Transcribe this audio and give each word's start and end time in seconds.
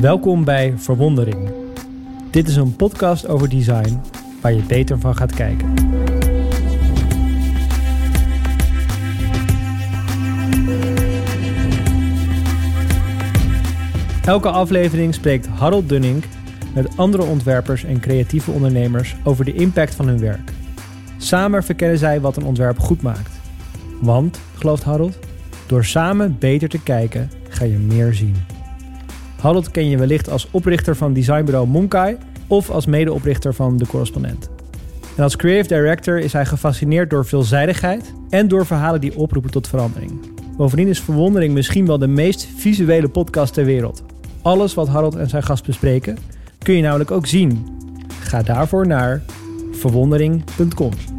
Welkom 0.00 0.44
bij 0.44 0.74
Verwondering. 0.76 1.50
Dit 2.30 2.48
is 2.48 2.56
een 2.56 2.76
podcast 2.76 3.28
over 3.28 3.48
design 3.48 4.00
waar 4.40 4.52
je 4.52 4.62
beter 4.62 4.98
van 4.98 5.16
gaat 5.16 5.34
kijken. 5.34 5.74
Elke 14.24 14.48
aflevering 14.48 15.14
spreekt 15.14 15.46
Harold 15.46 15.88
Dunning 15.88 16.24
met 16.74 16.96
andere 16.96 17.22
ontwerpers 17.22 17.84
en 17.84 18.00
creatieve 18.00 18.50
ondernemers 18.50 19.16
over 19.24 19.44
de 19.44 19.54
impact 19.54 19.94
van 19.94 20.08
hun 20.08 20.20
werk. 20.20 20.52
Samen 21.16 21.64
verkennen 21.64 21.98
zij 21.98 22.20
wat 22.20 22.36
een 22.36 22.44
ontwerp 22.44 22.78
goed 22.78 23.02
maakt. 23.02 23.40
Want, 24.00 24.40
gelooft 24.54 24.82
Harold, 24.82 25.18
door 25.66 25.84
samen 25.84 26.36
beter 26.38 26.68
te 26.68 26.82
kijken 26.82 27.30
ga 27.48 27.64
je 27.64 27.78
meer 27.78 28.14
zien. 28.14 28.57
Harold 29.40 29.70
ken 29.70 29.88
je 29.88 29.98
wellicht 29.98 30.30
als 30.30 30.48
oprichter 30.50 30.96
van 30.96 31.12
designbureau 31.12 31.66
Monkai 31.66 32.16
of 32.46 32.70
als 32.70 32.86
medeoprichter 32.86 33.54
van 33.54 33.76
De 33.76 33.86
Correspondent. 33.86 34.50
En 35.16 35.22
als 35.22 35.36
creative 35.36 35.74
director 35.74 36.18
is 36.18 36.32
hij 36.32 36.46
gefascineerd 36.46 37.10
door 37.10 37.26
veelzijdigheid 37.26 38.12
en 38.28 38.48
door 38.48 38.66
verhalen 38.66 39.00
die 39.00 39.16
oproepen 39.16 39.50
tot 39.50 39.68
verandering. 39.68 40.12
Bovendien 40.56 40.88
is 40.88 41.00
Verwondering 41.00 41.54
misschien 41.54 41.86
wel 41.86 41.98
de 41.98 42.06
meest 42.06 42.48
visuele 42.56 43.08
podcast 43.08 43.54
ter 43.54 43.64
wereld. 43.64 44.02
Alles 44.42 44.74
wat 44.74 44.88
Harold 44.88 45.16
en 45.16 45.28
zijn 45.28 45.42
gast 45.42 45.66
bespreken 45.66 46.18
kun 46.58 46.74
je 46.74 46.82
namelijk 46.82 47.10
ook 47.10 47.26
zien. 47.26 47.66
Ga 48.20 48.42
daarvoor 48.42 48.86
naar 48.86 49.22
verwondering.com. 49.72 51.17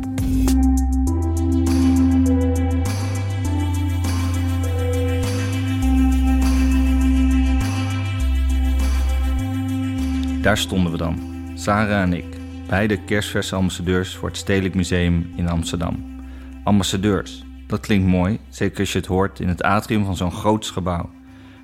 Daar 10.41 10.57
stonden 10.57 10.91
we 10.91 10.97
dan, 10.97 11.19
Sarah 11.55 12.01
en 12.01 12.13
ik, 12.13 12.37
beide 12.67 13.03
kerstverse 13.03 13.55
ambassadeurs 13.55 14.15
voor 14.15 14.27
het 14.27 14.37
Stedelijk 14.37 14.75
Museum 14.75 15.33
in 15.35 15.49
Amsterdam. 15.49 16.21
Ambassadeurs, 16.63 17.43
dat 17.67 17.79
klinkt 17.79 18.07
mooi, 18.07 18.39
zeker 18.49 18.79
als 18.79 18.91
je 18.91 18.97
het 18.97 19.07
hoort 19.07 19.39
in 19.39 19.47
het 19.47 19.63
atrium 19.63 20.05
van 20.05 20.15
zo'n 20.15 20.31
groots 20.31 20.69
gebouw. 20.69 21.09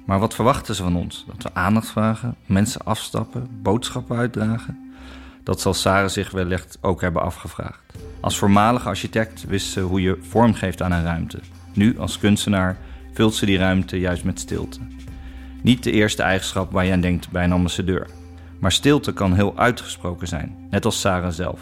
Maar 0.06 0.20
wat 0.20 0.36
verwachten 0.36 0.76
ze 0.76 0.84
van 0.84 0.96
ons? 0.96 1.26
Dat 1.28 1.44
we 1.44 1.54
aandacht 1.54 1.88
vragen, 1.88 2.36
mensen 2.46 2.82
afstappen, 2.86 3.48
boodschappen 3.62 4.18
uitdragen? 4.18 4.94
Dat 5.44 5.62
zal 5.62 5.74
Sarah 5.74 6.10
zich 6.10 6.32
wellicht 6.32 6.78
ook 6.82 7.02
hebben 7.02 7.22
afgevraagd. 7.22 7.82
Als 8.20 8.38
voormalige 8.38 8.88
architect 8.88 9.46
wist 9.46 9.68
ze 9.68 9.80
hoe 9.80 10.02
je 10.02 10.18
vorm 10.22 10.54
geeft 10.54 10.82
aan 10.82 10.92
een 10.92 11.04
ruimte. 11.04 11.40
Nu, 11.74 12.00
als 12.00 12.20
kunstenaar, 12.20 12.78
vult 13.14 13.36
ze 13.36 13.46
die 13.46 13.58
ruimte 13.58 14.00
juist 14.00 14.24
met 14.24 14.40
stilte. 14.40 14.80
Niet 15.62 15.84
de 15.84 15.92
eerste 15.92 16.24
eigenschap 16.24 16.72
waar 16.72 16.86
je 16.86 16.92
aan 16.92 17.02
denkt 17.02 17.32
bij 17.32 17.44
een 17.44 17.52
ambassadeur. 17.52 18.08
Maar 18.66 18.74
stilte 18.74 19.14
kan 19.14 19.34
heel 19.34 19.58
uitgesproken 19.58 20.28
zijn, 20.28 20.56
net 20.70 20.86
als 20.86 21.00
Sarah 21.00 21.32
zelf. 21.32 21.62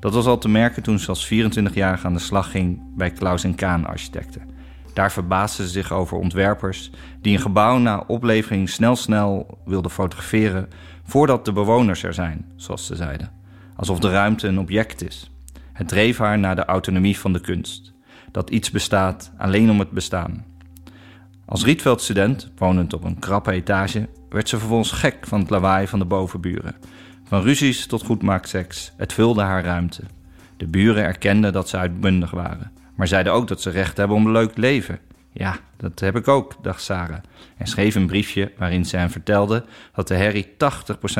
Dat 0.00 0.14
was 0.14 0.26
al 0.26 0.38
te 0.38 0.48
merken 0.48 0.82
toen 0.82 0.98
ze 0.98 1.08
als 1.08 1.32
24-jarige 1.32 2.06
aan 2.06 2.12
de 2.12 2.18
slag 2.18 2.50
ging 2.50 2.80
bij 2.96 3.10
Klaus 3.10 3.44
en 3.44 3.54
Kaan 3.54 3.86
architecten. 3.86 4.42
Daar 4.92 5.12
verbaasde 5.12 5.62
ze 5.62 5.68
zich 5.68 5.92
over 5.92 6.16
ontwerpers 6.16 6.90
die 7.20 7.34
een 7.34 7.42
gebouw 7.42 7.78
na 7.78 8.04
oplevering 8.06 8.68
snel 8.68 8.96
snel 8.96 9.58
wilden 9.64 9.90
fotograferen 9.90 10.68
voordat 11.04 11.44
de 11.44 11.52
bewoners 11.52 12.02
er 12.02 12.14
zijn, 12.14 12.44
zoals 12.56 12.86
ze 12.86 12.96
zeiden. 12.96 13.30
Alsof 13.76 13.98
de 13.98 14.10
ruimte 14.10 14.48
een 14.48 14.58
object 14.58 15.04
is. 15.04 15.30
Het 15.72 15.88
dreef 15.88 16.18
haar 16.18 16.38
naar 16.38 16.56
de 16.56 16.64
autonomie 16.64 17.18
van 17.18 17.32
de 17.32 17.40
kunst. 17.40 17.92
Dat 18.30 18.50
iets 18.50 18.70
bestaat 18.70 19.32
alleen 19.38 19.70
om 19.70 19.78
het 19.78 19.90
bestaan. 19.90 20.44
Als 21.44 21.64
Rietveld-student, 21.64 22.50
wonend 22.56 22.92
op 22.92 23.04
een 23.04 23.18
krappe 23.18 23.52
etage, 23.52 24.08
werd 24.34 24.48
ze 24.48 24.58
vervolgens 24.58 24.92
gek 24.92 25.26
van 25.26 25.40
het 25.40 25.50
lawaai 25.50 25.86
van 25.86 25.98
de 25.98 26.04
bovenburen. 26.04 26.76
Van 27.24 27.42
ruzies 27.42 27.86
tot 27.86 28.04
goedmaakseks, 28.04 28.92
het 28.96 29.12
vulde 29.12 29.42
haar 29.42 29.64
ruimte. 29.64 30.02
De 30.56 30.66
buren 30.66 31.04
erkenden 31.04 31.52
dat 31.52 31.68
ze 31.68 31.76
uitbundig 31.76 32.30
waren, 32.30 32.72
maar 32.94 33.08
zeiden 33.08 33.32
ook 33.32 33.48
dat 33.48 33.62
ze 33.62 33.70
recht 33.70 33.96
hebben 33.96 34.16
op 34.16 34.24
een 34.24 34.32
leuk 34.32 34.56
leven. 34.56 34.98
Ja, 35.32 35.56
dat 35.76 36.00
heb 36.00 36.16
ik 36.16 36.28
ook, 36.28 36.56
dacht 36.62 36.82
Sarah, 36.82 37.22
en 37.56 37.66
schreef 37.66 37.94
een 37.94 38.06
briefje 38.06 38.52
waarin 38.58 38.84
ze 38.84 38.96
hem 38.96 39.10
vertelde 39.10 39.64
dat 39.94 40.08
de 40.08 40.14
herrie 40.14 40.46
80% 40.46 40.52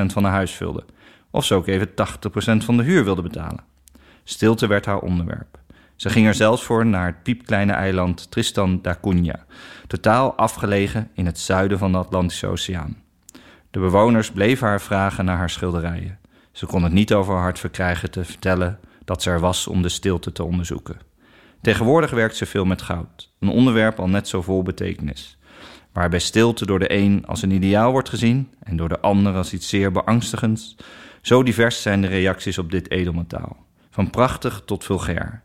van 0.06 0.24
haar 0.24 0.32
huis 0.32 0.52
vulde, 0.52 0.84
of 1.30 1.44
ze 1.44 1.54
ook 1.54 1.66
even 1.66 1.88
80% 1.88 1.92
van 2.64 2.76
de 2.76 2.82
huur 2.82 3.04
wilde 3.04 3.22
betalen. 3.22 3.64
Stilte 4.24 4.66
werd 4.66 4.86
haar 4.86 5.00
onderwerp. 5.00 5.58
Ze 5.96 6.08
ging 6.08 6.26
er 6.26 6.34
zelfs 6.34 6.62
voor 6.62 6.86
naar 6.86 7.06
het 7.06 7.22
piepkleine 7.22 7.72
eiland 7.72 8.30
Tristan 8.30 8.78
da 8.82 8.98
Cunha, 9.02 9.44
totaal 9.86 10.34
afgelegen 10.34 11.10
in 11.14 11.26
het 11.26 11.38
zuiden 11.38 11.78
van 11.78 11.92
de 11.92 11.98
Atlantische 11.98 12.46
Oceaan. 12.46 13.03
De 13.74 13.80
bewoners 13.80 14.30
bleven 14.30 14.66
haar 14.66 14.80
vragen 14.80 15.24
naar 15.24 15.36
haar 15.36 15.50
schilderijen. 15.50 16.18
Ze 16.52 16.66
kon 16.66 16.82
het 16.82 16.92
niet 16.92 17.12
over 17.12 17.34
haar 17.34 17.42
hart 17.42 17.58
verkrijgen 17.58 18.10
te 18.10 18.24
vertellen 18.24 18.78
dat 19.04 19.22
ze 19.22 19.30
er 19.30 19.40
was 19.40 19.66
om 19.66 19.82
de 19.82 19.88
stilte 19.88 20.32
te 20.32 20.44
onderzoeken. 20.44 20.98
Tegenwoordig 21.60 22.10
werkt 22.10 22.36
ze 22.36 22.46
veel 22.46 22.64
met 22.64 22.82
goud, 22.82 23.32
een 23.40 23.48
onderwerp 23.48 23.98
al 23.98 24.08
net 24.08 24.28
zo 24.28 24.42
vol 24.42 24.62
betekenis. 24.62 25.38
Waarbij 25.92 26.18
stilte 26.18 26.66
door 26.66 26.78
de 26.78 26.92
een 26.92 27.26
als 27.26 27.42
een 27.42 27.50
ideaal 27.50 27.92
wordt 27.92 28.08
gezien 28.08 28.48
en 28.62 28.76
door 28.76 28.88
de 28.88 29.00
ander 29.00 29.34
als 29.34 29.52
iets 29.52 29.68
zeer 29.68 29.92
beangstigends, 29.92 30.76
zo 31.22 31.42
divers 31.42 31.82
zijn 31.82 32.00
de 32.00 32.06
reacties 32.06 32.58
op 32.58 32.70
dit 32.70 32.90
edelmetaal. 32.90 33.56
Van 33.90 34.10
prachtig 34.10 34.62
tot 34.64 34.84
vulgair. 34.84 35.42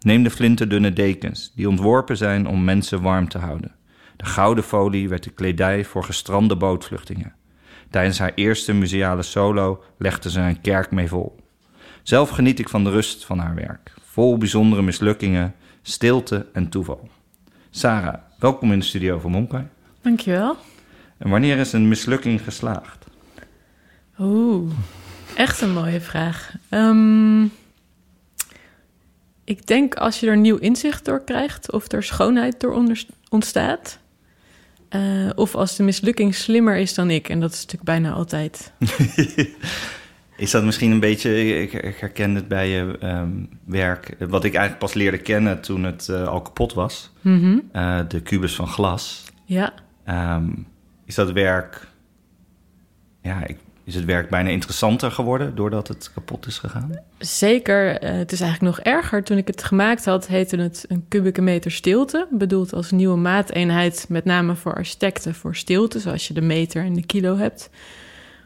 Neem 0.00 0.22
de 0.22 0.30
flinterdunne 0.30 0.92
dekens, 0.92 1.52
die 1.54 1.68
ontworpen 1.68 2.16
zijn 2.16 2.48
om 2.48 2.64
mensen 2.64 3.02
warm 3.02 3.28
te 3.28 3.38
houden. 3.38 3.74
De 4.16 4.24
gouden 4.24 4.64
folie 4.64 5.08
werd 5.08 5.24
de 5.24 5.30
kledij 5.30 5.84
voor 5.84 6.04
gestrande 6.04 6.56
bootvluchtingen. 6.56 7.38
Tijdens 7.90 8.18
haar 8.18 8.32
eerste 8.34 8.72
museale 8.72 9.22
solo 9.22 9.84
legde 9.98 10.30
ze 10.30 10.40
een 10.40 10.60
kerk 10.60 10.90
mee 10.90 11.08
vol. 11.08 11.36
Zelf 12.02 12.30
geniet 12.30 12.58
ik 12.58 12.68
van 12.68 12.84
de 12.84 12.90
rust 12.90 13.24
van 13.24 13.38
haar 13.38 13.54
werk, 13.54 13.92
vol 14.02 14.38
bijzondere 14.38 14.82
mislukkingen, 14.82 15.54
stilte 15.82 16.46
en 16.52 16.68
toeval. 16.68 17.08
Sarah, 17.70 18.14
welkom 18.38 18.72
in 18.72 18.78
de 18.78 18.84
studio 18.84 19.18
van 19.18 19.30
Monkai. 19.30 19.66
Dankjewel. 20.00 20.56
En 21.18 21.30
wanneer 21.30 21.58
is 21.58 21.72
een 21.72 21.88
mislukking 21.88 22.42
geslaagd? 22.44 23.06
Oeh, 24.18 24.72
echt 25.34 25.60
een 25.60 25.72
mooie 25.72 26.00
vraag. 26.00 26.54
Ehm, 26.68 27.44
ik 29.44 29.66
denk 29.66 29.94
als 29.94 30.20
je 30.20 30.26
er 30.26 30.36
nieuw 30.36 30.56
inzicht 30.56 31.04
door 31.04 31.24
krijgt 31.24 31.72
of 31.72 31.92
er 31.92 32.02
schoonheid 32.02 32.60
door 32.60 32.84
ontstaat. 33.28 33.99
Eh, 34.90 35.30
of 35.34 35.54
als 35.54 35.76
de 35.76 35.82
mislukking 35.82 36.34
slimmer 36.34 36.76
is 36.76 36.94
dan 36.94 37.10
ik. 37.10 37.28
En 37.28 37.40
dat 37.40 37.52
is 37.52 37.56
natuurlijk 37.56 37.84
bijna 37.84 38.12
altijd. 38.12 38.72
Is 40.36 40.50
dat 40.50 40.64
misschien 40.64 40.90
een 40.90 41.00
beetje, 41.00 41.60
ik, 41.62 41.72
ik 41.72 41.96
herken 41.96 42.34
het 42.34 42.48
bij 42.48 42.68
je 42.68 42.96
ehm, 43.00 43.30
werk, 43.64 44.16
wat 44.18 44.44
ik 44.44 44.54
eigenlijk 44.54 44.78
pas 44.78 44.94
leerde 44.94 45.18
kennen 45.18 45.60
toen 45.60 45.84
het 45.84 46.08
eh, 46.08 46.26
al 46.26 46.42
kapot 46.42 46.74
was. 46.74 47.10
Mhm. 47.20 47.58
Eh, 47.72 47.98
de 48.08 48.20
kubus 48.20 48.54
van 48.54 48.66
glas. 48.66 49.24
Ja, 49.44 49.72
Ehm, 50.10 50.48
is 51.04 51.14
dat 51.14 51.32
werk, 51.32 51.88
ja, 53.22 53.46
ik, 53.46 53.58
is 53.90 53.96
het 53.96 54.04
werk 54.04 54.28
bijna 54.28 54.48
interessanter 54.48 55.10
geworden 55.10 55.54
doordat 55.54 55.88
het 55.88 56.10
kapot 56.14 56.46
is 56.46 56.58
gegaan? 56.58 56.92
zeker. 57.18 57.98
Eh, 57.98 58.12
het 58.12 58.32
is 58.32 58.40
eigenlijk 58.40 58.76
nog 58.76 58.86
erger. 58.86 59.24
Toen 59.24 59.36
ik 59.36 59.46
het 59.46 59.64
gemaakt 59.64 60.04
had, 60.04 60.26
heette 60.26 60.56
het 60.56 60.84
een 60.88 61.04
kubieke 61.08 61.40
meter 61.40 61.70
stilte. 61.70 62.26
Bedoeld 62.30 62.72
als 62.72 62.90
nieuwe 62.90 63.16
maateenheid, 63.16 64.06
met 64.08 64.24
name 64.24 64.54
voor 64.54 64.74
architecten, 64.74 65.34
voor 65.34 65.56
stilte. 65.56 65.98
Zoals 65.98 66.28
je 66.28 66.34
de 66.34 66.40
meter 66.40 66.84
en 66.84 66.94
de 66.94 67.06
kilo 67.06 67.36
hebt. 67.36 67.70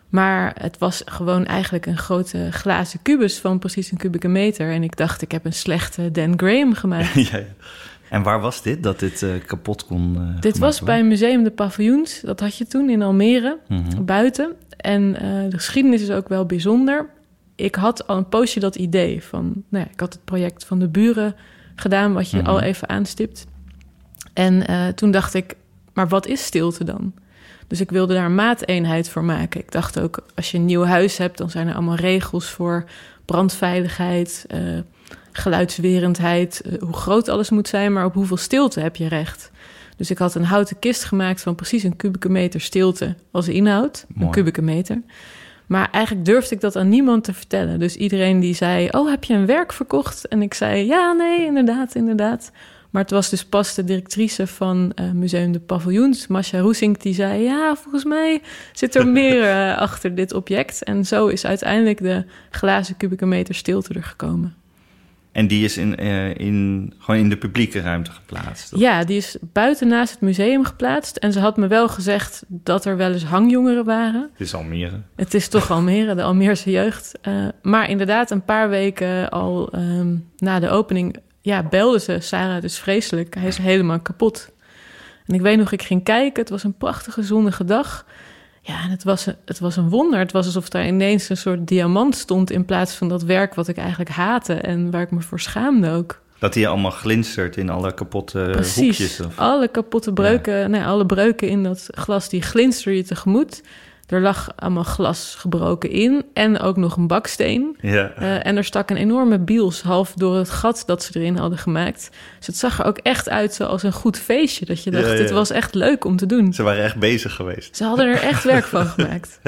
Maar 0.08 0.54
het 0.58 0.78
was 0.78 1.02
gewoon 1.04 1.46
eigenlijk 1.46 1.86
een 1.86 1.98
grote 1.98 2.48
glazen 2.50 3.02
kubus 3.02 3.38
van 3.38 3.58
precies 3.58 3.90
een 3.90 3.98
kubieke 3.98 4.28
meter. 4.28 4.72
En 4.72 4.82
ik 4.82 4.96
dacht, 4.96 5.22
ik 5.22 5.32
heb 5.32 5.44
een 5.44 5.52
slechte 5.52 6.10
Dan 6.10 6.34
Graham 6.36 6.74
gemaakt. 6.74 7.14
ja, 7.30 7.36
ja. 7.38 7.44
En 8.10 8.22
waar 8.22 8.40
was 8.40 8.62
dit, 8.62 8.82
dat 8.82 8.98
dit 8.98 9.22
eh, 9.22 9.30
kapot 9.46 9.86
kon 9.86 10.16
eh, 10.16 10.40
Dit 10.40 10.58
was 10.58 10.80
bij? 10.82 11.04
Museum 11.04 11.44
de 11.44 11.50
Paviljoens. 11.50 12.20
Dat 12.20 12.40
had 12.40 12.56
je 12.56 12.66
toen 12.66 12.90
in 12.90 13.02
Almere, 13.02 13.58
Mhm. 13.68 14.04
buiten. 14.04 14.52
En 14.76 15.16
eh, 15.20 15.50
de 15.50 15.56
geschiedenis 15.56 16.02
is 16.02 16.10
ook 16.10 16.28
wel 16.28 16.46
bijzonder. 16.46 17.08
Ik 17.54 17.74
had 17.74 18.06
al 18.06 18.16
een 18.16 18.28
poosje 18.28 18.60
dat 18.60 18.76
idee 18.76 19.22
van... 19.22 19.42
Nou 19.68 19.84
ja, 19.84 19.90
ik 19.92 20.00
had 20.00 20.12
het 20.12 20.24
project 20.24 20.64
van 20.64 20.78
de 20.78 20.88
buren 20.88 21.34
gedaan... 21.74 22.12
wat 22.12 22.30
je 22.30 22.36
Mhm. 22.36 22.46
al 22.46 22.60
even 22.60 22.88
aanstipt. 22.88 23.46
En 24.32 24.64
toen 24.94 25.10
dacht 25.10 25.34
ik, 25.34 25.56
maar 25.92 26.08
wat 26.08 26.26
is 26.26 26.44
stilte 26.44 26.84
dan? 26.84 27.12
Dus 27.66 27.80
ik 27.80 27.90
wilde 27.90 28.14
daar 28.14 28.24
een 28.24 28.34
maateenheid 28.34 29.08
voor 29.08 29.24
maken. 29.24 29.60
Ik 29.60 29.72
dacht 29.72 30.00
ook, 30.00 30.26
als 30.34 30.50
je 30.50 30.58
een 30.58 30.64
nieuw 30.64 30.84
huis 30.84 31.16
hebt... 31.18 31.38
dan 31.38 31.50
zijn 31.50 31.68
er 31.68 31.74
allemaal 31.74 31.94
regels 31.96 32.50
voor 32.50 32.84
brandveiligheid... 33.24 34.46
eh, 35.34 35.42
geluidswerendheid, 35.42 36.60
eh, 36.60 36.82
hoe 36.82 36.92
groot 36.92 37.28
alles 37.28 37.50
moet 37.50 37.68
zijn... 37.68 37.92
maar 37.92 38.04
op 38.04 38.14
hoeveel 38.14 38.36
stilte 38.36 38.80
heb 38.80 38.96
je 38.96 39.08
recht? 39.08 39.50
Dus 39.96 40.10
ik 40.10 40.18
had 40.18 40.34
een 40.34 40.44
houten 40.44 40.78
kist 40.78 41.04
gemaakt 41.04 41.42
van 41.42 41.54
precies 41.54 41.82
een 41.82 41.96
kubieke 41.96 42.28
meter 42.28 42.60
stilte 42.60 43.14
als 43.30 43.48
inhoud. 43.48 44.04
Mooi. 44.08 44.26
Een 44.26 44.32
kubieke 44.32 44.62
meter. 44.62 45.02
Maar 45.66 45.88
eigenlijk 45.90 46.26
durfde 46.26 46.54
ik 46.54 46.60
dat 46.60 46.76
aan 46.76 46.88
niemand 46.88 47.24
te 47.24 47.34
vertellen. 47.34 47.78
Dus 47.78 47.96
iedereen 47.96 48.40
die 48.40 48.54
zei, 48.54 48.88
oh, 48.90 49.10
heb 49.10 49.24
je 49.24 49.34
een 49.34 49.46
werk 49.46 49.72
verkocht? 49.72 50.28
En 50.28 50.42
ik 50.42 50.54
zei, 50.54 50.86
ja, 50.86 51.12
nee, 51.12 51.44
inderdaad, 51.44 51.94
inderdaad. 51.94 52.50
Maar 52.94 53.02
het 53.02 53.12
was 53.12 53.30
dus 53.30 53.44
pas 53.44 53.74
de 53.74 53.84
directrice 53.84 54.46
van 54.46 54.92
uh, 55.00 55.10
Museum 55.10 55.52
de 55.52 55.60
Paviljoens, 55.60 56.26
Masha 56.26 56.58
Roesink, 56.58 57.02
die 57.02 57.14
zei: 57.14 57.42
Ja, 57.42 57.76
volgens 57.76 58.04
mij 58.04 58.42
zit 58.72 58.94
er 58.94 59.06
meer 59.20 59.42
uh, 59.42 59.78
achter 59.78 60.14
dit 60.14 60.32
object. 60.32 60.84
En 60.84 61.06
zo 61.06 61.26
is 61.26 61.46
uiteindelijk 61.46 61.98
de 62.02 62.24
glazen 62.50 62.96
kubieke 62.96 63.26
meter 63.26 63.54
stilte 63.54 63.94
er 63.94 64.02
gekomen. 64.02 64.54
En 65.34 65.46
die 65.46 65.64
is 65.64 65.76
in, 65.76 66.02
uh, 66.02 66.34
in, 66.34 66.92
gewoon 66.98 67.20
in 67.20 67.28
de 67.28 67.36
publieke 67.36 67.80
ruimte 67.80 68.10
geplaatst? 68.10 68.76
Ja, 68.76 69.04
die 69.04 69.16
is 69.16 69.36
buiten 69.40 69.88
naast 69.88 70.12
het 70.12 70.20
museum 70.20 70.64
geplaatst. 70.64 71.16
En 71.16 71.32
ze 71.32 71.40
had 71.40 71.56
me 71.56 71.66
wel 71.66 71.88
gezegd 71.88 72.44
dat 72.48 72.84
er 72.84 72.96
wel 72.96 73.12
eens 73.12 73.24
hangjongeren 73.24 73.84
waren. 73.84 74.30
Het 74.32 74.40
is 74.40 74.54
Almere. 74.54 75.00
Het 75.16 75.34
is 75.34 75.48
toch 75.48 75.70
Almere, 75.70 76.14
de 76.14 76.22
Almeerse 76.22 76.70
jeugd. 76.70 77.12
Uh, 77.22 77.48
maar 77.62 77.90
inderdaad, 77.90 78.30
een 78.30 78.44
paar 78.44 78.68
weken 78.68 79.30
al 79.30 79.68
um, 79.74 80.28
na 80.36 80.60
de 80.60 80.68
opening 80.68 81.16
ja, 81.40 81.62
belde 81.62 82.00
ze. 82.00 82.20
Sarah, 82.20 82.62
is 82.62 82.78
vreselijk. 82.78 83.34
Hij 83.34 83.48
is 83.48 83.58
helemaal 83.58 84.00
kapot. 84.00 84.52
En 85.26 85.34
ik 85.34 85.40
weet 85.40 85.58
nog, 85.58 85.72
ik 85.72 85.82
ging 85.82 86.04
kijken. 86.04 86.40
Het 86.40 86.50
was 86.50 86.64
een 86.64 86.76
prachtige 86.76 87.22
zonnige 87.22 87.64
dag. 87.64 88.06
Ja, 88.66 88.82
en 88.82 88.90
het 88.90 89.04
was, 89.04 89.24
het 89.44 89.58
was 89.58 89.76
een 89.76 89.88
wonder. 89.88 90.18
Het 90.18 90.32
was 90.32 90.46
alsof 90.46 90.68
daar 90.68 90.86
ineens 90.86 91.28
een 91.28 91.36
soort 91.36 91.66
diamant 91.66 92.16
stond... 92.16 92.50
in 92.50 92.64
plaats 92.64 92.94
van 92.94 93.08
dat 93.08 93.22
werk 93.22 93.54
wat 93.54 93.68
ik 93.68 93.76
eigenlijk 93.76 94.10
haatte... 94.10 94.54
en 94.54 94.90
waar 94.90 95.02
ik 95.02 95.10
me 95.10 95.20
voor 95.20 95.40
schaamde 95.40 95.90
ook. 95.90 96.20
Dat 96.38 96.52
die 96.52 96.68
allemaal 96.68 96.90
glinstert 96.90 97.56
in 97.56 97.70
alle 97.70 97.94
kapotte 97.94 98.48
Precies. 98.52 98.76
hoekjes? 98.76 99.20
Of? 99.20 99.38
alle 99.38 99.68
kapotte 99.68 100.12
breuken, 100.12 100.58
ja. 100.58 100.66
nee, 100.66 100.84
alle 100.84 101.06
breuken 101.06 101.48
in 101.48 101.62
dat 101.62 101.88
glas... 101.90 102.28
die 102.28 102.42
glinsteren 102.42 102.96
je 102.96 103.04
tegemoet. 103.04 103.62
Er 104.06 104.20
lag 104.20 104.52
allemaal 104.56 104.82
glas 104.82 105.34
gebroken 105.38 105.90
in 105.90 106.24
en 106.32 106.60
ook 106.60 106.76
nog 106.76 106.96
een 106.96 107.06
baksteen. 107.06 107.76
Ja. 107.80 108.12
Uh, 108.18 108.46
en 108.46 108.56
er 108.56 108.64
stak 108.64 108.90
een 108.90 108.96
enorme 108.96 109.38
biels 109.38 109.82
half 109.82 110.12
door 110.12 110.36
het 110.36 110.50
gat 110.50 110.82
dat 110.86 111.02
ze 111.02 111.18
erin 111.18 111.36
hadden 111.36 111.58
gemaakt. 111.58 112.10
Dus 112.38 112.46
het 112.46 112.56
zag 112.56 112.78
er 112.78 112.84
ook 112.84 112.98
echt 112.98 113.28
uit 113.28 113.54
zoals 113.54 113.82
een 113.82 113.92
goed 113.92 114.18
feestje. 114.18 114.64
Dat 114.66 114.82
je 114.82 114.90
dacht, 114.90 115.06
ja, 115.06 115.12
ja. 115.12 115.18
dit 115.18 115.30
was 115.30 115.50
echt 115.50 115.74
leuk 115.74 116.04
om 116.04 116.16
te 116.16 116.26
doen. 116.26 116.52
Ze 116.52 116.62
waren 116.62 116.84
echt 116.84 116.96
bezig 116.96 117.34
geweest. 117.34 117.76
Ze 117.76 117.84
hadden 117.84 118.06
er 118.06 118.22
echt 118.22 118.44
werk 118.44 118.64
van 118.64 118.86
gemaakt. 118.96 119.40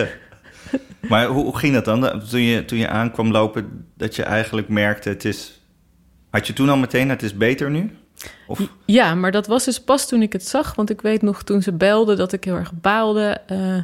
Maar 1.09 1.27
hoe, 1.27 1.45
hoe, 1.45 1.59
ging 1.59 1.75
dat 1.75 1.85
dan? 1.85 2.23
Toen 2.29 2.41
je, 2.41 2.65
toen 2.65 2.79
je 2.79 2.89
aankwam 2.89 3.31
lopen, 3.31 3.87
dat 3.97 4.17
je 4.17 4.23
eigenlijk 4.23 4.69
merkte, 4.69 5.09
het 5.09 5.25
is... 5.25 5.61
Had 6.31 6.47
je 6.47 6.53
toen 6.53 6.69
al 6.69 6.77
meteen, 6.77 7.09
het 7.09 7.23
is 7.23 7.37
beter 7.37 7.71
nu? 7.71 7.97
Of? 8.47 8.61
Ja, 8.85 9.15
maar 9.15 9.31
dat 9.31 9.47
was 9.47 9.65
dus 9.65 9.81
pas 9.81 10.09
toen 10.09 10.23
ik 10.23 10.33
het 10.33 10.47
zag. 10.47 10.75
Want 10.75 10.91
ik 10.91 11.01
weet 11.01 11.23
nog 11.23 11.43
toen 11.43 11.63
ze 11.63 11.73
belde 11.73 12.15
dat 12.15 12.33
ik 12.33 12.45
heel 12.45 12.55
erg 12.55 12.73
baalde... 12.81 13.41
Uh, 13.53 13.83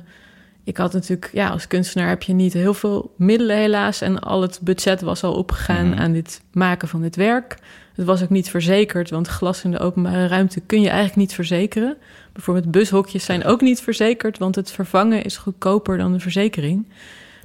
ik 0.64 0.76
had 0.76 0.92
natuurlijk, 0.92 1.30
ja, 1.32 1.48
als 1.48 1.66
kunstenaar 1.66 2.08
heb 2.08 2.22
je 2.22 2.32
niet 2.32 2.52
heel 2.52 2.74
veel 2.74 3.14
middelen 3.16 3.56
helaas. 3.56 4.00
En 4.00 4.18
al 4.18 4.42
het 4.42 4.60
budget 4.62 5.00
was 5.00 5.22
al 5.22 5.34
opgegaan 5.34 5.86
mm 5.86 5.92
-hmm. 5.92 6.00
aan 6.00 6.12
dit 6.12 6.42
maken 6.52 6.88
van 6.88 7.02
dit 7.02 7.16
werk. 7.16 7.56
Het 7.94 8.06
was 8.06 8.22
ook 8.22 8.30
niet 8.30 8.50
verzekerd, 8.50 9.10
want 9.10 9.28
glas 9.28 9.64
in 9.64 9.70
de 9.70 9.78
openbare 9.78 10.26
ruimte 10.26 10.60
kun 10.60 10.80
je 10.80 10.88
eigenlijk 10.88 11.16
niet 11.16 11.34
verzekeren. 11.34 11.96
Bijvoorbeeld 12.32 12.70
bushokjes 12.70 13.24
zijn 13.24 13.44
ook 13.44 13.60
niet 13.60 13.80
verzekerd, 13.80 14.38
want 14.38 14.54
het 14.54 14.70
vervangen 14.70 15.24
is 15.24 15.36
goedkoper 15.36 15.98
dan 15.98 16.12
de 16.12 16.20
verzekering. 16.20 16.86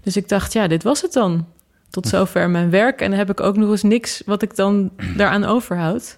Dus 0.04 0.18
ik 0.18 0.30
dacht, 0.30 0.54
ja, 0.54 0.68
dit 0.68 0.84
was 0.84 1.02
het 1.02 1.13
dan. 1.13 1.48
Tot 1.90 2.08
zover 2.08 2.50
mijn 2.50 2.70
werk. 2.70 3.02
En 3.02 3.10
dan 3.10 3.20
heb 3.20 3.30
ik 3.30 3.40
ook 3.40 3.58
nog 3.58 3.70
eens 3.70 3.84
niks 3.84 4.22
wat 4.25 4.42
ik 4.42 4.56
dan 4.56 4.92
daaraan 5.16 5.44
overhoud. 5.44 6.18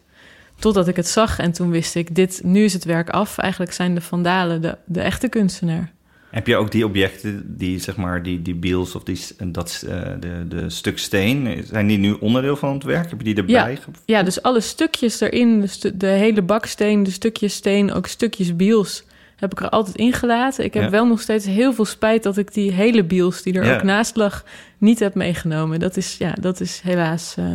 Totdat 0.60 0.88
ik 0.88 0.96
het 0.96 1.08
zag 1.08 1.40
en 1.40 1.52
toen 1.52 1.70
wist 1.70 1.96
ik, 1.96 2.16
dit, 2.16 2.42
nu 2.44 2.64
is 2.64 2.74
het 2.74 2.84
werk 2.84 3.10
af. 3.10 3.38
Eigenlijk 3.38 3.74
zijn 3.74 3.96
de 3.96 4.02
vandalen 4.02 4.62
de, 4.62 4.78
de 4.86 5.02
echte 5.02 5.28
kunstenaar. 5.28 5.92
Heb 6.30 6.48
je 6.48 6.58
ook 6.58 6.72
die 6.72 6.86
objecten, 6.86 7.58
die 7.58 7.80
zeg 7.80 7.96
maar, 7.96 8.24
die, 8.24 8.42
die 8.42 8.56
beels 8.56 8.96
of 8.96 9.04
die, 9.04 9.20
dat, 9.46 9.84
uh, 9.88 10.02
de, 10.20 10.46
de 10.48 10.70
stuk 10.70 10.98
steen, 10.98 11.64
zijn 11.66 11.88
die 11.88 11.98
nu 11.98 12.12
onderdeel 12.12 12.56
van 12.56 12.74
het 12.74 12.84
werk? 12.84 13.10
Heb 13.10 13.20
je 13.20 13.34
die 13.34 13.36
erbij? 13.36 13.72
Ja, 13.72 13.78
ja 14.06 14.24
dus 14.24 14.42
alle 14.42 14.62
stukjes 14.62 15.22
erin, 15.22 15.70
de, 15.80 15.98
de, 15.98 16.08
hele 16.08 16.42
baksteen, 16.42 17.04
de 17.04 17.12
stukjes 17.12 17.54
steen, 17.54 17.94
ook 17.94 18.08
stukjes 18.08 18.56
beels, 18.56 19.04
heb 19.36 19.52
ik 19.52 19.60
er 19.60 19.70
altijd 19.70 19.96
ingelaten. 19.96 20.64
Ik 20.64 20.74
heb 20.74 20.84
ja. 20.84 20.90
wel 20.90 21.06
nog 21.08 21.22
steeds 21.22 21.46
heel 21.46 21.74
veel 21.74 21.86
spijt 21.86 22.24
dat 22.24 22.38
ik 22.38 22.54
die 22.54 22.72
hele 22.72 23.04
beels, 23.04 23.42
die 23.42 23.54
er 23.54 23.66
ja. 23.66 23.76
ook 23.76 23.84
naast 23.84 24.16
lag, 24.16 24.46
niet 24.78 25.00
heb 25.00 25.16
meegenomen. 25.16 25.80
Dat 25.80 25.98
is, 25.98 26.18
ja, 26.18 26.34
dat 26.42 26.60
is 26.60 26.80
helaas 26.80 27.36
uh, 27.40 27.46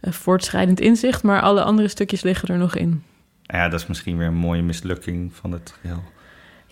voortschrijdend 0.00 0.80
inzicht, 0.80 1.22
maar 1.22 1.40
alle 1.40 1.62
andere 1.62 1.88
stukjes 1.88 2.22
liggen 2.22 2.48
er 2.48 2.58
nog 2.58 2.76
in. 2.76 3.02
Ja, 3.42 3.68
dat 3.68 3.80
is 3.80 3.86
misschien 3.86 4.18
weer 4.18 4.26
een 4.26 4.34
mooie 4.34 4.62
mislukking 4.62 5.34
van 5.34 5.52
het 5.52 5.74
geheel. 5.80 6.02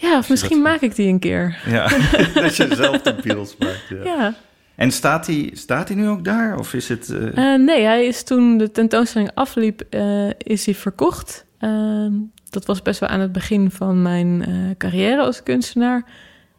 Ja, 0.02 0.19
of 0.19 0.28
misschien 0.28 0.62
maak 0.62 0.81
ik 0.81 0.94
die 0.94 1.08
een 1.08 1.19
keer. 1.19 1.58
Ja, 1.66 1.88
dat 2.34 2.56
je 2.56 2.75
zelf 2.75 3.02
de 3.02 3.14
beels 3.22 3.56
maakt. 3.58 3.88
Ja. 3.88 4.04
ja. 4.04 4.34
En 4.75 4.90
staat 4.90 5.26
hij 5.26 5.50
staat 5.54 5.94
nu 5.94 6.08
ook 6.08 6.25
daar? 6.25 6.58
Of 6.58 6.75
is 6.75 6.88
het... 6.88 7.08
Uh... 7.08 7.22
Uh, 7.22 7.58
nee, 7.58 7.82
hij 7.84 8.06
is 8.06 8.22
toen 8.22 8.58
de 8.58 8.70
tentoonstelling 8.70 9.31
afliep, 9.34 9.82
uh, 9.90 10.31
is 10.38 10.64
hij 10.64 10.75
verkocht. 10.75 11.44
Ehm, 11.58 12.12
dat 12.50 12.66
was 12.66 12.82
best 12.82 13.00
wel 13.00 13.08
aan 13.08 13.20
het 13.20 13.32
begin 13.32 13.70
van 13.70 14.02
mijn 14.02 14.44
carrière 14.78 15.22
als 15.22 15.43
kunstenaar. 15.43 16.04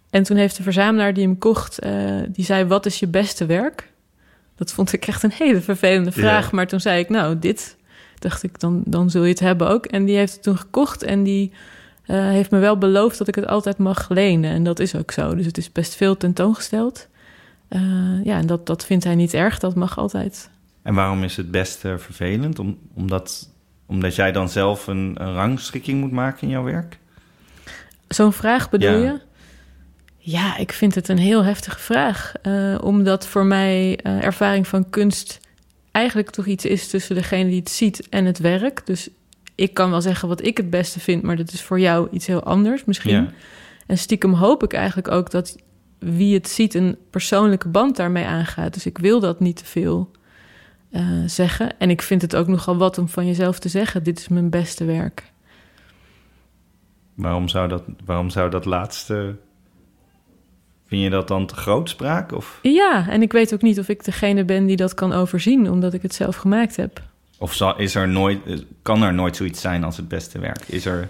En 0.09 0.23
toen 0.23 0.37
heeft 0.37 0.57
de 0.57 0.63
verzamelaar 0.63 1.13
die 1.13 1.23
hem 1.23 1.37
kocht, 1.37 1.79
die 2.27 2.45
zei, 2.45 2.65
wat 2.65 2.85
is 2.85 2.99
je 2.99 3.07
beste 3.07 3.45
werk? 3.45 3.91
Dat 4.55 4.71
vond 4.71 4.93
ik 4.93 5.07
echt 5.07 5.23
een 5.23 5.31
hele 5.33 5.61
vervelende 5.61 6.11
vraag. 6.11 6.43
Ja. 6.43 6.49
Maar 6.51 6.67
toen 6.67 6.79
zei 6.79 6.99
ik, 6.99 7.09
nou, 7.09 7.39
dit. 7.39 7.77
Dacht 8.19 8.43
ik, 8.43 8.59
dan, 8.59 8.83
dan 8.85 9.09
zul 9.09 9.23
je 9.23 9.29
het 9.29 9.39
hebben 9.39 9.69
ook. 9.69 9.85
En 9.85 10.05
die 10.05 10.15
heeft 10.15 10.33
het 10.33 10.43
toen 10.43 10.57
gekocht 10.57 11.03
en 11.03 11.23
die... 11.23 11.51
Uh, 12.07 12.27
heeft 12.27 12.51
me 12.51 12.59
wel 12.59 12.77
beloofd 12.77 13.17
dat 13.17 13.27
ik 13.27 13.35
het 13.35 13.47
altijd 13.47 13.77
mag 13.77 14.09
lenen. 14.09 14.51
En 14.51 14.63
dat 14.63 14.79
is 14.79 14.95
ook 14.95 15.11
zo. 15.11 15.35
Dus 15.35 15.45
het 15.45 15.57
is 15.57 15.71
best 15.71 15.95
veel 15.95 16.17
tentoongesteld. 16.17 17.07
Uh, 17.69 18.23
ja, 18.23 18.37
en 18.37 18.47
dat, 18.47 18.65
dat 18.65 18.85
vindt 18.85 19.03
hij 19.03 19.15
niet 19.15 19.33
erg. 19.33 19.59
Dat 19.59 19.75
mag 19.75 19.97
altijd. 19.97 20.49
En 20.81 20.93
waarom 20.93 21.23
is 21.23 21.37
het 21.37 21.51
best 21.51 21.85
uh, 21.85 21.97
vervelend? 21.97 22.59
Om, 22.59 22.77
omdat, 22.93 23.49
omdat 23.85 24.15
jij 24.15 24.31
dan 24.31 24.49
zelf 24.49 24.87
een, 24.87 25.15
een, 25.17 25.33
rangschikking 25.33 25.99
moet 25.99 26.11
maken 26.11 26.41
in 26.41 26.49
jouw 26.49 26.63
werk? 26.63 26.97
Zo'n 28.07 28.33
vraag 28.33 28.69
bedoel 28.69 28.97
ja. 28.97 29.11
je? 29.11 29.19
Ja, 30.17 30.57
ik 30.57 30.71
vind 30.71 30.95
het 30.95 31.07
een 31.07 31.17
heel 31.17 31.43
heftige 31.43 31.79
vraag. 31.79 32.33
omdat 32.81 33.27
voor 33.27 33.45
mij 33.45 33.97
ervaring 34.01 34.67
van 34.67 34.89
kunst 34.89 35.39
eigenlijk 35.91 36.29
toch 36.29 36.45
iets 36.45 36.65
is 36.65 36.87
tussen 36.87 37.15
degene 37.15 37.49
die 37.49 37.59
het 37.59 37.69
ziet 37.69 38.09
en 38.09 38.25
het 38.25 38.39
werk. 38.39 38.85
Dus 38.85 39.09
ik 39.55 39.73
kan 39.73 39.89
wel 39.89 40.01
zeggen 40.01 40.27
wat 40.27 40.45
ik 40.45 40.57
het 40.57 40.69
beste 40.69 40.99
vind, 40.99 41.23
maar 41.23 41.35
dat 41.35 41.51
is 41.51 41.61
voor 41.61 41.79
jou 41.79 42.07
iets 42.11 42.27
heel 42.27 42.43
anders 42.43 42.85
misschien. 42.85 43.13
Ja. 43.13 43.31
En 43.87 43.97
stiekem 43.97 44.33
hoop 44.33 44.63
ik 44.63 44.73
eigenlijk 44.73 45.07
ook 45.07 45.31
dat 45.31 45.57
wie 45.99 46.33
het 46.33 46.49
ziet 46.49 46.73
een 46.73 46.97
persoonlijke 47.09 47.67
band 47.67 47.95
daarmee 47.95 48.25
aangaat. 48.25 48.73
Dus 48.73 48.85
ik 48.85 48.97
wil 48.97 49.19
dat 49.19 49.39
niet 49.39 49.55
te 49.55 49.65
veel 49.65 50.11
uh, 50.91 51.23
zeggen. 51.25 51.79
En 51.79 51.89
ik 51.89 52.01
vind 52.01 52.21
het 52.21 52.35
ook 52.35 52.47
nogal 52.47 52.77
wat 52.77 52.97
om 52.97 53.09
van 53.09 53.25
jezelf 53.25 53.59
te 53.59 53.69
zeggen: 53.69 54.03
dit 54.03 54.19
is 54.19 54.27
mijn 54.27 54.49
beste 54.49 54.85
werk. 54.85 55.31
Waarom 57.13 57.47
zou 57.47 57.67
dat, 57.67 57.83
waarom 58.05 58.29
zou 58.29 58.49
dat 58.49 58.65
laatste. 58.65 59.35
Vind 60.85 61.01
je 61.01 61.09
dat 61.09 61.27
dan 61.27 61.45
te 61.45 61.55
grootspraak? 61.55 62.31
Of? 62.31 62.59
Ja, 62.61 63.09
en 63.09 63.21
ik 63.21 63.31
weet 63.31 63.53
ook 63.53 63.61
niet 63.61 63.79
of 63.79 63.89
ik 63.89 64.05
degene 64.05 64.45
ben 64.45 64.65
die 64.65 64.75
dat 64.75 64.93
kan 64.93 65.13
overzien, 65.13 65.71
omdat 65.71 65.93
ik 65.93 66.01
het 66.01 66.13
zelf 66.13 66.35
gemaakt 66.35 66.75
heb. 66.75 67.01
Of 67.37 67.53
zal, 67.53 67.77
is 67.77 67.95
er 67.95 68.07
nooit, 68.07 68.39
kan 68.81 69.03
er 69.03 69.13
nooit 69.13 69.35
zoiets 69.35 69.61
zijn 69.61 69.83
als 69.83 69.97
het 69.97 70.07
beste 70.07 70.39
werk? 70.39 70.63
Is 70.67 70.85
er... 70.85 71.09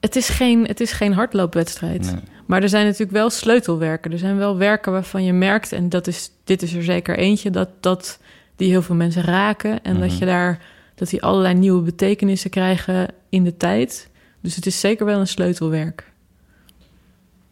Het 0.00 0.16
is 0.16 0.28
geen, 0.28 0.66
het 0.66 0.80
is 0.80 0.92
geen 0.92 1.12
hardloopwedstrijd. 1.12 2.12
Nee. 2.12 2.20
Maar 2.46 2.62
er 2.62 2.68
zijn 2.68 2.84
natuurlijk 2.84 3.12
wel 3.12 3.30
sleutelwerken. 3.30 4.12
Er 4.12 4.18
zijn 4.18 4.36
wel 4.36 4.56
werken 4.56 4.92
waarvan 4.92 5.24
je 5.24 5.32
merkt, 5.32 5.72
en 5.72 5.88
dat 5.88 6.06
is, 6.06 6.30
dit 6.44 6.62
is 6.62 6.72
er 6.72 6.82
zeker 6.82 7.18
eentje, 7.18 7.50
dat, 7.50 7.68
dat 7.80 8.18
die 8.56 8.70
heel 8.70 8.82
veel 8.82 8.94
mensen 8.94 9.22
raken. 9.22 9.70
En 9.70 9.92
mm 9.94 10.00
-hmm. 10.00 10.08
dat 10.08 10.18
je 10.18 10.24
daar 10.24 10.60
dat 10.94 11.08
die 11.08 11.22
allerlei 11.22 11.54
nieuwe 11.54 11.82
betekenissen 11.82 12.50
krijgen 12.50 13.08
in 13.28 13.44
de 13.44 13.56
tijd. 13.56 14.10
Dus 14.40 14.56
het 14.56 14.66
is 14.66 14.80
zeker 14.80 15.06
wel 15.06 15.20
een 15.20 15.26
sleutelwerk. 15.26 16.12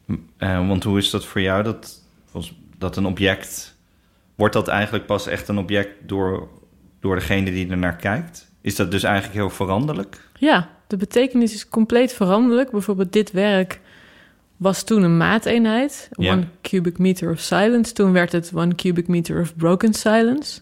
Uh, 0.07 0.67
want 0.67 0.83
hoe 0.83 0.97
is 0.97 1.09
dat 1.09 1.25
voor 1.25 1.41
jou? 1.41 1.63
Dat, 1.63 2.01
dat 2.77 2.97
een 2.97 3.05
object. 3.05 3.75
Wordt 4.35 4.53
dat 4.53 4.67
eigenlijk 4.67 5.05
pas 5.05 5.27
echt 5.27 5.47
een 5.47 5.57
object 5.57 5.89
door 6.07 6.49
door 7.01 7.15
degene 7.15 7.51
die 7.51 7.69
er 7.69 7.77
naar 7.77 7.95
kijkt? 7.95 8.51
Is 8.61 8.75
dat 8.75 8.91
dus 8.91 9.03
eigenlijk 9.03 9.35
heel 9.35 9.49
veranderlijk? 9.49 10.29
Ja, 10.37 10.69
de 10.87 10.97
betekenis 10.97 11.53
is 11.53 11.69
compleet 11.69 12.13
veranderlijk. 12.13 12.71
Bijvoorbeeld 12.71 13.13
dit 13.13 13.31
werk 13.31 13.79
was 14.57 14.83
toen 14.83 15.03
een 15.03 15.17
maateenheid. 15.17 16.09
One 16.15 16.43
cubic 16.61 16.97
meter 16.97 17.31
of 17.31 17.39
silence. 17.39 17.93
Toen 17.93 18.11
werd 18.11 18.31
het 18.31 18.51
one 18.53 18.75
cubic 18.75 19.07
meter 19.07 19.41
of 19.41 19.55
broken 19.55 19.93
silence. 19.93 20.59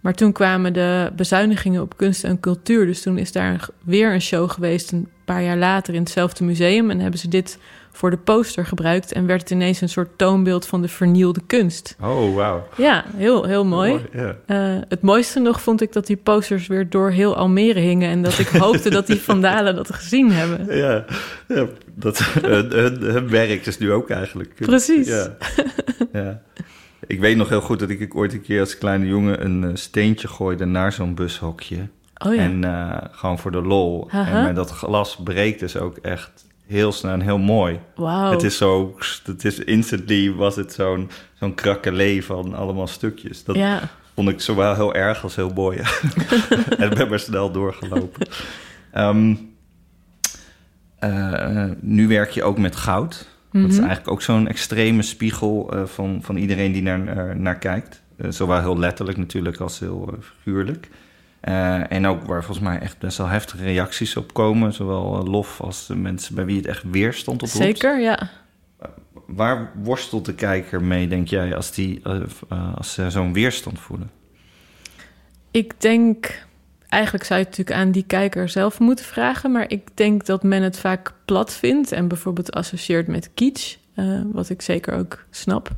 Maar 0.00 0.14
toen 0.14 0.32
kwamen 0.32 0.72
de 0.72 1.12
bezuinigingen 1.16 1.82
op 1.82 1.96
kunst 1.96 2.24
en 2.24 2.40
cultuur. 2.40 2.86
Dus 2.86 3.02
toen 3.02 3.18
is 3.18 3.32
daar 3.32 3.68
weer 3.84 4.12
een 4.12 4.20
show 4.20 4.50
geweest 4.50 4.92
een 4.92 5.08
paar 5.24 5.42
jaar 5.42 5.56
later 5.56 5.94
in 5.94 6.00
hetzelfde 6.00 6.44
museum. 6.44 6.90
En 6.90 7.00
hebben 7.00 7.20
ze 7.20 7.28
dit 7.28 7.58
voor 7.92 8.10
de 8.10 8.16
poster 8.16 8.66
gebruikt. 8.66 9.12
En 9.12 9.26
werd 9.26 9.40
het 9.40 9.50
ineens 9.50 9.80
een 9.80 9.88
soort 9.88 10.18
toonbeeld 10.18 10.66
van 10.66 10.82
de 10.82 10.88
vernielde 10.88 11.40
kunst. 11.46 11.96
Oh, 12.00 12.34
wauw. 12.34 12.68
Ja, 12.76 13.04
heel, 13.16 13.44
heel 13.44 13.64
mooi. 13.64 14.00
uh, 14.12 14.30
het 14.88 15.02
mooiste 15.02 15.40
nog 15.40 15.62
vond 15.62 15.80
ik 15.80 15.92
dat 15.92 16.06
die 16.06 16.16
posters 16.16 16.66
weer 16.66 16.90
door 16.90 17.10
heel 17.10 17.36
Almere 17.36 17.80
hingen. 17.80 18.10
En 18.10 18.22
dat 18.22 18.38
ik 18.38 18.48
hoopte 18.64 18.90
dat 18.90 19.06
die 19.06 19.20
vandalen 19.20 19.74
dat 19.74 19.94
gezien 19.94 20.32
hebben. 20.32 20.76
Ja, 20.76 21.04
ja 21.48 21.66
dat, 21.94 22.18
hun, 22.18 22.70
hun, 22.82 23.02
hun 23.02 23.28
werk 23.28 23.66
is 23.66 23.78
nu 23.78 23.92
ook 23.92 24.10
eigenlijk. 24.10 24.54
Precies. 24.54 25.08
Ja. 25.08 25.36
ja. 26.12 26.42
Ik 27.06 27.20
weet 27.20 27.36
nog 27.36 27.48
heel 27.48 27.60
goed 27.60 27.78
dat 27.78 27.90
ik 27.90 28.14
ooit 28.14 28.32
een 28.32 28.42
keer 28.42 28.60
als 28.60 28.78
kleine 28.78 29.06
jongen 29.06 29.44
een 29.44 29.78
steentje 29.78 30.28
gooide 30.28 30.64
naar 30.64 30.92
zo'n 30.92 31.14
bushokje. 31.14 31.88
Oh 32.26 32.34
ja. 32.34 32.40
En 32.40 32.64
eh, 32.64 32.96
gewoon 33.10 33.38
voor 33.38 33.50
de 33.50 33.62
lol. 33.62 34.10
En 34.10 34.54
dat 34.54 34.70
glas 34.70 35.16
breekt 35.24 35.60
dus 35.60 35.76
ook 35.76 35.96
echt 35.96 36.46
heel 36.70 36.92
snel 36.92 37.12
en 37.12 37.20
heel 37.20 37.38
mooi. 37.38 37.80
Wauw. 37.94 38.30
Het 38.30 38.42
is 38.42 38.56
zo, 38.56 38.96
het 39.24 39.44
is 39.44 39.58
instantly 39.58 40.32
was 40.32 40.56
het 40.56 40.72
zo'n 40.72 41.10
zo'n 41.38 41.54
krakkelee 41.54 42.24
van 42.24 42.54
allemaal 42.54 42.86
stukjes. 42.86 43.44
Dat 43.44 43.56
Ja, 43.56 43.80
vond 44.14 44.28
ik 44.28 44.40
zowel 44.40 44.74
heel 44.74 44.94
erg 44.94 45.22
als 45.22 45.36
heel 45.36 45.52
mooi. 45.54 45.78
en 46.78 46.94
ben 46.94 47.08
maar 47.08 47.18
snel 47.18 47.50
doorgelopen. 47.52 48.26
Eh, 50.98 51.64
nu 51.80 52.08
werk 52.08 52.30
je 52.30 52.42
ook 52.42 52.58
met 52.58 52.76
goud. 52.76 53.28
Dat 53.52 53.62
is 53.62 53.68
Mhm. 53.76 53.78
eigenlijk 53.78 54.10
ook 54.10 54.22
zo'n 54.22 54.48
extreme 54.48 55.02
spiegel 55.02 55.70
eh, 55.72 55.84
van, 55.84 56.18
van 56.22 56.36
iedereen 56.36 56.72
die 56.72 56.82
naar, 56.82 56.98
naar, 56.98 57.36
naar 57.40 57.58
kijkt. 57.58 58.02
Eh, 58.16 58.30
zowel 58.30 58.60
heel 58.60 58.78
letterlijk 58.78 59.18
natuurlijk 59.18 59.56
als 59.60 59.78
heel 59.78 60.08
eh, 60.12 60.18
figuurlijk. 60.36 60.88
Eh, 61.40 61.92
en 61.92 62.06
ook 62.06 62.24
waar 62.24 62.44
volgens 62.44 62.66
mij 62.66 62.78
echt 62.78 62.98
best 62.98 63.18
wel 63.18 63.26
heftige 63.26 63.64
reacties 63.64 64.16
op 64.16 64.32
komen. 64.32 64.72
Zowel 64.72 65.18
eh, 65.18 65.24
lof 65.24 65.60
als 65.60 65.86
de 65.86 65.96
mensen 65.96 66.34
bij 66.34 66.44
wie 66.44 66.56
het 66.56 66.66
echt 66.66 66.82
weerstand 66.90 67.42
oproept. 67.42 67.64
zeker, 67.64 68.00
ja. 68.00 68.30
Waar 69.26 69.72
worstelt 69.74 70.24
de 70.24 70.34
kijker 70.34 70.82
mee, 70.82 71.08
denk 71.08 71.28
jij, 71.28 71.56
als, 71.56 71.72
die, 71.72 72.00
eh, 72.04 72.20
eh, 72.48 72.76
als 72.76 72.92
ze 72.92 73.10
zo'n 73.10 73.32
weerstand 73.32 73.78
voelen? 73.78 74.10
Ik 75.50 75.80
denk, 75.80 76.46
eigenlijk 76.88 77.24
zou 77.24 77.40
je 77.40 77.46
het 77.46 77.56
natuurlijk 77.56 77.86
aan 77.86 77.92
die 77.92 78.04
kijker 78.06 78.48
zelf 78.48 78.78
moeten 78.78 79.04
vragen, 79.04 79.52
maar 79.52 79.70
ik 79.70 79.88
denk 79.94 80.26
dat 80.26 80.42
men 80.42 80.62
het 80.62 80.78
vaak 80.78 81.12
plat 81.24 81.52
vindt 81.52 81.92
en 81.92 82.08
bijvoorbeeld 82.08 82.52
associeert 82.52 83.06
met 83.06 83.30
kitsch, 83.34 83.76
eh, 83.94 84.20
wat 84.32 84.50
ik 84.50 84.62
zeker 84.62 84.94
ook 84.94 85.24
snap. 85.30 85.70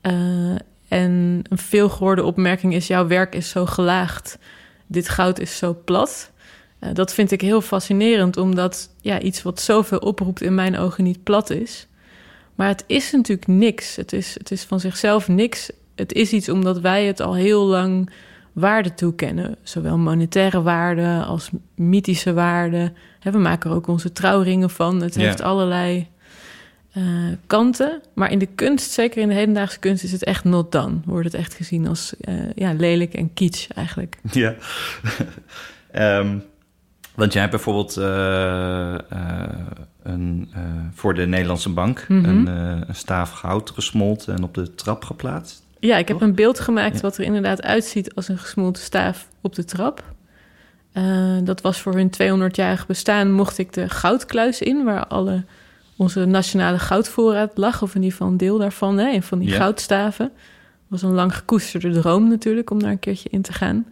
Eh, 0.00 0.54
en 0.88 1.42
een 1.48 1.58
veelgehoorde 1.58 2.24
opmerking 2.24 2.74
is: 2.74 2.86
jouw 2.86 3.06
werk 3.06 3.34
is 3.34 3.48
zo 3.48 3.66
gelaagd, 3.66 4.38
dit 4.86 5.08
goud 5.08 5.38
is 5.40 5.56
zo 5.56 5.76
plat. 5.84 6.30
Eh, 6.78 6.90
dat 6.92 7.14
vind 7.14 7.30
ik 7.30 7.40
heel 7.40 7.60
fascinerend, 7.60 8.36
omdat 8.36 8.90
ja, 9.00 9.20
iets 9.20 9.42
wat 9.42 9.60
zoveel 9.60 9.98
oproept 9.98 10.42
in 10.42 10.54
mijn 10.54 10.78
ogen 10.78 11.04
niet 11.04 11.22
plat 11.22 11.50
is. 11.50 11.86
Maar 12.54 12.68
het 12.68 12.84
is 12.86 13.12
natuurlijk 13.12 13.48
niks. 13.48 13.96
Het 13.96 14.12
is, 14.12 14.34
het 14.38 14.50
is 14.50 14.62
van 14.62 14.80
zichzelf 14.80 15.28
niks. 15.28 15.70
Het 15.94 16.12
is 16.12 16.32
iets 16.32 16.48
omdat 16.48 16.80
wij 16.80 17.04
het 17.04 17.20
al 17.20 17.34
heel 17.34 17.64
lang 17.64 18.10
waarde 18.52 18.94
toekennen. 18.94 19.56
Zowel 19.62 19.98
monetaire 19.98 20.62
waarde 20.62 21.22
als 21.26 21.50
mythische 21.74 22.32
waarde. 22.32 22.92
We 23.22 23.38
maken 23.38 23.70
er 23.70 23.76
ook 23.76 23.86
onze 23.86 24.12
trouwringen 24.12 24.70
van. 24.70 25.02
Het 25.02 25.14
Ja. 25.14 25.20
heeft 25.20 25.40
allerlei 25.40 26.08
eh, 26.94 27.02
kanten. 27.46 28.00
Maar 28.14 28.30
in 28.30 28.38
de 28.38 28.46
kunst, 28.54 28.90
zeker 28.90 29.22
in 29.22 29.28
de 29.28 29.34
hedendaagse 29.34 29.78
kunst, 29.78 30.04
is 30.04 30.12
het 30.12 30.24
echt 30.24 30.44
not 30.44 30.72
done. 30.72 30.96
Wordt 31.04 31.24
het 31.24 31.34
echt 31.34 31.54
gezien 31.54 31.86
als 31.88 32.14
eh, 32.20 32.34
ja, 32.54 32.72
lelijk 32.72 33.14
en 33.14 33.32
kitsch 33.34 33.68
eigenlijk. 33.70 34.18
Ja. 34.32 34.54
Ehm, 35.90 36.38
want 37.14 37.32
jij 37.32 37.40
hebt 37.40 37.54
bijvoorbeeld 37.54 37.96
eh, 37.96 38.94
een, 40.02 40.50
voor 40.94 41.14
de 41.14 41.26
Nederlandse 41.26 41.68
bank 41.70 42.04
Mhm. 42.08 42.24
een, 42.24 42.46
een 42.88 42.94
staaf 42.94 43.30
goud 43.30 43.70
gesmolten 43.70 44.34
en 44.36 44.42
op 44.42 44.54
de 44.54 44.74
trap 44.74 45.04
geplaatst. 45.04 45.62
Ja, 45.80 45.96
ik 45.96 46.08
heb 46.08 46.18
Toch? 46.18 46.28
een 46.28 46.34
beeld 46.34 46.60
gemaakt 46.60 46.94
Ja. 46.94 47.00
wat 47.00 47.16
er 47.18 47.24
inderdaad 47.24 47.62
uitziet 47.62 48.14
als 48.14 48.28
een 48.28 48.38
gesmolten 48.38 48.82
staaf 48.82 49.28
op 49.40 49.54
de 49.54 49.64
trap. 49.64 50.02
Dat 51.44 51.60
was 51.60 51.80
voor 51.80 51.94
hun 51.94 52.10
200-jarig 52.10 52.86
bestaan. 52.86 53.32
Mocht 53.32 53.58
ik 53.58 53.72
de 53.72 53.88
goudkluis 53.88 54.60
in, 54.60 54.84
waar 54.84 55.06
alle 55.06 55.44
onze 55.96 56.24
nationale 56.24 56.78
goudvoorraad 56.78 57.50
lag, 57.54 57.82
of 57.82 57.94
in 57.94 58.02
ieder 58.02 58.16
geval 58.16 58.32
een 58.32 58.36
deel 58.38 58.58
daarvan, 58.58 58.98
hè, 58.98 59.10
en 59.10 59.22
van 59.22 59.38
die 59.38 59.48
Ja. 59.48 59.56
goudstaven. 59.56 60.30
was 60.88 61.02
een 61.02 61.12
lang 61.14 61.34
gekoesterde 61.36 61.90
droom 62.00 62.28
natuurlijk 62.28 62.70
om 62.70 62.80
daar 62.80 62.90
een 62.90 62.98
keertje 62.98 63.28
in 63.30 63.42
te 63.42 63.52
gaan. 63.52 63.86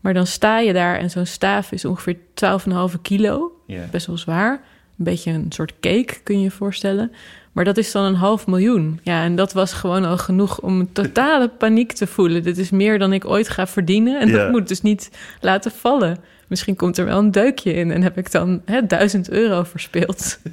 Maar 0.00 0.14
dan 0.14 0.26
sta 0.26 0.58
je 0.58 0.72
daar 0.72 0.98
en 0.98 1.10
zo'n 1.10 1.26
staaf 1.26 1.72
is 1.72 1.84
ongeveer 1.84 2.16
12,5 2.34 3.00
kilo 3.02 3.52
Ja. 3.66 3.82
best 3.90 4.06
wel 4.06 4.18
zwaar. 4.18 4.52
Een 4.98 5.04
beetje 5.04 5.30
een 5.32 5.46
soort 5.48 5.72
cake, 5.80 6.14
kun 6.22 6.36
je 6.38 6.42
je 6.42 6.50
voorstellen. 6.50 7.12
Maar 7.52 7.64
dat 7.64 7.76
is 7.76 7.92
dan 7.92 8.04
een 8.04 8.14
half 8.14 8.46
miljoen. 8.46 9.00
Ja, 9.02 9.22
en 9.22 9.36
dat 9.36 9.52
was 9.52 9.72
gewoon 9.72 10.04
al 10.04 10.18
genoeg 10.18 10.60
om 10.60 10.80
een 10.80 10.92
totale 10.92 11.48
paniek 11.58 11.92
te 11.92 12.06
voelen. 12.06 12.42
Dit 12.42 12.58
is 12.58 12.70
meer 12.70 12.98
dan 12.98 13.12
ik 13.12 13.24
ooit 13.24 13.48
ga 13.48 13.66
verdienen. 13.66 14.20
En 14.20 14.28
Ja. 14.28 14.36
dat 14.36 14.50
moet 14.50 14.68
dus 14.68 14.82
niet 14.82 15.10
laten 15.40 15.70
vallen. 15.70 16.16
Misschien 16.48 16.76
komt 16.76 16.98
er 16.98 17.04
wel 17.04 17.18
een 17.18 17.30
deukje 17.30 17.72
in 17.72 17.90
en 17.90 18.02
heb 18.02 18.18
ik 18.18 18.30
dan 18.30 18.62
hè, 18.64 18.86
1000 18.86 19.30
euro 19.30 19.62
verspeeld. 19.62 20.38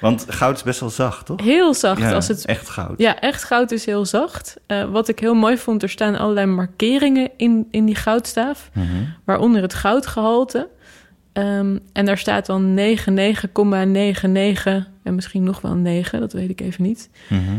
Want 0.00 0.26
goud 0.28 0.56
is 0.56 0.62
best 0.62 0.80
wel 0.80 0.90
zacht, 0.90 1.26
toch? 1.26 1.42
Heel 1.42 1.74
zacht. 1.74 2.00
Ja, 2.00 2.12
als 2.12 2.28
het, 2.28 2.44
echt 2.44 2.68
goud. 2.68 2.98
ja, 2.98 3.20
echt 3.20 3.44
goud 3.44 3.70
is 3.70 3.86
heel 3.86 4.06
zacht. 4.06 4.56
Eh, 4.66 4.84
wat 4.84 5.08
ik 5.08 5.18
heel 5.18 5.34
mooi 5.34 5.58
vond, 5.58 5.82
er 5.82 5.88
staan 5.88 6.18
allerlei 6.18 6.46
markeringen 6.46 7.30
in, 7.36 7.68
in 7.70 7.84
die 7.84 7.94
goudstaaf. 7.94 8.70
Mhm. 8.72 8.86
waaronder 9.24 9.62
het 9.62 9.74
goudgehalte. 9.74 10.68
Ehm, 11.32 11.78
en 11.92 12.04
daar 12.04 12.18
staat 12.18 12.46
dan 12.46 12.74
99,99 12.74 14.88
en 15.02 15.14
misschien 15.14 15.42
nog 15.42 15.60
wel 15.60 15.74
9, 15.74 16.20
dat 16.20 16.32
weet 16.32 16.50
ik 16.50 16.60
even 16.60 16.82
niet. 16.82 17.10
Mhm. 17.28 17.58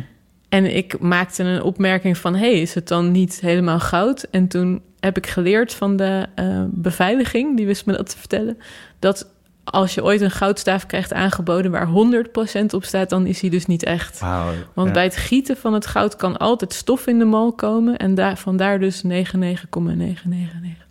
En 0.49 0.75
ik 0.75 0.99
maakte 0.99 1.43
een 1.43 1.61
opmerking 1.61 2.17
van, 2.17 2.35
hey, 2.35 2.61
is 2.61 2.73
het 2.73 2.87
dan 2.87 3.11
niet 3.11 3.39
helemaal 3.41 3.79
goud? 3.79 4.27
En 4.31 4.47
toen 4.47 4.81
heb 4.99 5.17
ik 5.17 5.27
geleerd 5.27 5.73
van 5.73 5.95
de 5.95 6.25
eh, 6.35 6.63
beveiliging, 6.67 7.57
die 7.57 7.65
wist 7.65 7.85
me 7.85 7.97
dat 7.97 8.09
te 8.09 8.17
vertellen, 8.17 8.57
dat 8.99 9.27
als 9.63 9.93
je 9.93 10.03
ooit 10.03 10.21
een 10.21 10.31
goudstaaf 10.31 10.85
krijgt 10.85 11.13
aangeboden 11.13 11.71
waar 11.71 11.87
100% 12.61 12.65
op 12.71 12.83
staat, 12.83 13.09
dan 13.09 13.25
is 13.25 13.41
hij 13.41 13.49
dus 13.49 13.65
niet 13.65 13.83
echt. 13.83 14.19
Want 14.73 14.87
ja. 14.87 14.93
bij 14.93 15.03
het 15.03 15.15
gieten 15.15 15.57
van 15.57 15.73
het 15.73 15.85
goud 15.85 16.15
kan 16.15 16.37
altijd 16.37 16.73
stof 16.73 17.07
in 17.07 17.19
de 17.19 17.25
mal 17.25 17.53
komen 17.53 17.97
en 17.97 18.15
daar, 18.15 18.37
vandaar 18.37 18.79
dus 18.79 19.03
99,999. 19.03 20.85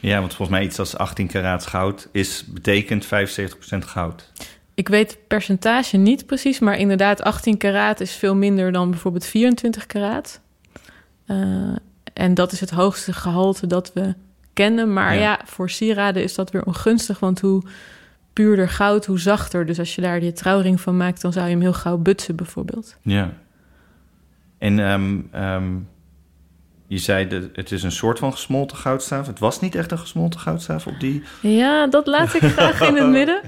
Ja, 0.00 0.18
want 0.20 0.34
volgens 0.34 0.58
mij 0.58 0.66
iets 0.66 0.78
als 0.78 0.96
18 0.96 1.26
karaats 1.26 1.66
goud 1.66 2.08
is, 2.12 2.44
betekent 2.46 3.06
75% 3.06 3.08
goud. 3.78 4.32
Ik 4.74 4.88
weet 4.88 5.10
het 5.10 5.26
percentage 5.26 5.96
niet 5.96 6.26
precies, 6.26 6.58
maar 6.58 6.78
inderdaad, 6.78 7.22
18 7.22 7.56
karaat 7.56 8.00
is 8.00 8.14
veel 8.14 8.34
minder 8.34 8.72
dan 8.72 8.90
bijvoorbeeld 8.90 9.26
24 9.26 9.86
karaat. 9.86 10.40
Eh, 11.26 11.36
en 12.12 12.34
dat 12.34 12.52
is 12.52 12.60
het 12.60 12.70
hoogste 12.70 13.12
gehalte 13.12 13.66
dat 13.66 13.92
we 13.92 14.14
kennen. 14.52 14.92
Maar 14.92 15.14
Ja. 15.14 15.20
ja. 15.20 15.40
voor 15.44 15.70
sieraden 15.70 16.22
is 16.22 16.34
dat 16.34 16.50
weer 16.50 16.64
ongunstig, 16.64 17.18
want 17.18 17.40
hoe 17.40 17.62
puurder 18.32 18.68
goud, 18.68 19.06
hoe 19.06 19.18
zachter. 19.18 19.66
Dus 19.66 19.78
als 19.78 19.94
je 19.94 20.00
daar 20.00 20.20
die 20.20 20.32
trouwring 20.32 20.80
van 20.80 20.96
maakt, 20.96 21.20
dan 21.20 21.32
zou 21.32 21.44
je 21.44 21.50
hem 21.50 21.60
heel 21.60 21.72
gauw 21.72 21.96
butsen 21.96 22.36
bijvoorbeeld. 22.36 22.96
Ja. 23.02 23.32
En 24.58 24.78
ehm, 24.78 25.18
ehm, 25.30 25.76
je 26.86 26.98
zei 26.98 27.28
dat 27.28 27.42
het 27.52 27.72
is 27.72 27.82
een 27.82 27.92
soort 27.92 28.18
van 28.18 28.32
gesmolten 28.32 28.76
goudstaaf. 28.76 29.26
Het 29.26 29.38
was 29.38 29.60
niet 29.60 29.74
echt 29.74 29.90
een 29.90 29.98
gesmolten 29.98 30.40
goudstaaf 30.40 30.86
op 30.86 31.00
die. 31.00 31.22
Ja, 31.40 31.86
dat 31.86 32.06
laat 32.06 32.34
ik 32.34 32.42
graag 32.42 32.80
in 32.80 32.96
het 32.96 33.08
midden. 33.18 33.40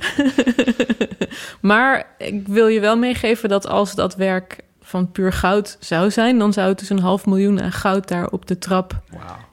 maar 1.71 2.07
ik 2.19 2.49
wil 2.49 2.67
je 2.67 2.81
wel 2.81 2.97
meegeven 2.97 3.49
dat 3.49 3.67
als 3.67 3.95
dat 3.95 4.17
werk 4.17 4.61
van 4.81 5.13
puur 5.13 5.33
goud 5.33 5.77
zou 5.81 6.11
zijn, 6.11 6.39
dan 6.39 6.53
zou 6.53 6.69
het 6.69 6.79
dus 6.79 6.91
een 6.91 6.99
half 6.99 7.27
miljoen 7.27 7.63
aan 7.63 7.73
goud 7.73 8.09
daar 8.09 8.29
op 8.29 8.47
de 8.47 8.59
trap 8.59 9.03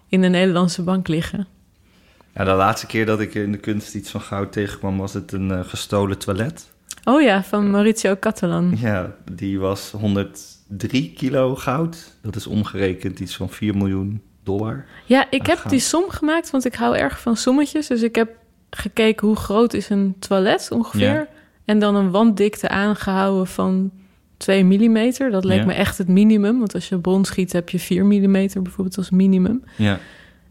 in 0.07 0.21
de 0.21 0.27
Nederlandse 0.27 0.81
bank 0.81 1.07
liggen. 1.07 1.47
Ja, 2.39 2.45
de 2.45 2.51
laatste 2.51 2.85
keer 2.87 3.05
dat 3.05 3.19
ik 3.19 3.33
in 3.33 3.51
de 3.51 3.57
kunst 3.57 3.95
iets 3.95 4.11
van 4.11 4.21
goud 4.21 4.51
tegenkwam, 4.51 4.97
was 4.97 5.13
het 5.13 5.31
een 5.31 5.51
eh, 5.51 5.59
gestolen 5.63 6.17
toilet. 6.17 6.69
Oh 7.03 7.21
ja, 7.21 7.43
van 7.43 7.71
Mauricio 7.71 8.15
Catalan. 8.19 8.73
Ja, 8.77 9.15
die 9.31 9.59
was 9.59 9.91
103 9.91 11.13
kilo 11.13 11.55
goud. 11.55 12.17
Dat 12.21 12.35
is 12.35 12.47
omgerekend 12.47 13.19
iets 13.19 13.35
van 13.35 13.49
4 13.49 13.77
miljoen 13.77 14.21
dollar. 14.43 14.85
Ja, 15.05 15.27
ik 15.29 15.45
heb 15.45 15.57
goud. 15.57 15.69
die 15.69 15.79
som 15.79 16.03
gemaakt, 16.09 16.49
want 16.49 16.65
ik 16.65 16.75
hou 16.75 16.97
erg 16.97 17.19
van 17.21 17.37
sommetjes. 17.37 17.87
Dus 17.87 18.01
ik 18.01 18.15
heb 18.15 18.29
gekeken 18.69 19.27
hoe 19.27 19.35
groot 19.35 19.73
is 19.73 19.89
een 19.89 20.15
toilet 20.19 20.67
ongeveer. 20.71 21.13
Ja. 21.13 21.27
En 21.65 21.79
dan 21.79 21.95
een 21.95 22.11
wanddikte 22.11 22.69
aangehouden 22.69 23.47
van 23.47 23.91
2 24.37 24.63
mm. 24.63 25.11
Dat 25.31 25.43
leek 25.43 25.59
Ja. 25.59 25.65
me 25.65 25.73
echt 25.73 25.97
het 25.97 26.07
minimum. 26.07 26.57
Want 26.59 26.73
als 26.73 26.89
je 26.89 26.99
bron 26.99 27.25
schiet, 27.25 27.51
heb 27.51 27.69
je 27.69 27.79
4 27.79 28.05
mm 28.05 28.31
bijvoorbeeld 28.31 28.97
als 28.97 29.09
minimum. 29.09 29.63
Ja, 29.75 29.99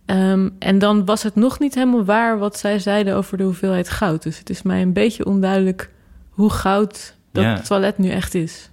Ehm, 0.08 0.48
en 0.58 0.78
dan 0.78 1.04
was 1.04 1.22
het 1.22 1.34
nog 1.34 1.58
niet 1.58 1.74
helemaal 1.74 2.04
waar 2.04 2.38
wat 2.38 2.58
zij 2.58 2.78
zeiden 2.78 3.14
over 3.16 3.36
de 3.36 3.44
hoeveelheid 3.44 3.88
goud. 3.90 4.22
Dus 4.22 4.38
het 4.38 4.50
is 4.50 4.62
mij 4.62 4.82
een 4.82 4.92
beetje 4.92 5.24
onduidelijk 5.26 5.90
hoe 6.30 6.50
goud 6.50 7.14
dat 7.32 7.44
Ja. 7.44 7.60
toilet 7.60 7.98
nu 7.98 8.08
echt 8.10 8.34
is. 8.34 8.70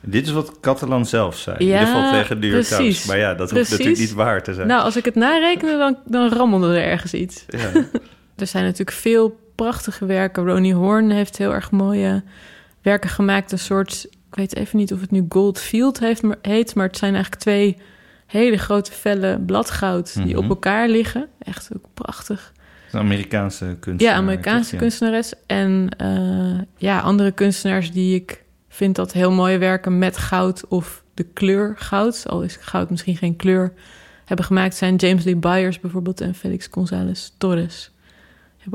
dit 0.00 0.26
is 0.26 0.32
wat 0.32 0.60
Catalan 0.60 1.06
zelf 1.06 1.36
zei. 1.36 1.56
in 1.58 1.66
Ja, 1.66 1.72
ieder 1.72 1.94
geval 1.94 2.10
tegen 2.10 2.40
Times. 2.40 2.68
precies. 2.68 3.04
Maar 3.06 3.18
ja, 3.18 3.28
dat 3.28 3.38
hoeft 3.38 3.52
Precies. 3.52 3.70
natuurlijk 3.70 3.98
niet 3.98 4.12
waar 4.12 4.42
te 4.42 4.54
zijn. 4.54 4.66
Nou, 4.66 4.82
als 4.82 4.96
ik 4.96 5.04
het 5.04 5.14
narekende, 5.14 5.76
dan, 5.78 5.96
dan 6.06 6.28
rammelde 6.32 6.76
er 6.76 6.84
ergens 6.84 7.14
iets. 7.14 7.44
Ja. 7.48 7.70
Er 8.36 8.46
zijn 8.46 8.64
natuurlijk 8.64 8.96
veel 8.96 9.38
prachtige 9.54 10.06
werken. 10.06 10.46
Ronnie 10.46 10.74
Horn 10.74 11.10
heeft 11.10 11.36
heel 11.38 11.52
erg 11.54 11.70
mooie 11.70 12.22
werken 12.82 13.10
gemaakt. 13.10 13.52
Een 13.52 13.58
soort, 13.58 14.06
ik 14.10 14.34
weet 14.34 14.56
even 14.56 14.78
niet 14.78 14.92
of 14.92 15.00
het 15.00 15.10
nu 15.10 15.26
Gold 15.28 15.60
Field 15.60 15.98
heeft, 15.98 16.22
heet, 16.42 16.74
maar 16.74 16.86
het 16.86 16.96
zijn 16.96 17.12
eigenlijk 17.12 17.42
twee 17.42 17.76
hele 18.26 18.56
grote 18.58 18.92
vellen 18.92 19.44
bladgoud 19.44 20.14
die 20.14 20.34
Mhm. 20.34 20.44
op 20.44 20.48
elkaar 20.48 20.88
liggen. 20.88 21.28
Echt 21.38 21.68
ook 21.76 21.84
prachtig. 21.94 22.52
Een 22.92 23.00
Amerikaanse 23.00 23.76
kunstenaar. 23.80 24.14
Ja, 24.14 24.20
Amerikaanse? 24.20 24.72
Ja. 24.74 24.80
kunstenares. 24.80 25.32
En 25.46 25.88
eh, 25.96 26.60
ja, 26.76 27.00
andere 27.00 27.32
kunstenaars 27.32 27.92
die 27.92 28.14
ik 28.14 28.44
vind 28.68 28.96
dat 28.96 29.12
heel 29.12 29.30
mooie 29.30 29.58
werken 29.58 29.98
met 29.98 30.16
goud 30.16 30.66
of 30.68 31.04
de 31.14 31.22
kleur 31.24 31.74
goud, 31.78 32.24
al 32.28 32.42
is 32.42 32.56
goud 32.60 32.90
misschien 32.90 33.16
geen 33.16 33.36
kleur, 33.36 33.72
hebben 34.24 34.46
gemaakt 34.46 34.74
zijn 34.74 34.96
James 34.96 35.24
Lee 35.24 35.36
Byers 35.36 35.80
bijvoorbeeld 35.80 36.20
en 36.20 36.34
Felix 36.34 36.68
González 36.70 37.30
Torres. 37.38 37.90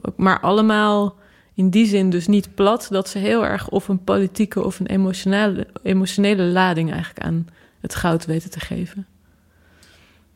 ook, 0.02 0.18
maar 0.18 0.40
allemaal 0.40 1.16
in 1.54 1.70
die 1.70 1.86
zin 1.86 2.10
dus 2.10 2.28
niet 2.28 2.56
plat 2.56 2.88
dat 2.90 3.10
ze 3.10 3.18
heel 3.18 3.46
erg 3.46 3.70
of 3.70 3.88
een 3.88 4.04
politieke 4.04 4.64
of 4.64 4.80
een 4.80 4.88
emotionele, 4.88 5.68
emotionele 5.84 6.44
lading 6.44 6.92
eigenlijk 6.92 7.26
aan 7.26 7.48
het 7.82 7.96
goud 7.96 8.26
weten 8.26 8.50
te 8.50 8.60
geven. 8.60 9.06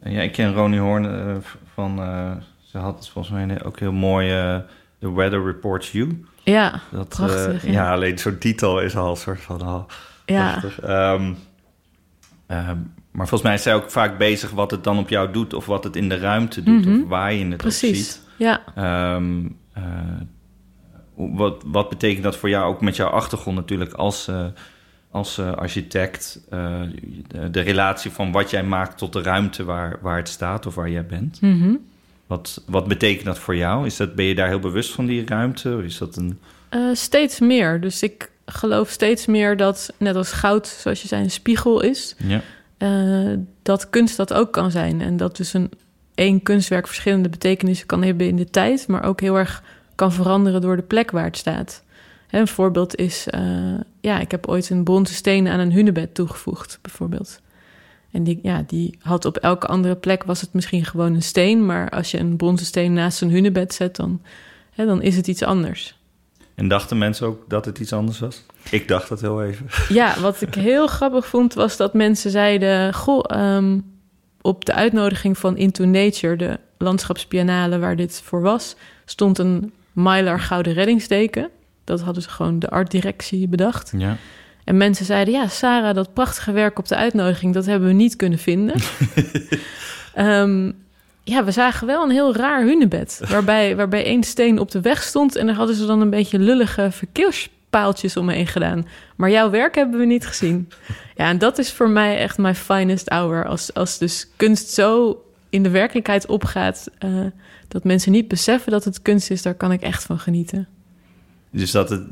Ja, 0.09 0.21
ik 0.21 0.31
ken 0.31 0.53
Ronnie 0.53 0.79
Horn 0.79 1.03
uh, 1.03 1.35
van. 1.73 1.99
Uh, 1.99 2.31
ze 2.63 2.77
had 2.77 3.09
volgens 3.09 3.33
mij 3.33 3.63
ook 3.63 3.79
heel 3.79 3.91
mooi. 3.91 4.53
Uh, 4.53 4.57
The 4.99 5.13
Weather 5.13 5.45
Reports 5.45 5.91
You. 5.91 6.25
Ja, 6.43 6.81
dat, 6.91 7.09
prachtig. 7.09 7.65
ja. 7.65 7.71
ja. 7.71 7.93
alleen 7.93 8.17
zo'n 8.17 8.37
titel 8.37 8.81
is 8.81 8.95
al 8.95 9.09
een 9.09 9.15
soort 9.15 9.41
van. 9.41 9.61
Oh, 9.61 9.83
ja. 10.25 10.63
Um, 10.83 11.37
maar 13.11 13.27
volgens 13.27 13.41
mij 13.41 13.53
is 13.53 13.61
zij 13.61 13.75
ook 13.75 13.91
vaak 13.91 14.17
bezig 14.17 14.51
wat 14.51 14.71
het 14.71 14.83
dan 14.83 14.97
op 14.97 15.09
jou 15.09 15.31
doet, 15.31 15.53
of 15.53 15.65
wat 15.65 15.83
het 15.83 15.95
in 15.95 16.09
de 16.09 16.17
ruimte 16.17 16.63
doet, 16.63 16.85
mm 16.85 16.93
-hmm. 16.93 17.03
of 17.03 17.09
waar 17.09 17.33
je 17.33 17.45
het 17.45 17.57
Precies. 17.57 18.11
ziet. 18.13 18.21
Ja. 18.37 18.61
Um, 19.15 19.57
wat, 21.15 21.63
wat 21.65 21.89
betekent 21.89 22.23
dat 22.23 22.37
voor 22.37 22.49
jou 22.49 22.65
ook 22.65 22.81
met 22.81 22.95
jouw 22.95 23.09
achtergrond 23.09 23.55
natuurlijk 23.55 23.93
als, 23.93 24.27
uh, 24.27 24.45
als 25.15 25.37
uh, 25.37 25.51
architect? 25.51 26.39
Uh, 26.53 26.81
de, 27.51 27.59
relatie 27.59 28.11
van 28.11 28.31
wat 28.31 28.49
jij 28.49 28.63
maakt 28.63 28.97
tot 28.97 29.13
de 29.13 29.21
ruimte 29.21 29.63
waar, 29.63 29.97
waar 30.01 30.17
het 30.17 30.29
staat 30.29 30.65
of 30.65 30.75
waar 30.75 30.89
jij 30.89 31.05
bent. 31.05 31.41
Mm 31.41 31.61
-hmm. 31.61 31.79
wat, 32.27 32.63
wat 32.67 32.87
betekent 32.87 33.25
dat 33.25 33.39
voor 33.39 33.55
jou? 33.55 33.85
Is 33.85 33.97
dat, 33.97 34.15
ben 34.15 34.25
je 34.25 34.35
daar 34.35 34.47
heel 34.47 34.59
bewust 34.59 34.91
van 34.91 35.05
die 35.05 35.25
ruimte? 35.25 35.75
Of 35.75 35.83
is 35.83 35.97
dat 35.97 36.15
een... 36.15 36.39
steeds 36.93 37.39
meer. 37.39 37.81
Dus 37.81 38.03
ik 38.03 38.31
geloof 38.45 38.89
steeds 38.89 39.25
meer 39.25 39.57
dat, 39.57 39.93
net 39.97 40.15
als 40.15 40.31
goud, 40.31 40.67
zoals 40.67 41.01
je 41.01 41.07
zei, 41.07 41.23
een 41.23 41.31
spiegel 41.31 41.81
is. 41.81 42.15
Ja. 42.17 42.41
dat 43.61 43.89
kunst 43.89 44.17
dat 44.17 44.33
ook 44.33 44.51
kan 44.51 44.71
zijn. 44.71 45.01
En 45.01 45.17
dat 45.17 45.37
dus 45.37 45.53
een 45.53 45.71
één 46.15 46.43
kunstwerk 46.43 46.87
verschillende 46.87 47.29
betekenissen 47.29 47.87
kan 47.87 48.03
hebben 48.03 48.27
in 48.27 48.35
de 48.35 48.49
tijd, 48.49 48.87
maar 48.87 49.03
ook 49.03 49.21
heel 49.21 49.37
erg 49.37 49.63
kan 49.95 50.11
veranderen 50.11 50.61
door 50.61 50.75
de 50.75 50.81
plek 50.81 51.11
waar 51.11 51.25
het 51.25 51.37
staat. 51.37 51.83
Een 52.35 52.47
voorbeeld 52.47 52.95
is, 52.95 53.27
uh, 53.35 53.79
ja, 54.01 54.19
ik 54.19 54.31
heb 54.31 54.47
ooit 54.47 54.69
een 54.69 54.83
bronzen 54.83 55.15
steen 55.15 55.47
aan 55.47 55.59
een 55.59 55.71
hunebed 55.71 56.13
toegevoegd, 56.13 56.79
bijvoorbeeld. 56.81 57.39
En 58.11 58.23
die, 58.23 58.39
ja, 58.41 58.63
die 58.67 58.97
had 59.01 59.25
op 59.25 59.37
elke 59.37 59.67
andere 59.67 59.95
plek 59.95 60.23
was 60.23 60.41
het 60.41 60.53
misschien 60.53 60.85
gewoon 60.85 61.13
een 61.13 61.21
steen, 61.21 61.65
maar 61.65 61.89
als 61.89 62.11
je 62.11 62.19
een 62.19 62.35
bronzen 62.35 62.65
steen 62.65 62.93
naast 62.93 63.21
een 63.21 63.29
hunebed 63.29 63.73
zet, 63.73 63.95
dan, 63.95 64.21
hè, 64.71 64.85
dan 64.85 65.01
is 65.01 65.15
het 65.15 65.27
iets 65.27 65.43
anders. 65.43 65.97
En 66.55 66.67
dachten 66.67 66.97
mensen 66.97 67.27
ook 67.27 67.49
dat 67.49 67.65
het 67.65 67.79
iets 67.79 67.93
anders 67.93 68.19
was? 68.19 68.43
Ik 68.69 68.87
dacht 68.87 69.09
dat 69.09 69.21
heel 69.21 69.43
even. 69.43 69.65
Ja, 69.95 70.19
wat 70.19 70.41
ik 70.41 70.55
heel 70.55 70.87
grappig 70.87 71.27
vond, 71.27 71.53
was 71.53 71.77
dat 71.77 71.93
mensen 71.93 72.31
zeiden: 72.31 72.93
Goh, 72.93 73.55
um, 73.55 73.85
op 74.41 74.65
de 74.65 74.73
uitnodiging 74.73 75.37
van 75.37 75.57
Into 75.57 75.85
Nature, 75.85 76.35
de 76.35 76.59
landschapspianale 76.77 77.79
waar 77.79 77.95
dit 77.95 78.21
voor 78.23 78.41
was, 78.41 78.75
stond 79.05 79.37
een 79.37 79.73
Mylar 79.93 80.39
gouden 80.39 80.73
reddingsdeken. 80.73 81.49
Dat 81.85 82.01
hadden 82.01 82.23
ze 82.23 82.29
gewoon 82.29 82.59
de 82.59 82.69
artdirectie 82.69 83.47
bedacht. 83.47 83.93
Ja. 83.97 84.17
En 84.63 84.77
mensen 84.77 85.05
zeiden, 85.05 85.33
ja, 85.33 85.47
Sarah, 85.47 85.95
dat 85.95 86.13
prachtige 86.13 86.51
werk 86.51 86.79
op 86.79 86.87
de 86.87 86.95
uitnodiging... 86.95 87.53
dat 87.53 87.65
hebben 87.65 87.87
we 87.87 87.93
niet 87.93 88.15
kunnen 88.15 88.39
vinden. 88.39 88.75
um, 90.17 90.73
ja, 91.23 91.43
we 91.43 91.51
zagen 91.51 91.87
wel 91.87 92.03
een 92.03 92.09
heel 92.09 92.35
raar 92.35 92.61
hunebed... 92.61 93.21
Waarbij, 93.29 93.75
waarbij 93.75 94.05
één 94.05 94.23
steen 94.23 94.59
op 94.59 94.71
de 94.71 94.81
weg 94.81 95.03
stond... 95.03 95.35
en 95.35 95.45
daar 95.45 95.55
hadden 95.55 95.75
ze 95.75 95.85
dan 95.85 96.01
een 96.01 96.09
beetje 96.09 96.39
lullige 96.39 96.91
verkeerspaaltjes 96.91 98.17
omheen 98.17 98.47
gedaan. 98.47 98.87
Maar 99.15 99.29
jouw 99.29 99.49
werk 99.49 99.75
hebben 99.75 99.99
we 99.99 100.05
niet 100.05 100.27
gezien. 100.27 100.69
Ja, 101.15 101.29
en 101.29 101.37
dat 101.37 101.57
is 101.57 101.71
voor 101.71 101.89
mij 101.89 102.17
echt 102.17 102.37
mijn 102.37 102.55
finest 102.55 103.09
hour. 103.09 103.45
Als, 103.45 103.73
als 103.73 103.97
dus 103.97 104.27
kunst 104.35 104.69
zo 104.69 105.21
in 105.49 105.63
de 105.63 105.69
werkelijkheid 105.69 106.27
opgaat... 106.27 106.89
Uh, 107.05 107.25
dat 107.67 107.83
mensen 107.83 108.11
niet 108.11 108.27
beseffen 108.27 108.71
dat 108.71 108.83
het 108.83 109.01
kunst 109.01 109.31
is, 109.31 109.41
daar 109.41 109.53
kan 109.53 109.71
ik 109.71 109.81
echt 109.81 110.03
van 110.03 110.19
genieten. 110.19 110.67
Dus 111.55 111.71
dat 111.71 111.89
het, 111.89 112.03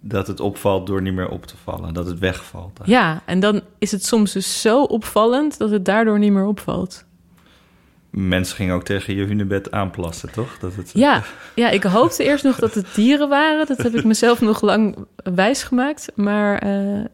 dat 0.00 0.26
het 0.26 0.40
opvalt 0.40 0.86
door 0.86 1.02
niet 1.02 1.14
meer 1.14 1.28
op 1.28 1.46
te 1.46 1.54
vallen, 1.64 1.94
dat 1.94 2.06
het 2.06 2.18
wegvalt. 2.18 2.78
Eigenlijk. 2.78 2.88
Ja, 2.88 3.22
en 3.26 3.40
dan 3.40 3.60
is 3.78 3.92
het 3.92 4.04
soms 4.04 4.32
dus 4.32 4.60
zo 4.60 4.82
opvallend 4.82 5.58
dat 5.58 5.70
het 5.70 5.84
daardoor 5.84 6.18
niet 6.18 6.32
meer 6.32 6.46
opvalt. 6.46 7.04
Mensen 8.10 8.56
gingen 8.56 8.74
ook 8.74 8.84
tegen 8.84 9.14
je 9.14 9.24
hunebed 9.24 9.70
aanplassen, 9.70 10.32
toch? 10.32 10.58
Dat 10.58 10.74
het... 10.74 10.90
ja, 10.94 11.22
ja, 11.54 11.70
ik 11.70 11.82
hoopte 11.82 12.24
eerst 12.24 12.44
nog 12.44 12.56
dat 12.56 12.74
het 12.74 12.94
dieren 12.94 13.28
waren. 13.28 13.66
Dat 13.66 13.78
heb 13.78 13.94
ik 13.94 14.04
mezelf 14.04 14.40
nog 14.40 14.60
lang 14.60 15.06
wijsgemaakt. 15.16 16.12
Maar 16.14 16.66
uh, 16.66 16.98
uh, 16.98 17.04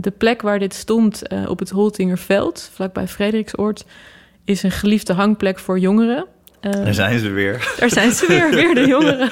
de 0.00 0.12
plek 0.18 0.42
waar 0.42 0.58
dit 0.58 0.74
stond 0.74 1.32
uh, 1.32 1.50
op 1.50 1.58
het 1.58 1.70
Holtingerveld, 1.70 2.70
vlakbij 2.72 3.08
Frederiksoord, 3.08 3.84
is 4.44 4.62
een 4.62 4.70
geliefde 4.70 5.12
hangplek 5.12 5.58
voor 5.58 5.78
jongeren. 5.78 6.26
Uh, 6.66 6.72
daar 6.72 6.94
zijn 6.94 7.18
ze 7.18 7.30
weer. 7.30 7.74
Daar 7.78 7.90
zijn 7.90 8.12
ze 8.12 8.26
weer, 8.26 8.50
weer 8.50 8.74
de 8.74 8.86
jongeren. 8.94 9.30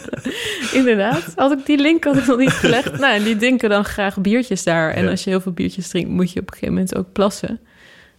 Inderdaad. 0.78 1.32
Had 1.36 1.52
ik 1.52 1.66
die 1.66 1.78
link 1.78 2.04
had 2.04 2.16
ik 2.16 2.26
nog 2.26 2.38
niet 2.38 2.50
gelegd. 2.50 2.98
Nou, 2.98 3.14
en 3.14 3.22
die 3.22 3.36
drinken 3.36 3.70
dan 3.70 3.84
graag 3.84 4.20
biertjes 4.20 4.64
daar. 4.64 4.90
En 4.90 5.04
ja. 5.04 5.10
als 5.10 5.24
je 5.24 5.30
heel 5.30 5.40
veel 5.40 5.52
biertjes 5.52 5.88
drinkt, 5.88 6.10
moet 6.10 6.32
je 6.32 6.40
op 6.40 6.46
een 6.46 6.52
gegeven 6.52 6.74
moment 6.74 6.96
ook 6.96 7.12
plassen. 7.12 7.60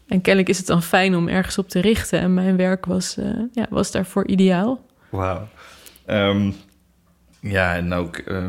En 0.08 0.22
kennelijk 0.22 0.50
is 0.50 0.58
het 0.58 0.68
dan 0.68 0.84
fijn 0.84 1.16
om 1.16 1.28
ergens 1.28 1.58
op 1.58 1.70
te 1.70 1.80
richten. 1.80 2.20
En 2.20 2.34
mijn 2.34 2.58
werk 2.58 2.86
was, 2.86 3.18
uh, 3.20 3.26
ja, 3.52 3.66
was 3.70 3.92
daarvoor 3.92 4.28
ideaal. 4.28 4.86
Wauw. 5.10 5.48
Um, 6.08 6.56
ja, 7.40 7.76
en 7.76 7.94
ook... 7.94 8.22
Uh, 8.28 8.46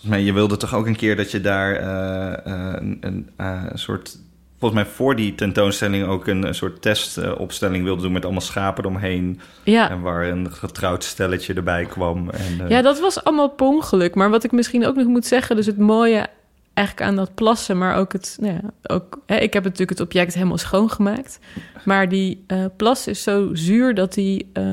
maar 0.00 0.20
je 0.20 0.32
wilde 0.32 0.56
toch 0.56 0.74
ook 0.74 0.86
een 0.86 0.96
keer 0.96 1.16
dat 1.16 1.30
je 1.30 1.40
daar 1.40 1.82
uh, 1.82 2.72
een, 3.00 3.30
een 3.36 3.70
soort 3.74 4.18
volgens 4.58 4.82
mij 4.82 4.90
voor 4.92 5.16
die 5.16 5.34
tentoonstelling 5.34 6.06
ook 6.06 6.26
een, 6.26 6.54
soort 6.54 6.82
testopstelling 6.82 7.84
wilde 7.84 8.02
doen 8.02 8.12
met 8.12 8.24
allemaal 8.24 8.40
schapen 8.40 8.84
eromheen. 8.84 9.40
Ja. 9.64 9.90
En 9.90 10.00
waar 10.00 10.28
een 10.28 10.52
getrouwd 10.52 11.04
stelletje 11.04 11.54
erbij 11.54 11.84
kwam. 11.84 12.30
En, 12.30 12.60
uh... 12.60 12.68
Ja, 12.68 12.82
dat 12.82 13.00
was 13.00 13.24
allemaal 13.24 13.48
per 13.48 13.66
ongeluk. 13.66 14.14
Maar 14.14 14.30
wat 14.30 14.44
ik 14.44 14.52
misschien 14.52 14.86
ook 14.86 14.96
nog 14.96 15.06
moet 15.06 15.26
zeggen, 15.26 15.56
dus 15.56 15.66
het 15.66 15.78
mooie 15.78 16.26
eigenlijk 16.78 17.08
aan 17.08 17.16
dat 17.16 17.34
plassen, 17.34 17.78
maar 17.78 17.96
ook 17.96 18.12
het, 18.12 18.36
nou 18.40 18.52
ja, 18.52 18.94
ook, 18.94 19.18
hè, 19.26 19.36
ik 19.36 19.52
heb 19.52 19.62
natuurlijk 19.62 19.90
het 19.90 20.00
object 20.00 20.34
helemaal 20.34 20.58
schoongemaakt. 20.58 21.38
Maar 21.84 22.08
die 22.08 22.44
uh, 22.46 22.64
plas 22.76 23.06
is 23.06 23.22
zo 23.22 23.50
zuur 23.52 23.94
dat 23.94 24.14
die 24.14 24.50
uh, 24.52 24.64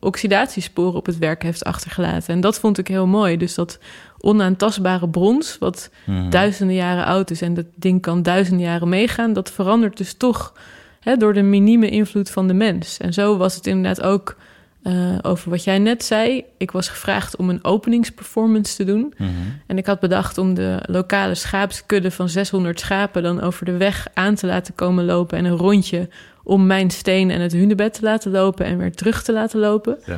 oxidatiesporen 0.00 0.94
op 0.94 1.06
het 1.06 1.18
werk 1.18 1.42
heeft 1.42 1.64
achtergelaten. 1.64 2.34
En 2.34 2.40
dat 2.40 2.58
vond 2.58 2.78
ik 2.78 2.88
heel 2.88 3.06
mooi. 3.06 3.36
Dus 3.36 3.54
dat 3.54 3.78
onaantastbare 4.24 5.08
brons, 5.08 5.56
wat 5.58 5.90
Mhm. 6.06 6.30
duizenden 6.30 6.76
jaren 6.76 7.04
oud 7.04 7.30
is 7.30 7.42
en 7.42 7.54
dat 7.54 7.66
ding 7.74 8.02
kan 8.02 8.22
duizenden 8.22 8.66
jaren 8.66 8.88
meegaan, 8.88 9.32
dat 9.32 9.50
verandert 9.50 9.96
dus 9.96 10.14
toch 10.14 10.52
hè, 11.00 11.16
door 11.16 11.32
de 11.34 11.42
minieme 11.42 11.88
invloed 11.88 12.30
van 12.30 12.46
de 12.46 12.54
mens. 12.54 12.98
En 12.98 13.12
zo 13.12 13.36
was 13.36 13.54
het 13.54 13.66
inderdaad 13.66 14.02
ook 14.02 14.36
uh, 14.82 15.18
over 15.22 15.50
wat 15.50 15.64
jij 15.64 15.78
net 15.78 16.04
zei. 16.04 16.44
Ik 16.58 16.70
was 16.70 16.88
gevraagd 16.88 17.36
om 17.36 17.50
een 17.50 17.64
openingsperformance 17.64 18.76
te 18.76 18.84
doen. 18.84 19.14
Mhm. 19.18 19.30
En 19.66 19.78
ik 19.78 19.86
had 19.86 20.00
bedacht 20.00 20.38
om 20.38 20.54
de 20.54 20.78
lokale 20.86 21.34
schaapskudde 21.34 22.10
van 22.10 22.28
600 22.28 22.80
schapen 22.80 23.22
dan 23.22 23.40
over 23.40 23.64
de 23.64 23.76
weg 23.76 24.06
aan 24.14 24.34
te 24.34 24.46
laten 24.46 24.74
komen 24.74 25.04
lopen 25.04 25.38
en 25.38 25.44
een 25.44 25.56
rondje 25.56 26.08
om 26.42 26.66
mijn 26.66 26.90
steen 26.90 27.30
en 27.30 27.40
het 27.40 27.52
hunebed 27.52 27.94
te 27.94 28.02
laten 28.02 28.30
lopen 28.30 28.66
en 28.66 28.78
weer 28.78 28.92
terug 28.94 29.22
te 29.22 29.32
laten 29.32 29.60
lopen. 29.60 29.98
Ja. 30.06 30.16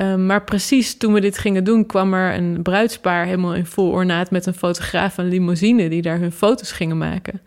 Uh, 0.00 0.14
maar 0.14 0.44
precies 0.44 0.96
toen 0.96 1.12
we 1.12 1.20
dit 1.20 1.38
gingen 1.38 1.64
doen, 1.64 1.86
kwam 1.86 2.14
er 2.14 2.34
een 2.34 2.62
bruidspaar 2.62 3.24
helemaal 3.24 3.54
in 3.54 3.66
vol 3.66 3.90
ornaat 3.90 4.30
met 4.30 4.46
een 4.46 4.54
fotograaf 4.54 5.18
en 5.18 5.28
limousine 5.28 5.88
die 5.88 6.02
daar 6.02 6.18
hun 6.18 6.32
foto's 6.32 6.72
gingen 6.72 6.98
maken. 6.98 7.40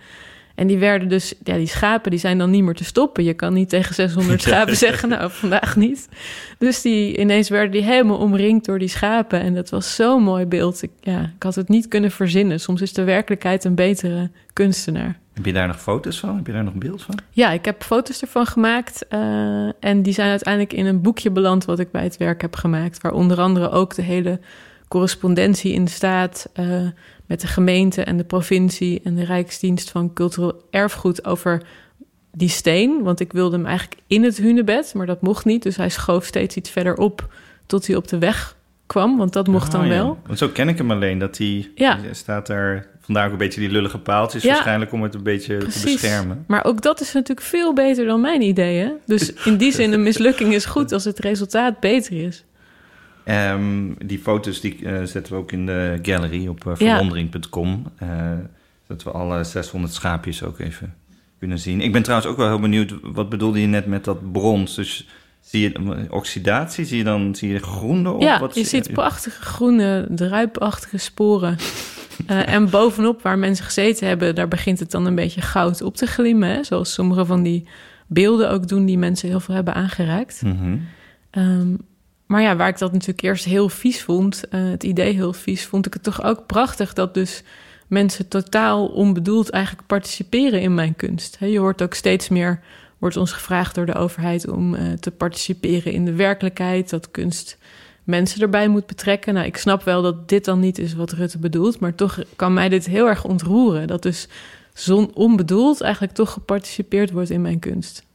En 0.56 0.68
die 0.68 0.78
werden 0.78 1.08
dus, 1.08 1.34
ja, 1.44 1.56
die 1.56 1.68
schapen 1.68 2.12
die 2.12 2.20
zijn 2.20 2.38
dan 2.38 2.50
niet 2.50 2.64
meer 2.64 2.74
te 2.74 2.84
stoppen. 2.84 3.24
Je 3.24 3.34
kan 3.34 3.54
niet 3.54 3.70
tegen 3.70 3.96
600 3.96 4.42
schapen 4.42 4.78
zeggen, 4.78 5.10
nou, 5.10 5.32
vandaag 5.32 5.76
niet. 5.76 6.10
Dus 6.58 6.82
die, 6.82 7.18
ineens 7.18 7.50
werden 7.50 7.72
die 7.72 7.84
helemaal 7.84 8.18
omringd 8.18 8.66
door 8.66 8.80
die 8.80 8.88
schapen. 8.88 9.42
En 9.42 9.54
dat 9.54 9.70
was 9.70 9.96
zo'n 9.96 10.24
mooi 10.24 10.46
beeld. 10.46 10.82
Ik, 10.82 10.92
ja, 11.00 11.32
ik 11.36 11.44
had 11.44 11.56
het 11.56 11.70
niet 11.70 11.88
kunnen 11.88 12.12
verzinnen. 12.12 12.60
Soms 12.60 12.82
is 12.82 12.94
de 12.94 13.04
werkelijkheid 13.04 13.64
een 13.64 13.76
betere 13.76 14.30
kunstenaar. 14.54 15.21
Heb 15.34 15.46
je 15.46 15.54
daar 15.54 15.68
nog 15.68 15.82
foto's 15.82 16.20
van? 16.20 16.36
Heb 16.36 16.48
je 16.48 16.54
daar 16.54 16.64
nog 16.64 16.74
beeld 16.74 17.02
van? 17.04 17.18
Ja, 17.30 17.52
ik 17.52 17.66
heb 17.66 17.84
foto's 17.84 18.22
ervan 18.22 18.46
gemaakt. 18.46 19.06
Uh, 19.10 19.70
en 19.80 20.02
die 20.02 20.14
zijn 20.14 20.30
uiteindelijk 20.30 20.74
in 20.74 20.86
een 20.86 21.02
boekje 21.02 21.32
beland 21.32 21.66
wat 21.66 21.80
ik 21.80 21.92
bij 21.92 22.04
het 22.04 22.18
werk 22.18 22.42
heb 22.42 22.56
gemaakt. 22.56 23.02
Waar 23.02 23.12
onder 23.14 23.40
andere 23.40 23.70
ook 23.70 23.96
de 23.96 24.02
hele 24.02 24.40
correspondentie 24.88 25.74
in 25.74 25.88
staat... 25.88 26.50
Uh, 26.60 26.88
met 27.26 27.42
de 27.42 27.48
gemeente 27.48 28.04
en 28.04 28.18
de 28.18 28.24
provincie 28.24 29.02
en 29.04 29.16
de 29.16 29.24
Rijksdienst 29.26 29.92
van 29.92 30.14
Cultureel 30.14 30.62
Erfgoed 30.72 31.26
over 31.26 31.62
die 32.32 32.50
steen. 32.50 33.04
Want 33.04 33.20
ik 33.20 33.32
wilde 33.32 33.56
hem 33.56 33.66
eigenlijk 33.66 34.02
in 34.08 34.24
het 34.24 34.38
hunebed, 34.38 34.94
maar 34.94 35.06
dat 35.06 35.22
mocht 35.22 35.46
niet. 35.46 35.64
Dus 35.64 35.76
hij 35.76 35.90
schoof 35.90 36.26
steeds 36.26 36.56
iets 36.56 36.70
verder 36.70 36.96
op 36.98 37.34
tot 37.66 37.88
hij 37.88 37.96
op 37.96 38.08
de 38.08 38.18
weg 38.18 38.56
kwam, 38.86 39.18
want 39.18 39.34
dat 39.34 39.48
mocht 39.48 39.74
Oh, 39.74 39.80
dan 39.80 39.84
ja. 39.88 39.94
wel. 39.94 40.20
Want 40.26 40.38
zo 40.38 40.48
ken 40.48 40.68
ik 40.70 40.78
hem 40.78 40.92
alleen, 40.92 41.20
dat 41.20 41.38
hij 41.38 41.72
Ja. 41.76 41.98
staat 42.12 42.48
daar... 42.48 42.88
Vandaar 43.12 43.26
ook 43.26 43.40
een 43.40 43.46
beetje 43.46 43.60
die 43.60 43.70
lullige 43.70 43.98
paaltjes 43.98 44.44
Ja. 44.44 44.50
waarschijnlijk 44.54 44.92
om 44.92 45.04
het 45.04 45.14
een 45.14 45.24
beetje 45.24 45.58
te 45.58 45.82
beschermen. 45.84 46.44
Maar 46.48 46.66
ook 46.66 46.82
dat 46.82 47.02
is 47.02 47.14
natuurlijk 47.14 47.48
veel 47.48 47.74
beter 47.74 48.06
dan 48.06 48.22
mijn 48.22 48.42
ideeën. 48.42 48.92
Dus 49.06 49.34
in 49.34 49.58
die 49.58 49.72
zin, 49.72 49.94
een 49.94 50.04
mislukking 50.04 50.54
is 50.54 50.66
goed 50.66 50.92
als 50.92 51.04
het 51.06 51.20
resultaat 51.20 51.80
beter 51.80 52.26
is. 52.26 52.44
Ehm, 53.24 53.92
die 54.06 54.20
foto's 54.20 54.62
die 54.62 54.86
eh, 54.86 55.04
zetten 55.04 55.34
we 55.34 55.40
ook 55.40 55.52
in 55.52 55.66
de 55.66 56.00
gallery 56.02 56.48
op 56.48 56.66
uh, 56.68 56.74
Ja. 56.78 56.90
verwondering.com. 56.90 57.84
Eh, 57.98 58.08
zodat 58.88 59.04
we 59.04 59.12
alle 59.12 59.44
600 59.44 59.94
schaapjes 59.94 60.44
ook 60.44 60.60
even 60.60 60.94
kunnen 61.40 61.60
zien. 61.60 61.82
Ik 61.82 61.92
ben 61.92 62.02
trouwens 62.04 62.30
ook 62.32 62.38
wel 62.38 62.48
heel 62.48 62.60
benieuwd, 62.60 62.94
wat 63.02 63.30
bedoelde 63.30 63.62
je 63.62 63.68
net 63.68 63.86
met 63.86 64.04
dat 64.04 64.32
brons? 64.32 64.76
Dus 64.76 65.08
Zie 65.44 65.62
je 65.62 66.06
oxidatie? 66.10 66.86
Zie 66.86 66.98
je 66.98 67.04
dan 67.04 67.36
zie 67.36 67.50
je 67.50 67.60
groen 67.60 68.06
erop? 68.06 68.22
Ja, 68.22 68.40
Wat 68.40 68.56
je 68.56 68.60
zie- 68.66 68.84
ziet 68.84 68.94
prachtige 68.94 69.42
groene, 69.42 70.08
druipachtige 70.10 70.98
sporen. 70.98 71.58
Eh, 72.26 72.54
en 72.54 72.70
bovenop 72.70 73.22
waar 73.22 73.40
mensen 73.40 73.66
gezeten 73.66 74.08
hebben, 74.08 74.36
daar 74.36 74.48
begint 74.48 74.80
het 74.80 74.92
dan 74.92 75.06
een 75.06 75.16
beetje 75.16 75.42
goud 75.42 75.82
op 75.82 75.96
te 75.96 76.06
glimmen. 76.06 76.50
Hè? 76.50 76.64
Zoals 76.64 76.94
sommige 76.94 77.26
van 77.26 77.44
die 77.44 77.68
beelden 78.08 78.50
ook 78.50 78.68
doen 78.68 78.86
die 78.86 78.98
mensen 78.98 79.30
heel 79.30 79.40
veel 79.40 79.56
hebben 79.56 79.74
aangeraakt. 79.74 80.42
Mhm. 80.42 80.78
Ehm, 81.30 81.76
maar 82.26 82.42
ja, 82.42 82.56
waar 82.56 82.68
ik 82.68 82.78
dat 82.78 82.92
natuurlijk 82.92 83.22
eerst 83.22 83.46
heel 83.46 83.70
vies 83.70 84.02
vond, 84.02 84.48
eh, 84.50 84.70
het 84.70 84.84
idee 84.84 85.14
heel 85.14 85.34
vies, 85.34 85.66
vond 85.66 85.86
ik 85.86 85.94
het 85.94 86.04
toch 86.04 86.24
ook 86.24 86.46
prachtig 86.46 86.94
dat 86.94 87.14
dus 87.14 87.44
mensen 87.88 88.28
totaal 88.28 88.88
onbedoeld 88.88 89.50
eigenlijk 89.50 89.88
participeren 89.88 90.62
in 90.62 90.74
mijn 90.74 90.96
kunst. 90.96 91.38
Je 91.40 91.60
hoort 91.60 91.82
ook 91.82 91.94
steeds 91.94 92.30
meer, 92.30 92.60
wordt 92.98 93.18
ons 93.18 93.32
gevraagd 93.32 93.76
door 93.76 93.86
de 93.86 93.96
overheid 93.96 94.48
om 94.48 94.76
eh, 94.76 94.92
te 94.92 95.12
participeren 95.12 95.94
in 95.94 96.06
de 96.06 96.14
werkelijkheid, 96.14 96.90
dat 96.90 97.12
kunst 97.12 97.58
mensen 98.04 98.42
erbij 98.42 98.68
moet 98.68 98.86
betrekken. 98.86 99.34
Nou, 99.34 99.46
ik 99.46 99.58
snap 99.58 99.84
wel 99.84 100.02
dat 100.02 100.30
dit 100.30 100.46
dan 100.46 100.60
niet 100.60 100.78
is 100.80 100.94
wat 100.94 101.12
Rutte 101.12 101.38
bedoelt, 101.40 101.80
maar 101.80 101.96
toch 101.96 102.20
kan 102.36 102.54
mij 102.54 102.70
dit 102.70 102.86
heel 102.86 103.08
erg 103.08 103.24
ontroeren. 103.24 103.88
Dat 103.88 104.04
dus 104.04 104.28
zon 104.74 105.12
onbedoeld 105.14 105.82
eigenlijk 105.82 106.14
toch 106.14 106.32
geparticipeerd 106.32 107.12
wordt 107.12 107.30
in 107.30 107.42
mijn 107.42 107.60
kunst. 107.60 108.06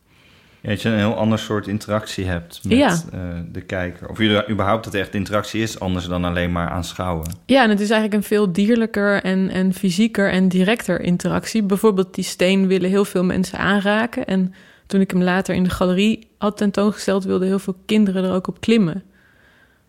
Ja, 0.61 0.69
dat 0.73 0.83
je 0.83 0.89
een 0.89 0.99
heel 0.99 1.15
ander 1.15 1.39
soort 1.39 1.67
interactie 1.67 2.25
hebt 2.25 2.61
met 2.65 2.79
Ja. 2.79 2.97
eh, 3.13 3.19
de 3.53 3.61
kijker. 3.61 4.09
Of 4.09 4.19
je- 4.19 4.45
überhaupt 4.51 4.85
dat 4.85 4.95
echt 4.95 5.15
interactie 5.15 5.63
is, 5.63 5.81
anders 5.81 6.07
dan 6.07 6.25
alleen 6.25 6.53
maar 6.53 6.69
aanschouwen. 6.69 7.31
Ja, 7.47 7.63
en 7.63 7.71
het 7.71 7.81
is 7.81 7.91
eigenlijk 7.91 8.23
een 8.23 8.29
veel 8.29 8.53
dierlijker 8.53 9.23
en, 9.23 9.51
en 9.51 9.75
fysieker 9.75 10.31
en 10.31 10.49
directer 10.49 11.01
interactie. 11.01 11.63
Bijvoorbeeld 11.63 12.15
die 12.15 12.25
steen 12.25 12.67
willen 12.67 12.91
heel 12.91 13.05
veel 13.05 13.25
mensen 13.25 13.59
aanraken. 13.59 14.27
En 14.27 14.55
toen 14.87 15.01
ik 15.01 15.11
hem 15.11 15.23
later 15.23 15.55
in 15.55 15.63
de 15.63 15.71
galerie 15.71 16.29
had 16.39 16.57
tentoongesteld... 16.57 17.25
wilden 17.25 17.49
heel 17.49 17.59
veel 17.59 17.77
kinderen 17.87 18.25
er 18.25 18.33
ook 18.33 18.47
op 18.49 18.61
klimmen. 18.61 19.03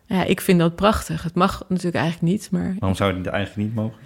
Ja, 0.08 0.24
ik 0.24 0.40
vind 0.40 0.58
dat 0.58 0.76
prachtig. 0.76 1.22
Het 1.22 1.34
mag 1.34 1.64
natuurlijk 1.68 1.96
eigenlijk 1.96 2.32
niet, 2.32 2.50
maar 2.50 2.74
Waarom 2.78 2.96
zou 2.96 3.14
die 3.14 3.30
eigenlijk 3.30 3.68
niet 3.68 3.74
mogen? 3.74 3.98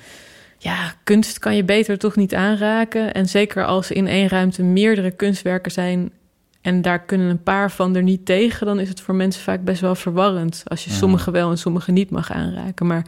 ja, 0.59 0.95
kunst 1.05 1.39
kan 1.39 1.57
je 1.57 1.65
beter 1.65 1.99
toch 1.99 2.17
niet 2.17 2.35
aanraken. 2.35 3.15
En 3.15 3.29
zeker 3.29 3.65
als 3.65 3.91
in 3.91 4.07
één 4.07 4.29
ruimte 4.29 4.63
meerdere 4.63 5.11
kunstwerken 5.11 5.73
zijn... 5.73 6.13
en 6.61 6.83
daar 6.83 7.05
kunnen 7.05 7.29
een 7.29 7.43
paar 7.43 7.71
van 7.71 7.97
er 7.97 8.03
niet 8.03 8.27
tegen... 8.27 8.67
dan 8.67 8.81
is 8.81 8.89
het 8.89 9.01
voor 9.01 9.15
mensen 9.15 9.43
vaak 9.43 9.65
best 9.65 9.81
wel 9.81 9.95
verwarrend... 9.95 10.63
als 10.67 10.85
je 10.85 10.91
Ja. 10.91 10.97
sommige 10.97 11.31
wel 11.31 11.51
en 11.51 11.59
sommige 11.59 11.93
niet 11.93 12.11
mag 12.11 12.33
aanraken. 12.33 12.87
Maar 12.87 13.07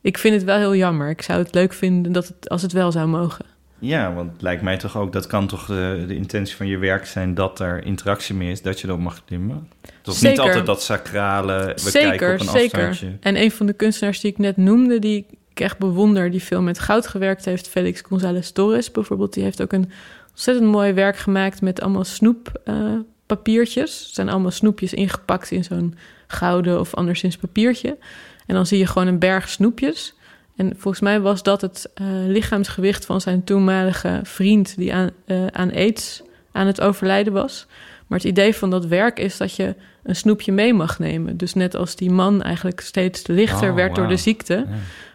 ik 0.00 0.18
vind 0.18 0.34
het 0.34 0.44
wel 0.44 0.58
heel 0.58 0.74
jammer. 0.76 1.10
Ik 1.10 1.22
zou 1.22 1.38
het 1.38 1.54
leuk 1.54 1.72
vinden 1.72 2.12
dat 2.12 2.26
het, 2.26 2.48
als 2.48 2.62
het 2.62 2.72
wel 2.72 2.92
zou 2.92 3.08
mogen. 3.08 3.44
Ja, 3.86 4.14
want 4.14 4.32
het 4.32 4.42
lijkt 4.42 4.62
mij 4.62 4.76
toch 4.76 4.96
ook, 4.96 5.12
dat 5.12 5.26
kan 5.26 5.46
toch 5.46 5.66
de, 5.66 6.04
de 6.08 6.14
intentie 6.14 6.56
van 6.56 6.66
je 6.66 6.78
werk 6.78 7.06
zijn 7.06 7.34
dat 7.34 7.60
er 7.60 7.84
interactie 7.84 8.34
mee 8.34 8.50
is, 8.50 8.62
dat 8.62 8.80
je 8.80 8.88
erop 8.88 9.00
mag 9.00 9.24
klimmen. 9.24 9.68
Toch 10.02 10.14
niet 10.14 10.16
Zeker. 10.16 10.42
altijd 10.42 10.66
dat 10.66 10.82
sacrale, 10.82 11.72
we 11.74 11.90
zeker, 11.90 12.08
kijken 12.08 12.34
op 12.34 12.40
een 12.40 12.46
zeker. 12.46 12.88
afstandje. 12.88 13.18
En 13.20 13.40
een 13.40 13.50
van 13.50 13.66
de 13.66 13.72
kunstenaars 13.72 14.20
die 14.20 14.30
ik 14.30 14.38
net 14.38 14.56
noemde... 14.56 14.98
die 14.98 15.26
ik 15.50 15.60
echt 15.60 15.78
bewonder, 15.78 16.30
die 16.30 16.42
veel 16.42 16.62
met 16.62 16.78
goud 16.78 17.06
gewerkt 17.06 17.44
heeft... 17.44 17.68
Felix 17.68 18.00
González 18.00 18.50
Torres 18.50 18.90
bijvoorbeeld... 18.90 19.32
die 19.32 19.42
heeft 19.42 19.62
ook 19.62 19.72
een 19.72 19.90
ontzettend 20.30 20.70
mooi 20.70 20.92
werk 20.92 21.16
gemaakt... 21.16 21.60
met 21.60 21.80
allemaal 21.80 22.04
snoeppapiertjes. 22.04 24.04
Het 24.04 24.14
zijn 24.14 24.28
allemaal 24.28 24.50
snoepjes 24.50 24.94
ingepakt 24.94 25.50
in 25.50 25.64
zo'n 25.64 25.94
gouden 26.26 26.80
of 26.80 26.94
anderszins 26.94 27.36
papiertje. 27.36 27.98
En 28.46 28.54
dan 28.54 28.66
zie 28.66 28.78
je 28.78 28.86
gewoon 28.86 29.08
een 29.08 29.18
berg 29.18 29.48
snoepjes. 29.48 30.14
En 30.56 30.72
volgens 30.76 31.02
mij 31.02 31.20
was 31.20 31.42
dat 31.42 31.60
het 31.60 31.90
eh, 31.94 32.06
lichaamsgewicht 32.26 33.04
van 33.04 33.20
zijn 33.20 33.44
toenmalige 33.44 34.20
vriend... 34.22 34.76
die 34.76 34.94
aan, 34.94 35.10
eh, 35.24 35.46
aan 35.46 35.72
aids 35.72 36.22
aan 36.52 36.66
het 36.66 36.80
overlijden 36.80 37.32
was. 37.32 37.66
Maar 38.06 38.18
het 38.18 38.28
idee 38.28 38.54
van 38.54 38.70
dat 38.70 38.86
werk 38.86 39.18
is 39.18 39.36
dat 39.36 39.56
je 39.56 39.74
een 40.02 40.16
snoepje 40.16 40.52
mee 40.52 40.74
mag 40.74 40.98
nemen. 40.98 41.36
Dus 41.36 41.54
net 41.54 41.74
als 41.76 41.96
die 41.96 42.10
man 42.10 42.42
eigenlijk 42.42 42.80
steeds 42.80 43.26
lichter 43.26 43.68
Oh, 43.68 43.74
werd 43.74 43.94
door 43.94 44.08
de 44.08 44.16
ziekte... 44.16 44.54
Ja. 44.54 44.66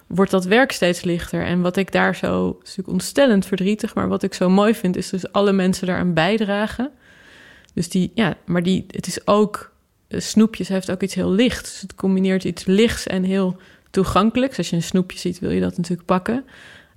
wordt 0.07 0.31
dat 0.31 0.45
werk 0.45 0.71
steeds 0.71 1.03
lichter. 1.03 1.45
En 1.45 1.61
wat 1.61 1.77
ik 1.77 1.91
daar 1.91 2.15
zo... 2.15 2.49
Is 2.49 2.57
natuurlijk 2.59 2.87
ontstellend 2.89 3.45
verdrietig... 3.45 3.95
maar 3.95 4.07
wat 4.07 4.23
ik 4.23 4.33
zo 4.33 4.49
mooi 4.49 4.75
vind... 4.75 4.95
is 4.97 5.09
dus 5.09 5.31
alle 5.31 5.51
mensen 5.51 5.87
daaraan 5.87 6.13
bijdragen. 6.13 6.89
Dus 7.73 7.89
die... 7.89 8.11
Ja, 8.13 8.35
maar 8.45 8.63
die, 8.63 8.85
het 8.87 9.07
is 9.07 9.27
ook... 9.27 9.71
eh, 10.07 10.19
Snoepjes 10.19 10.67
heeft 10.67 10.91
ook 10.91 11.01
iets 11.01 11.15
heel 11.15 11.31
lichts. 11.31 11.71
Dus 11.71 11.81
het 11.81 11.95
combineert 11.95 12.43
iets 12.43 12.65
lichts 12.65 13.07
en 13.07 13.23
heel 13.23 13.57
toegankelijks. 13.91 14.57
Als 14.57 14.69
je 14.69 14.75
een 14.75 14.83
snoepje 14.83 15.17
ziet, 15.19 15.39
wil 15.39 15.51
je 15.51 15.59
dat 15.61 15.77
natuurlijk 15.77 16.05
pakken. 16.07 16.45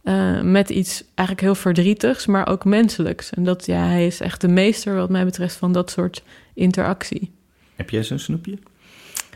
Eh, 0.02 0.40
met 0.40 0.70
iets 0.70 1.04
eigenlijk 1.14 1.40
heel 1.40 1.54
verdrietigs, 1.54 2.26
maar 2.26 2.46
ook 2.48 2.64
menselijks. 2.64 3.30
En 3.30 3.44
dat, 3.44 3.66
ja, 3.66 3.85
hij 3.87 4.07
is 4.07 4.20
echt 4.20 4.40
de 4.40 4.48
meester 4.48 4.94
wat 4.94 5.11
mij 5.11 5.24
betreft 5.24 5.57
van 5.57 5.72
dat 5.72 5.90
soort 5.90 6.22
interactie. 6.54 7.33
Heb 7.76 7.90
jij 7.90 8.02
zo'n 8.02 8.18
snoepje? 8.18 8.59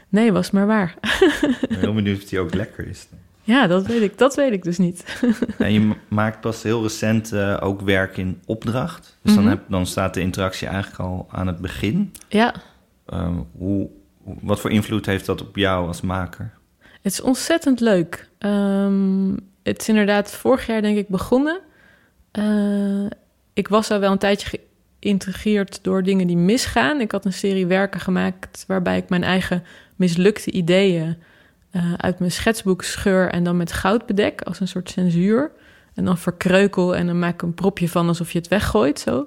Nee, 0.08 0.32
was 0.32 0.50
maar 0.50 0.66
waar. 0.66 0.94
Ik 1.60 1.68
ben 1.68 1.78
heel 1.78 1.94
benieuwd 2.02 2.16
of 2.22 2.28
die 2.28 2.38
ook 2.40 2.54
lekker 2.54 2.86
is. 2.88 3.06
Ja, 3.42 3.66
dat 3.66 3.86
weet 3.86 4.02
ik, 4.02 4.18
dat 4.18 4.34
weet 4.34 4.52
ik 4.52 4.62
dus 4.62 4.78
niet. 4.78 5.04
En 5.58 5.72
je 5.72 5.80
ma- 5.80 5.96
maakt 6.08 6.40
pas 6.40 6.62
heel 6.62 6.82
recent 6.82 7.32
eh, 7.32 7.56
ook 7.60 7.80
werk 7.80 8.16
in 8.16 8.40
opdracht. 8.46 9.16
Dus 9.22 9.34
dan, 9.34 9.42
Mhm. 9.42 9.52
heb, 9.52 9.62
dan 9.68 9.86
staat 9.86 10.14
de 10.14 10.20
interactie 10.20 10.68
eigenlijk 10.68 11.00
al 11.00 11.26
aan 11.30 11.46
het 11.46 11.58
begin. 11.58 12.12
Ja, 12.28 12.54
Ehm, 13.06 13.34
hoe- 13.58 13.88
wat 14.22 14.60
voor 14.60 14.70
invloed 14.70 15.06
heeft 15.06 15.26
dat 15.26 15.40
op 15.40 15.56
jou 15.56 15.86
als 15.86 16.00
maker? 16.00 16.52
Het 17.08 17.18
is 17.18 17.24
ontzettend 17.24 17.80
leuk. 17.80 18.28
Ehm, 18.38 19.30
het 19.62 19.80
is 19.80 19.88
inderdaad 19.88 20.30
vorig 20.30 20.66
jaar 20.66 20.82
denk 20.82 20.96
ik 20.96 21.08
begonnen. 21.08 21.60
Eh, 22.30 23.06
ik 23.52 23.68
was 23.68 23.90
al 23.90 23.98
wel 23.98 24.12
een 24.12 24.18
tijdje 24.18 24.58
geïntrigeerd 25.00 25.78
door 25.82 26.02
dingen 26.02 26.26
die 26.26 26.36
misgaan. 26.36 27.00
Ik 27.00 27.12
had 27.12 27.24
een 27.24 27.32
serie 27.32 27.66
werken 27.66 28.00
gemaakt 28.00 28.64
waarbij 28.66 28.96
ik 28.96 29.08
mijn 29.08 29.24
eigen 29.24 29.62
mislukte 29.96 30.50
ideeën 30.50 31.16
eh, 31.70 31.92
uit 31.96 32.18
mijn 32.18 32.32
schetsboek 32.32 32.82
scheur 32.82 33.30
en 33.30 33.44
dan 33.44 33.56
met 33.56 33.72
goud 33.72 34.06
bedek 34.06 34.42
als 34.42 34.60
een 34.60 34.68
soort 34.68 34.90
censuur. 34.90 35.50
En 35.94 36.04
dan 36.04 36.18
verkreukel 36.18 36.96
en 36.96 37.06
dan 37.06 37.18
maak 37.18 37.34
ik 37.34 37.42
een 37.42 37.54
propje 37.54 37.88
van 37.88 38.08
alsof 38.08 38.32
je 38.32 38.38
het 38.38 38.48
weggooit 38.48 39.00
zo. 39.00 39.26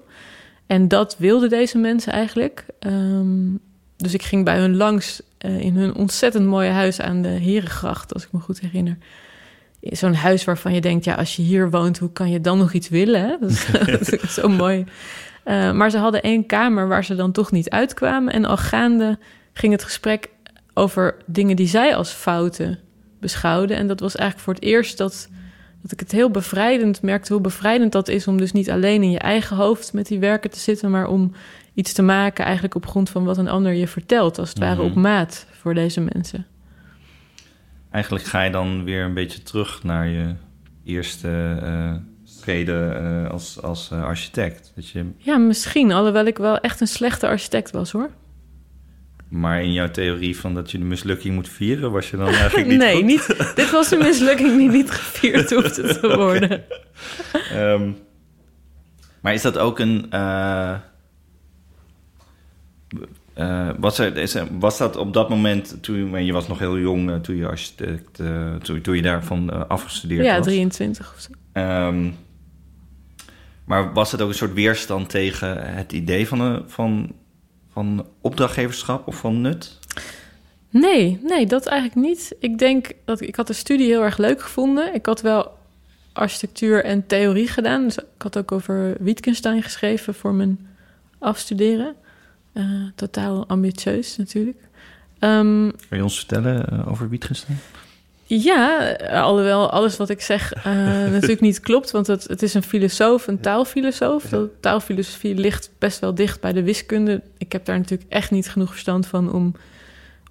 En 0.65 0.87
dat 0.87 1.15
wilden 1.17 1.49
deze 1.49 1.77
mensen 1.77 2.11
eigenlijk. 2.11 2.65
Ehm, 2.79 3.55
dus 3.97 4.13
ik 4.13 4.21
ging 4.21 4.45
bij 4.45 4.57
hun 4.57 4.75
langs 4.75 5.21
eh, 5.41 5.59
in 5.59 5.75
hun 5.75 5.95
ontzettend 5.95 6.45
mooie 6.45 6.69
huis 6.69 7.01
aan 7.01 7.21
de 7.21 7.27
Herengracht, 7.27 8.13
als 8.13 8.23
ik 8.23 8.31
me 8.31 8.39
goed 8.39 8.59
herinner. 8.59 8.97
Zo'n 9.81 10.13
huis 10.13 10.43
waarvan 10.43 10.73
je 10.73 10.81
denkt, 10.81 11.05
ja, 11.05 11.15
als 11.15 11.35
je 11.35 11.41
hier 11.41 11.69
woont, 11.69 11.97
hoe 11.97 12.11
kan 12.11 12.31
je 12.31 12.41
dan 12.41 12.57
nog 12.57 12.73
iets 12.73 12.89
willen? 12.89 13.21
Hè? 13.21 13.37
Dat, 13.39 13.49
is, 13.49 13.65
dat 14.11 14.23
is 14.23 14.33
zo 14.33 14.49
mooi. 14.49 14.85
Eh, 15.43 15.71
maar 15.71 15.89
ze 15.89 15.97
hadden 15.97 16.21
één 16.21 16.45
kamer 16.45 16.87
waar 16.87 17.05
ze 17.05 17.15
dan 17.15 17.31
toch 17.31 17.51
niet 17.51 17.69
uitkwamen. 17.69 18.33
En 18.33 18.45
al 18.45 18.57
gaande 18.57 19.17
ging 19.53 19.71
het 19.71 19.83
gesprek 19.83 20.29
over 20.73 21.15
dingen 21.25 21.55
die 21.55 21.67
zij 21.67 21.95
als 21.95 22.11
fouten 22.11 22.79
beschouwden. 23.19 23.77
En 23.77 23.87
dat 23.87 23.99
was 23.99 24.15
eigenlijk 24.15 24.45
voor 24.45 24.53
het 24.53 24.63
eerst 24.63 24.97
dat, 24.97 25.29
dat 25.81 25.91
ik 25.91 25.99
het 25.99 26.11
heel 26.11 26.29
bevrijdend 26.29 27.01
merkte... 27.01 27.33
hoe 27.33 27.41
bevrijdend 27.41 27.91
dat 27.91 28.07
is 28.07 28.27
om 28.27 28.37
dus 28.37 28.51
niet 28.51 28.71
alleen 28.71 29.03
in 29.03 29.11
je 29.11 29.19
eigen 29.19 29.55
hoofd 29.55 29.93
met 29.93 30.07
die 30.07 30.19
werken 30.19 30.49
te 30.49 30.59
zitten... 30.59 30.91
maar 30.91 31.07
om 31.07 31.31
iets 31.73 31.93
te 31.93 32.01
maken 32.01 32.43
eigenlijk 32.45 32.75
op 32.75 32.87
grond 32.87 33.09
van 33.09 33.23
wat 33.23 33.37
een 33.37 33.47
ander 33.49 33.73
je 33.73 33.87
vertelt. 33.87 34.39
Als 34.39 34.49
het 34.49 34.59
ware 34.59 34.75
Mhm. 34.81 34.85
op 34.85 34.95
maat 34.95 35.45
voor 35.51 35.73
deze 35.73 36.01
mensen. 36.13 36.45
Eigenlijk 37.91 38.25
ga 38.25 38.41
je 38.43 38.51
dan 38.51 38.83
weer 38.83 39.03
een 39.03 39.13
beetje 39.13 39.43
terug 39.43 39.83
naar 39.83 40.07
je 40.07 40.33
eerste 40.85 41.57
eh 41.63 41.95
schreden 42.23 43.01
eh, 43.25 43.31
als, 43.31 43.61
als 43.61 43.91
eh, 43.91 44.03
architect. 44.03 44.71
Dat 44.75 44.89
je, 44.89 45.05
Ja, 45.17 45.37
misschien. 45.37 45.91
Alhoewel 45.91 46.25
ik 46.25 46.37
wel 46.37 46.57
echt 46.59 46.81
een 46.81 46.87
slechte 46.87 47.27
architect 47.27 47.71
was, 47.71 47.91
hoor. 47.91 48.09
maar 49.29 49.61
in 49.63 49.73
jouw 49.73 49.91
theorie 49.91 50.37
van 50.37 50.53
dat 50.53 50.71
je 50.71 50.77
de 50.77 50.83
mislukking 50.83 51.33
moet 51.35 51.49
vieren, 51.49 51.91
was 51.91 52.09
je 52.09 52.17
dan 52.17 52.27
eigenlijk 52.43 52.67
niet 52.67 52.77
nee, 52.77 52.93
goed? 52.95 53.05
niet, 53.05 53.53
dit 53.55 53.71
was 53.71 53.91
een 53.91 53.97
mislukking 53.97 54.57
die 54.57 54.69
niet 54.69 54.91
gevierd 54.91 55.49
hoefde 55.55 55.99
te 55.99 56.15
worden. 56.15 56.63
Ehm, 57.51 57.91
maar 59.21 59.33
is 59.33 59.41
dat 59.41 59.57
ook 59.57 59.79
een. 59.79 60.05
Eh, 63.41 63.69
was, 63.79 63.99
er, 63.99 64.47
dat 64.77 64.95
op 64.95 65.13
dat 65.13 65.29
moment, 65.29 65.77
toen 65.81 66.23
je 66.25 66.33
was 66.33 66.47
nog 66.47 66.59
heel 66.59 66.77
jong, 66.77 67.09
eh, 67.09 67.15
toen 67.15 67.35
je 67.35 67.47
architect, 67.47 68.19
eh, 68.19 68.55
toen, 68.55 68.81
toen 68.81 68.95
je 68.95 69.01
daarvan 69.01 69.67
afgestudeerd 69.67 70.25
Ja, 70.25 70.37
was? 70.37 70.45
23 70.45 71.13
of 71.15 71.19
zo. 71.19 71.29
Ehm, 71.53 72.09
maar 73.65 73.93
was 73.93 74.11
het 74.11 74.21
ook 74.21 74.29
een 74.29 74.35
soort 74.35 74.53
weerstand 74.53 75.09
tegen 75.09 75.75
het 75.75 75.91
idee 75.91 76.27
van, 76.27 76.41
een, 76.41 76.63
van, 76.67 77.11
van 77.71 78.07
opdrachtgeverschap 78.21 79.07
of 79.07 79.15
van 79.15 79.41
nut? 79.41 79.79
Nee, 80.69 81.19
nee, 81.23 81.45
dat 81.45 81.65
eigenlijk 81.65 82.07
niet. 82.07 82.35
Ik 82.39 82.57
denk 82.57 82.91
dat 83.05 83.21
ik 83.21 83.35
had 83.35 83.47
de 83.47 83.53
studie 83.53 83.87
heel 83.87 84.03
erg 84.03 84.17
leuk 84.17 84.41
gevonden. 84.41 84.93
Ik 84.93 85.05
had 85.05 85.21
wel 85.21 85.51
architectuur 86.13 86.83
en 86.83 87.07
theorie 87.07 87.47
gedaan. 87.47 87.83
Dus 87.83 87.97
ik 87.97 88.21
had 88.21 88.37
ook 88.37 88.51
over 88.51 88.95
Wittgenstein 88.99 89.63
geschreven 89.63 90.13
voor 90.13 90.33
mijn 90.33 90.67
afstuderen. 91.19 91.95
Eh, 92.53 92.63
totaal 92.95 93.47
ambitieus 93.47 94.17
natuurlijk. 94.17 94.57
Ehm, 95.19 95.69
Kun 95.87 95.97
je 95.97 96.03
ons 96.03 96.17
vertellen 96.17 96.69
eh, 96.69 96.91
over 96.91 97.09
Wittgenstein? 97.09 97.57
Ja, 98.25 98.91
alhoewel 99.09 99.69
alles 99.69 99.97
wat 99.97 100.09
ik 100.09 100.21
zeg 100.21 100.55
uh, 100.55 100.63
natuurlijk 101.11 101.41
niet 101.41 101.59
klopt, 101.59 101.91
want 101.91 102.07
het, 102.07 102.23
het 102.27 102.41
is 102.41 102.53
een 102.53 102.63
filosoof, 102.63 103.27
een 103.27 103.39
taalfilosoof. 103.39 104.23
De 104.23 104.49
taalfilosofie 104.59 105.35
ligt 105.35 105.69
best 105.77 105.99
wel 105.99 106.15
dicht 106.15 106.41
bij 106.41 106.53
de 106.53 106.63
wiskunde. 106.63 107.21
Ik 107.37 107.51
heb 107.51 107.65
daar 107.65 107.77
natuurlijk 107.77 108.09
echt 108.11 108.31
niet 108.31 108.49
genoeg 108.49 108.69
verstand 108.69 109.07
van 109.07 109.33
om, 109.33 109.55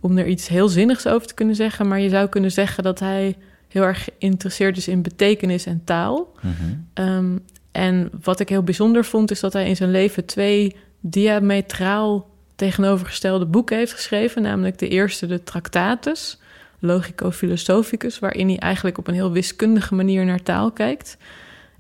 om 0.01 0.19
er 0.19 0.27
iets 0.27 0.49
heel 0.49 0.69
zinnigs 0.69 1.07
over 1.07 1.27
te 1.27 1.35
kunnen 1.35 1.55
zeggen. 1.55 1.89
Maar 1.89 2.01
je 2.01 2.09
zou 2.09 2.29
kunnen 2.29 2.53
zeggen 2.53 2.85
dat 2.85 2.99
hij 2.99 3.37
heel 3.69 3.83
erg 3.83 4.09
geïnteresseerd 4.19 4.77
is 4.77 4.89
in 4.89 5.03
betekenis 5.03 5.67
en 5.67 5.83
taal. 5.85 6.33
Mhm. 6.41 7.09
Um, 7.09 7.45
en 7.73 8.11
wat 8.23 8.41
ik 8.41 8.49
heel 8.49 8.63
bijzonder 8.63 9.05
vond, 9.05 9.31
is 9.31 9.41
dat 9.41 9.53
hij 9.53 9.69
in 9.69 9.77
zijn 9.77 9.91
leven 9.91 10.25
twee 10.25 10.77
diametraal 11.01 12.29
tegenovergestelde 12.57 13.47
boeken 13.47 13.77
heeft 13.77 13.93
geschreven. 13.93 14.43
Namelijk 14.43 14.79
de 14.79 14.89
eerste, 14.89 15.27
de 15.27 15.43
Tractatus, 15.43 16.39
Logico 16.79 17.31
Philosophicus, 17.31 18.19
waarin 18.19 18.49
hij 18.49 18.59
eigenlijk 18.59 18.99
op 18.99 19.09
een 19.09 19.15
heel 19.15 19.33
wiskundige 19.33 19.95
manier 19.95 20.25
naar 20.25 20.43
taal 20.43 20.73
kijkt. 20.73 21.17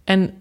En 0.04 0.32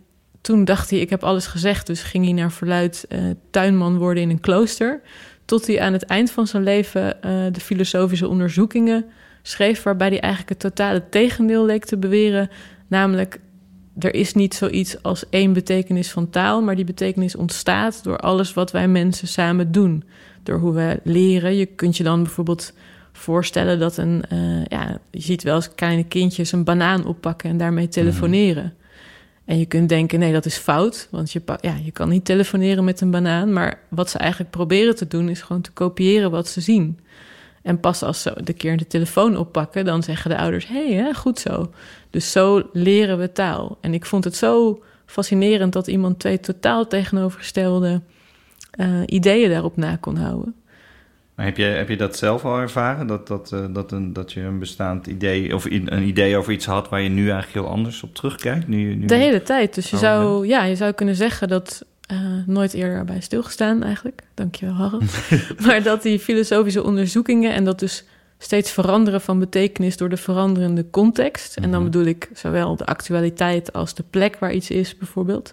toen 0.41 0.65
dacht 0.65 0.89
hij, 0.89 0.99
ik 0.99 1.09
heb 1.09 1.23
alles 1.23 1.47
gezegd, 1.47 1.87
dus 1.87 2.03
ging 2.03 2.23
hij 2.23 2.33
naar 2.33 2.51
verluid 2.51 3.05
uh, 3.09 3.19
tuinman 3.49 3.97
worden 3.97 4.23
in 4.23 4.29
een 4.29 4.39
klooster. 4.39 5.01
Tot 5.45 5.67
hij 5.67 5.81
aan 5.81 5.93
het 5.93 6.03
eind 6.03 6.31
van 6.31 6.47
zijn 6.47 6.63
leven 6.63 7.17
uh, 7.25 7.45
de 7.51 7.59
filosofische 7.59 8.27
onderzoekingen 8.27 9.05
schreef, 9.41 9.83
waarbij 9.83 10.07
hij 10.07 10.19
eigenlijk 10.19 10.49
het 10.49 10.59
totale 10.59 11.09
tegendeel 11.09 11.65
leek 11.65 11.85
te 11.85 11.97
beweren. 11.97 12.49
Namelijk, 12.87 13.39
er 13.99 14.13
is 14.13 14.33
niet 14.33 14.53
zoiets 14.53 15.03
als 15.03 15.29
één 15.29 15.53
betekenis 15.53 16.11
van 16.11 16.29
taal, 16.29 16.61
maar 16.61 16.75
die 16.75 16.85
betekenis 16.85 17.35
ontstaat 17.35 18.03
door 18.03 18.17
alles 18.17 18.53
wat 18.53 18.71
wij 18.71 18.87
mensen 18.87 19.27
samen 19.27 19.71
doen. 19.71 20.03
Door 20.43 20.59
hoe 20.59 20.73
we 20.73 20.99
leren. 21.03 21.55
Je 21.55 21.65
kunt 21.65 21.97
je 21.97 22.03
dan 22.03 22.23
bijvoorbeeld 22.23 22.73
voorstellen 23.11 23.79
dat 23.79 23.97
een, 23.97 24.23
uh, 24.33 24.65
ja, 24.65 24.99
je 25.11 25.21
ziet 25.21 25.43
wel 25.43 25.55
eens 25.55 25.75
kleine 25.75 26.03
kindjes 26.03 26.51
een 26.51 26.63
banaan 26.63 27.05
oppakken 27.05 27.49
en 27.49 27.57
daarmee 27.57 27.87
telefoneren. 27.87 28.73
En 29.45 29.59
je 29.59 29.65
kunt 29.65 29.89
denken, 29.89 30.19
nee, 30.19 30.33
dat 30.33 30.45
is 30.45 30.57
fout, 30.57 31.07
want 31.11 31.31
je, 31.31 31.41
ja, 31.61 31.75
je 31.83 31.91
kan 31.91 32.09
niet 32.09 32.25
telefoneren 32.25 32.83
met 32.83 33.01
een 33.01 33.11
banaan. 33.11 33.53
Maar 33.53 33.79
wat 33.87 34.09
ze 34.09 34.17
eigenlijk 34.17 34.51
proberen 34.51 34.95
te 34.95 35.07
doen, 35.07 35.29
is 35.29 35.41
gewoon 35.41 35.61
te 35.61 35.71
kopiëren 35.71 36.31
wat 36.31 36.47
ze 36.47 36.61
zien. 36.61 36.99
En 37.61 37.79
pas 37.79 38.03
als 38.03 38.21
ze 38.21 38.33
de 38.43 38.53
keer 38.53 38.77
de 38.77 38.87
telefoon 38.87 39.37
oppakken, 39.37 39.85
dan 39.85 40.03
zeggen 40.03 40.29
de 40.29 40.37
ouders: 40.37 40.67
hé, 40.67 40.95
hey, 40.95 41.13
goed 41.13 41.39
zo. 41.39 41.71
Dus 42.09 42.31
zo 42.31 42.69
leren 42.73 43.17
we 43.17 43.31
taal. 43.31 43.77
En 43.81 43.93
ik 43.93 44.05
vond 44.05 44.23
het 44.23 44.35
zo 44.35 44.83
fascinerend 45.05 45.73
dat 45.73 45.87
iemand 45.87 46.19
twee 46.19 46.39
totaal 46.39 46.87
tegenovergestelde 46.87 48.01
uh, 48.79 48.87
ideeën 49.05 49.49
daarop 49.49 49.77
na 49.77 49.95
kon 49.95 50.15
houden. 50.15 50.55
Maar 51.35 51.45
heb 51.47 51.57
je, 51.57 51.63
heb 51.63 51.89
je 51.89 51.97
dat 51.97 52.17
zelf 52.17 52.45
al 52.45 52.57
ervaren? 52.57 53.07
Dat, 53.07 53.27
dat, 53.27 53.51
uh, 53.53 53.65
dat, 53.69 53.91
een, 53.91 54.13
dat 54.13 54.33
je 54.33 54.41
een 54.41 54.59
bestaand 54.59 55.07
idee 55.07 55.55
of 55.55 55.65
een 55.65 56.03
idee 56.03 56.37
over 56.37 56.53
iets 56.53 56.65
had 56.65 56.89
waar 56.89 57.01
je 57.01 57.09
nu 57.09 57.29
eigenlijk 57.29 57.53
heel 57.53 57.67
anders 57.67 58.03
op 58.03 58.15
terugkijkt? 58.15 58.67
Nu, 58.67 58.95
nu 58.95 59.05
de 59.05 59.15
hele 59.15 59.41
tijd. 59.41 59.75
Dus 59.75 59.89
je 59.89 59.97
zou, 59.97 60.47
ja, 60.47 60.63
je 60.63 60.75
zou 60.75 60.91
kunnen 60.91 61.15
zeggen 61.15 61.47
dat 61.47 61.85
uh, 62.11 62.17
nooit 62.45 62.73
eerder 62.73 63.05
bij 63.05 63.21
stilgestaan 63.21 63.83
eigenlijk. 63.83 64.21
Dankjewel, 64.33 64.75
Harald. 64.75 65.03
maar 65.65 65.83
dat 65.83 66.01
die 66.01 66.19
filosofische 66.19 66.83
onderzoekingen 66.83 67.53
en 67.53 67.63
dat 67.63 67.79
dus 67.79 68.03
steeds 68.37 68.71
veranderen 68.71 69.21
van 69.21 69.39
betekenis 69.39 69.97
door 69.97 70.09
de 70.09 70.17
veranderende 70.17 70.89
context. 70.89 71.57
En 71.57 71.71
dan 71.71 71.83
bedoel 71.83 72.05
ik 72.05 72.29
zowel 72.33 72.75
de 72.75 72.85
actualiteit 72.85 73.73
als 73.73 73.93
de 73.93 74.03
plek 74.09 74.39
waar 74.39 74.53
iets 74.53 74.69
is, 74.69 74.97
bijvoorbeeld. 74.97 75.51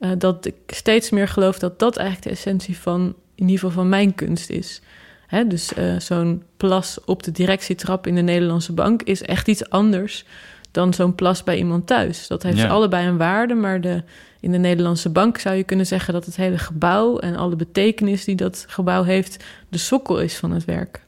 Uh, 0.00 0.10
dat 0.18 0.46
ik 0.46 0.54
steeds 0.66 1.10
meer 1.10 1.28
geloof 1.28 1.58
dat 1.58 1.78
dat 1.78 1.96
eigenlijk 1.96 2.28
de 2.28 2.34
essentie 2.34 2.78
van, 2.78 3.14
in 3.34 3.48
ieder 3.48 3.54
geval 3.54 3.70
van 3.70 3.88
mijn 3.88 4.14
kunst 4.14 4.50
is. 4.50 4.80
Hè, 5.26 5.46
dus 5.46 5.72
uh, 5.78 5.98
zo'n 5.98 6.42
plas 6.56 6.98
op 7.04 7.22
de 7.22 7.32
directietrap 7.32 8.06
in 8.06 8.14
de 8.14 8.20
Nederlandse 8.20 8.72
bank 8.72 9.02
is 9.02 9.22
echt 9.22 9.48
iets 9.48 9.70
anders 9.70 10.24
dan 10.70 10.94
zo'n 10.94 11.14
plas 11.14 11.44
bij 11.44 11.56
iemand 11.56 11.86
thuis. 11.86 12.26
Dat 12.26 12.42
heeft 12.42 12.58
ja. 12.58 12.68
allebei 12.68 13.06
een 13.06 13.16
waarde, 13.16 13.54
maar 13.54 13.80
de, 13.80 14.02
in 14.40 14.52
de 14.52 14.58
Nederlandse 14.58 15.08
bank 15.10 15.38
zou 15.38 15.56
je 15.56 15.64
kunnen 15.64 15.86
zeggen 15.86 16.12
dat 16.14 16.24
het 16.24 16.36
hele 16.36 16.58
gebouw 16.58 17.18
en 17.18 17.36
alle 17.36 17.56
betekenis 17.56 18.24
die 18.24 18.36
dat 18.36 18.64
gebouw 18.68 19.02
heeft, 19.02 19.44
de 19.68 19.78
sokkel 19.78 20.20
is 20.20 20.36
van 20.36 20.50
het 20.50 20.64
werk. 20.64 21.04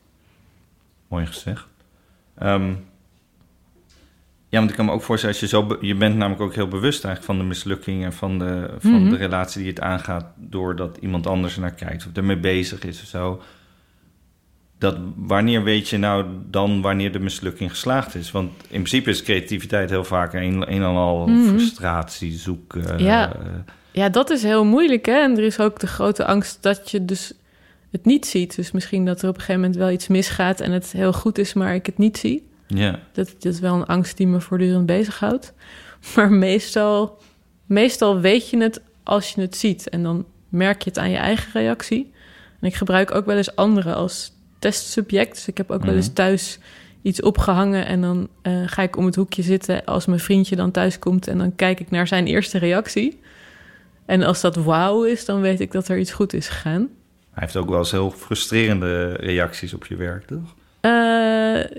Mooi 1.09 1.27
gezegd. 1.27 1.67
Um, 2.43 2.89
ja, 4.49 4.59
want 4.59 4.71
ik 4.71 4.77
kan 4.77 4.85
me 4.85 4.93
ook 4.93 5.03
voorstellen, 5.03 5.35
als 5.41 5.51
je 5.51 5.57
zo. 5.57 5.79
Je 5.81 5.95
bent 5.95 6.17
namelijk 6.17 6.43
ook 6.43 6.55
heel 6.55 6.69
bewust 6.69 7.05
eigenlijk 7.05 7.25
van 7.25 7.39
de 7.39 7.55
mislukking 7.55 8.05
en 8.05 8.13
van 8.13 8.39
de, 8.39 8.71
van 8.79 9.03
Mhm. 9.03 9.11
de 9.11 9.17
relatie 9.17 9.61
die 9.63 9.71
het 9.71 9.81
aangaat. 9.81 10.25
doordat 10.37 10.97
iemand 11.01 11.27
anders 11.27 11.55
er 11.55 11.61
naar 11.61 11.71
kijkt 11.75 12.07
of 12.07 12.17
ermee 12.17 12.39
bezig 12.39 12.85
is 12.85 13.03
of 13.03 13.09
zo. 13.09 13.43
Dat 14.81 14.97
wanneer 15.17 15.63
weet 15.63 15.89
je 15.89 15.99
nou 15.99 16.25
dan 16.51 16.81
wanneer 16.83 17.13
de 17.13 17.19
mislukking 17.21 17.71
geslaagd 17.71 18.15
is? 18.15 18.31
Want 18.31 18.51
in 18.63 18.69
principe 18.69 19.11
is 19.11 19.23
creativiteit 19.23 19.91
heel 19.91 20.05
vaak 20.05 20.33
een, 20.35 20.43
een 20.43 20.83
en 20.83 20.83
al 20.85 21.27
Mhm. 21.27 21.49
frustratie, 21.49 22.33
zoeken. 22.33 22.99
Ja. 23.03 23.33
eh, 23.35 23.41
Ja, 23.93 24.09
dat 24.09 24.31
is 24.31 24.43
heel 24.43 24.65
moeilijk, 24.65 25.07
hè? 25.07 25.13
En 25.21 25.37
er 25.37 25.45
is 25.45 25.59
ook 25.61 25.79
de 25.81 25.87
grote 25.87 26.25
angst 26.27 26.63
dat 26.63 26.91
je 26.91 27.05
dus 27.05 27.33
het 27.91 28.05
niet 28.05 28.27
ziet. 28.27 28.57
Dus 28.57 28.71
misschien 28.73 29.05
dat 29.05 29.23
er 29.23 29.29
op 29.29 29.35
een 29.35 29.41
gegeven 29.41 29.61
moment 29.61 29.79
wel 29.79 29.91
iets 29.91 30.09
misgaat 30.09 30.61
en 30.61 30.73
het 30.73 30.93
heel 30.93 31.13
goed 31.13 31.39
is, 31.39 31.53
maar 31.55 31.75
ik 31.75 31.87
het 31.87 31.99
niet 31.99 32.19
zie. 32.19 32.49
ja. 32.67 32.99
Dat, 33.13 33.35
dat 33.39 33.53
is 33.53 33.61
wel 33.61 33.75
een 33.75 33.87
angst 33.87 34.17
die 34.17 34.27
me 34.27 34.41
voortdurend 34.41 34.87
bezighoudt. 34.87 35.53
Maar 36.17 36.33
meestal, 36.33 37.19
meestal 37.67 38.21
weet 38.21 38.51
je 38.51 38.57
het 38.63 38.81
als 39.03 39.33
je 39.33 39.41
het 39.41 39.57
ziet. 39.57 39.89
En 39.89 40.03
dan 40.03 40.25
merk 40.49 40.83
je 40.83 40.89
het 40.91 40.99
aan 40.99 41.11
je 41.11 41.17
eigen 41.17 41.53
reactie. 41.53 42.13
En 42.61 42.69
ik 42.69 42.75
gebruik 42.75 43.15
ook 43.15 43.27
wel 43.27 43.37
eens 43.37 43.57
anderen 43.57 43.95
als 43.95 44.33
testsubject. 44.61 45.35
Dus 45.35 45.49
ik 45.49 45.57
heb 45.57 45.71
ook 45.71 45.85
wel 45.85 45.95
eens 45.95 46.07
Mhm. 46.07 46.15
thuis 46.15 46.59
iets 47.03 47.23
opgehangen... 47.23 47.87
en 47.87 48.01
dan 48.01 48.29
eh, 48.43 48.53
ga 48.67 48.83
ik 48.83 48.97
om 48.97 49.05
het 49.07 49.15
hoekje 49.15 49.43
zitten 49.43 49.85
als 49.85 50.07
mijn 50.07 50.21
vriendje 50.21 50.57
dan 50.57 50.71
thuis 50.71 50.99
komt... 50.99 51.29
en 51.29 51.39
dan 51.39 51.55
kijk 51.57 51.81
ik 51.81 51.91
naar 51.91 52.07
zijn 52.07 52.27
eerste 52.27 52.59
reactie. 52.59 53.21
En 54.07 54.23
als 54.23 54.41
dat 54.41 54.57
wauw 54.57 55.05
is, 55.05 55.25
dan 55.25 55.41
weet 55.41 55.61
ik 55.61 55.73
dat 55.73 55.89
er 55.89 55.99
iets 55.99 56.13
goed 56.13 56.33
is 56.33 56.49
gegaan. 56.49 56.89
Hij 57.33 57.43
heeft 57.43 57.57
ook 57.57 57.69
wel 57.69 57.79
eens 57.79 57.91
heel 57.91 58.11
frustrerende 58.11 59.13
reacties 59.13 59.75
op 59.75 59.87
je 59.87 59.97
werk, 59.97 60.27
toch? 60.27 60.55
Eh, 60.81 60.91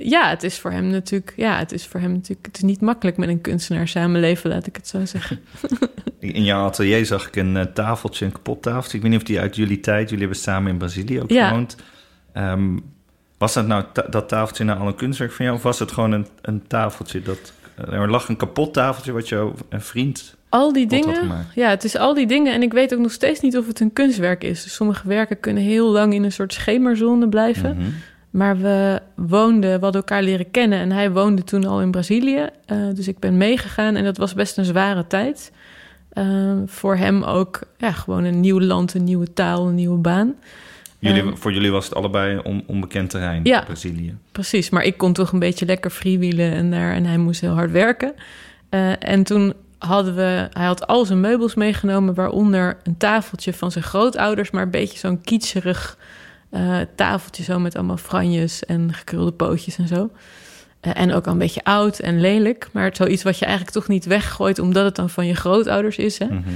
ja, 0.10 0.30
het 0.30 0.44
is 0.44 0.60
voor 0.60 0.72
hem 0.72 0.88
natuurlijk. 0.88 1.34
Ja, 1.36 1.58
het 1.58 1.72
is 1.72 1.86
voor 1.86 2.00
hem 2.00 2.12
natuurlijk. 2.12 2.46
Het 2.46 2.56
is 2.58 2.64
niet 2.64 2.82
makkelijk 2.82 3.18
met 3.18 3.30
een 3.30 3.42
kunstenaar 3.42 3.88
samenleven, 3.88 4.50
laat 4.50 4.68
ik 4.68 4.76
het 4.76 4.88
zo 4.88 5.06
zeggen. 5.06 5.40
In 6.20 6.44
jouw 6.44 6.66
atelier 6.66 7.06
zag 7.06 7.28
ik 7.28 7.36
een 7.36 7.58
eh, 7.58 7.66
tafeltje, 7.66 8.26
een 8.26 8.32
kapot 8.32 8.62
tafeltje. 8.62 8.98
Ik 8.98 9.04
weet 9.04 9.12
niet 9.12 9.22
of 9.22 9.28
die 9.28 9.40
uit 9.40 9.56
jullie 9.56 9.80
tijd... 9.80 10.10
Jullie 10.10 10.26
hebben 10.26 10.44
samen 10.44 10.72
in 10.72 10.78
Brazilië 10.78 11.22
ook 11.22 11.30
Ja. 11.32 11.48
gewoond. 11.48 11.76
Ehm, 12.34 12.78
was 13.38 13.54
dat 13.54 13.68
nou 13.68 13.84
ta- 13.94 14.08
dat 14.10 14.30
tafeltje 14.30 14.64
nou 14.64 14.80
al 14.80 14.88
een 14.88 14.96
kunstwerk 14.96 15.32
van 15.32 15.46
jou? 15.46 15.58
Of 15.58 15.64
was 15.64 15.80
het 15.80 15.92
gewoon 15.92 16.12
een, 16.12 16.28
een 16.42 16.68
tafeltje 16.68 17.22
dat... 17.22 17.54
Er 17.76 18.10
lag 18.10 18.30
een 18.30 18.38
kapot 18.38 18.74
tafeltje 18.74 19.12
wat 19.12 19.30
jouw 19.30 19.54
een 19.70 19.82
vriend 19.82 20.36
Al 20.52 20.74
die 20.74 20.88
dingen. 20.88 21.46
Ja, 21.56 21.70
het 21.70 21.84
is 21.84 21.98
al 21.98 22.14
die 22.14 22.28
dingen. 22.28 22.54
En 22.54 22.62
ik 22.62 22.74
weet 22.74 22.94
ook 22.94 23.00
nog 23.00 23.12
steeds 23.12 23.40
niet 23.40 23.58
of 23.58 23.68
het 23.68 23.80
een 23.80 23.94
kunstwerk 23.94 24.44
is. 24.44 24.64
Dus 24.64 24.74
sommige 24.74 25.08
werken 25.08 25.40
kunnen 25.40 25.64
heel 25.64 25.92
lang 25.92 26.14
in 26.14 26.24
een 26.24 26.32
soort 26.32 26.54
schemerzone 26.54 27.30
blijven. 27.30 27.76
Mhm. 27.78 27.90
Maar 28.30 28.58
we 28.58 29.02
woonden, 29.16 29.78
we 29.78 29.84
hadden 29.84 30.02
elkaar 30.02 30.24
leren 30.24 30.52
kennen. 30.52 30.80
En 30.80 30.92
hij 30.92 31.12
woonde 31.12 31.44
toen 31.44 31.66
al 31.66 31.82
in 31.82 31.92
Brazilië. 31.92 32.50
Eh, 32.66 32.78
dus 32.94 33.08
ik 33.08 33.20
ben 33.20 33.38
meegegaan. 33.38 33.96
En 33.96 34.04
dat 34.04 34.18
was 34.18 34.34
best 34.34 34.58
een 34.58 34.66
zware 34.66 35.08
tijd. 35.08 35.52
Eh, 36.10 36.52
voor 36.66 36.96
hem 36.96 37.24
ook 37.24 37.60
ja, 37.78 37.92
gewoon 37.92 38.24
een 38.24 38.40
nieuw 38.40 38.60
land, 38.62 38.94
een 38.94 39.04
nieuwe 39.04 39.34
taal, 39.34 39.68
een 39.68 39.76
nieuwe 39.76 39.98
baan. 39.98 40.34
Jullie, 41.02 41.22
Ehm, 41.22 41.36
voor 41.36 41.54
jullie 41.54 41.72
was 41.72 41.86
het 41.86 41.96
allebei 41.96 42.40
on, 42.44 42.64
onbekend 42.68 43.10
terrein, 43.10 43.42
Ja. 43.44 43.64
Brazilië. 43.64 44.16
Precies, 44.32 44.70
maar 44.70 44.84
ik 44.84 44.98
kon 44.98 45.14
toch 45.14 45.32
een 45.32 45.40
beetje 45.40 45.66
lekker 45.66 45.92
freewheelen 45.92 46.52
en 46.54 46.72
daar 46.72 46.94
en 46.94 47.06
hij 47.06 47.18
moest 47.18 47.42
heel 47.42 47.54
hard 47.54 47.72
werken. 47.72 48.14
Eh, 48.70 48.92
en 49.00 49.24
toen 49.24 49.54
hadden 49.78 50.16
we, 50.16 50.48
hij 50.52 50.66
had 50.66 50.88
al 50.88 51.06
zijn 51.06 51.20
meubels 51.20 51.56
meegenomen, 51.56 52.14
waaronder 52.14 52.78
een 52.84 52.98
tafeltje 52.98 53.54
van 53.54 53.72
zijn 53.72 53.84
grootouders, 53.84 54.52
maar 54.52 54.64
een 54.64 54.70
beetje 54.72 54.98
zo'n 54.98 55.22
kitscherig 55.22 55.98
eh, 56.50 56.78
tafeltje, 56.96 57.44
zo 57.44 57.60
met 57.60 57.76
allemaal 57.76 57.98
franjes 57.98 58.66
en 58.66 58.94
gekrulde 58.94 59.32
pootjes 59.32 59.78
en 59.78 59.88
zo. 59.88 60.10
Eh, 60.80 60.92
en 60.96 61.14
ook 61.14 61.26
al 61.26 61.32
een 61.32 61.38
beetje 61.38 61.64
oud 61.64 62.00
en 62.00 62.22
lelijk, 62.22 62.70
maar 62.72 62.96
zoiets 62.96 63.24
wat 63.24 63.40
je 63.40 63.46
eigenlijk 63.46 63.76
toch 63.76 63.88
niet 63.88 64.06
weggooit, 64.06 64.60
omdat 64.60 64.86
het 64.86 64.96
dan 64.96 65.10
van 65.10 65.26
je 65.28 65.34
grootouders 65.36 65.98
is. 65.98 66.18
Hè? 66.20 66.26
Mhm. 66.26 66.50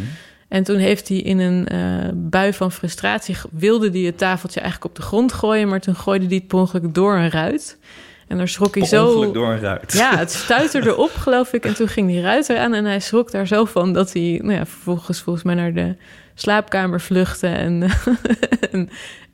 En 0.55 0.63
toen 0.63 0.77
heeft 0.77 1.07
hij 1.07 1.17
in 1.17 1.39
een 1.39 1.67
eh, 1.67 2.09
bui 2.13 2.53
van 2.53 2.71
frustratie... 2.71 3.35
wilde 3.51 3.89
hij 3.89 3.99
het 3.99 4.17
tafeltje 4.17 4.59
eigenlijk 4.59 4.91
op 4.91 4.95
de 5.01 5.07
grond 5.07 5.33
gooien... 5.33 5.67
maar 5.67 5.79
toen 5.79 5.95
gooide 5.95 6.25
hij 6.25 6.35
het 6.35 6.47
per 6.47 6.57
ongeluk 6.57 6.93
door 6.93 7.15
een 7.15 7.29
ruit. 7.29 7.77
En 8.27 8.37
daar 8.37 8.47
schrok 8.47 8.75
hij 8.75 8.85
zo... 8.85 9.31
door 9.31 9.51
een 9.51 9.59
ruit. 9.59 9.93
Ja, 9.93 10.17
het 10.17 10.31
stuitte 10.31 10.79
erop, 10.79 11.11
geloof 11.15 11.53
ik. 11.53 11.65
En 11.65 11.75
toen 11.75 11.87
ging 11.87 12.07
die 12.07 12.21
ruit 12.21 12.49
eraan 12.49 12.73
en 12.73 12.85
hij 12.85 12.99
schrok 12.99 13.31
daar 13.31 13.47
zo 13.47 13.65
van... 13.65 13.93
dat 13.93 14.13
hij 14.13 14.39
nou 14.43 14.53
ja, 14.53 14.65
vervolgens 14.65 15.21
volgens 15.21 15.45
mij 15.45 15.55
naar 15.55 15.73
de 15.73 15.95
slaapkamer 16.35 17.01
vluchtte... 17.01 17.47
en, 17.47 17.83
en 18.71 18.89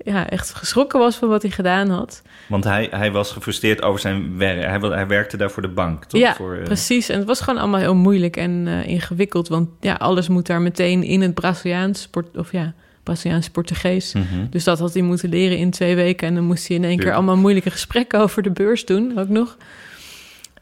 ja, 0.05 0.29
echt 0.29 0.53
geschrokken 0.53 0.99
was 0.99 1.15
van 1.15 1.29
wat 1.29 1.41
hij 1.41 1.51
gedaan 1.51 1.89
had. 1.89 2.21
Want 2.47 2.63
hij, 2.63 2.87
hij 2.91 3.11
was 3.11 3.31
gefrustreerd 3.31 3.81
over 3.81 3.99
zijn 3.99 4.37
werk. 4.37 4.65
Hij, 4.65 4.89
hij 4.89 5.07
werkte 5.07 5.37
daar 5.37 5.51
voor 5.51 5.61
de 5.61 5.67
bank, 5.67 6.05
toch? 6.05 6.21
Ja, 6.21 6.33
voor, 6.35 6.55
eh, 6.55 6.63
precies. 6.63 7.09
En 7.09 7.17
het 7.17 7.27
was 7.27 7.41
gewoon 7.41 7.59
allemaal 7.59 7.79
heel 7.79 7.95
moeilijk 7.95 8.37
en 8.37 8.63
eh, 8.67 8.87
ingewikkeld. 8.87 9.47
Want 9.47 9.69
ja, 9.79 9.93
alles 9.93 10.27
moet 10.27 10.45
daar 10.47 10.61
meteen 10.61 11.03
in 11.03 11.21
het 11.21 11.33
Braziliaans... 11.33 12.07
Port, 12.07 12.37
of 12.37 12.51
ja, 12.51 12.73
Braziliaans-Portugees... 13.03 14.13
mhm. 14.13 14.45
Dus 14.49 14.63
dat 14.63 14.79
had 14.79 14.93
hij 14.93 15.03
moeten 15.03 15.29
leren 15.29 15.57
in 15.57 15.71
twee 15.71 15.95
weken. 15.95 16.27
En 16.27 16.35
dan 16.35 16.43
moest 16.43 16.67
hij 16.67 16.77
in 16.77 16.83
één 16.83 16.99
keer 16.99 17.13
allemaal 17.13 17.37
moeilijke 17.37 17.71
gesprekken 17.71 18.19
over 18.23 18.43
de 18.43 18.51
beurs 18.51 18.85
doen, 18.85 19.19
ook 19.19 19.29
nog. 19.29 19.57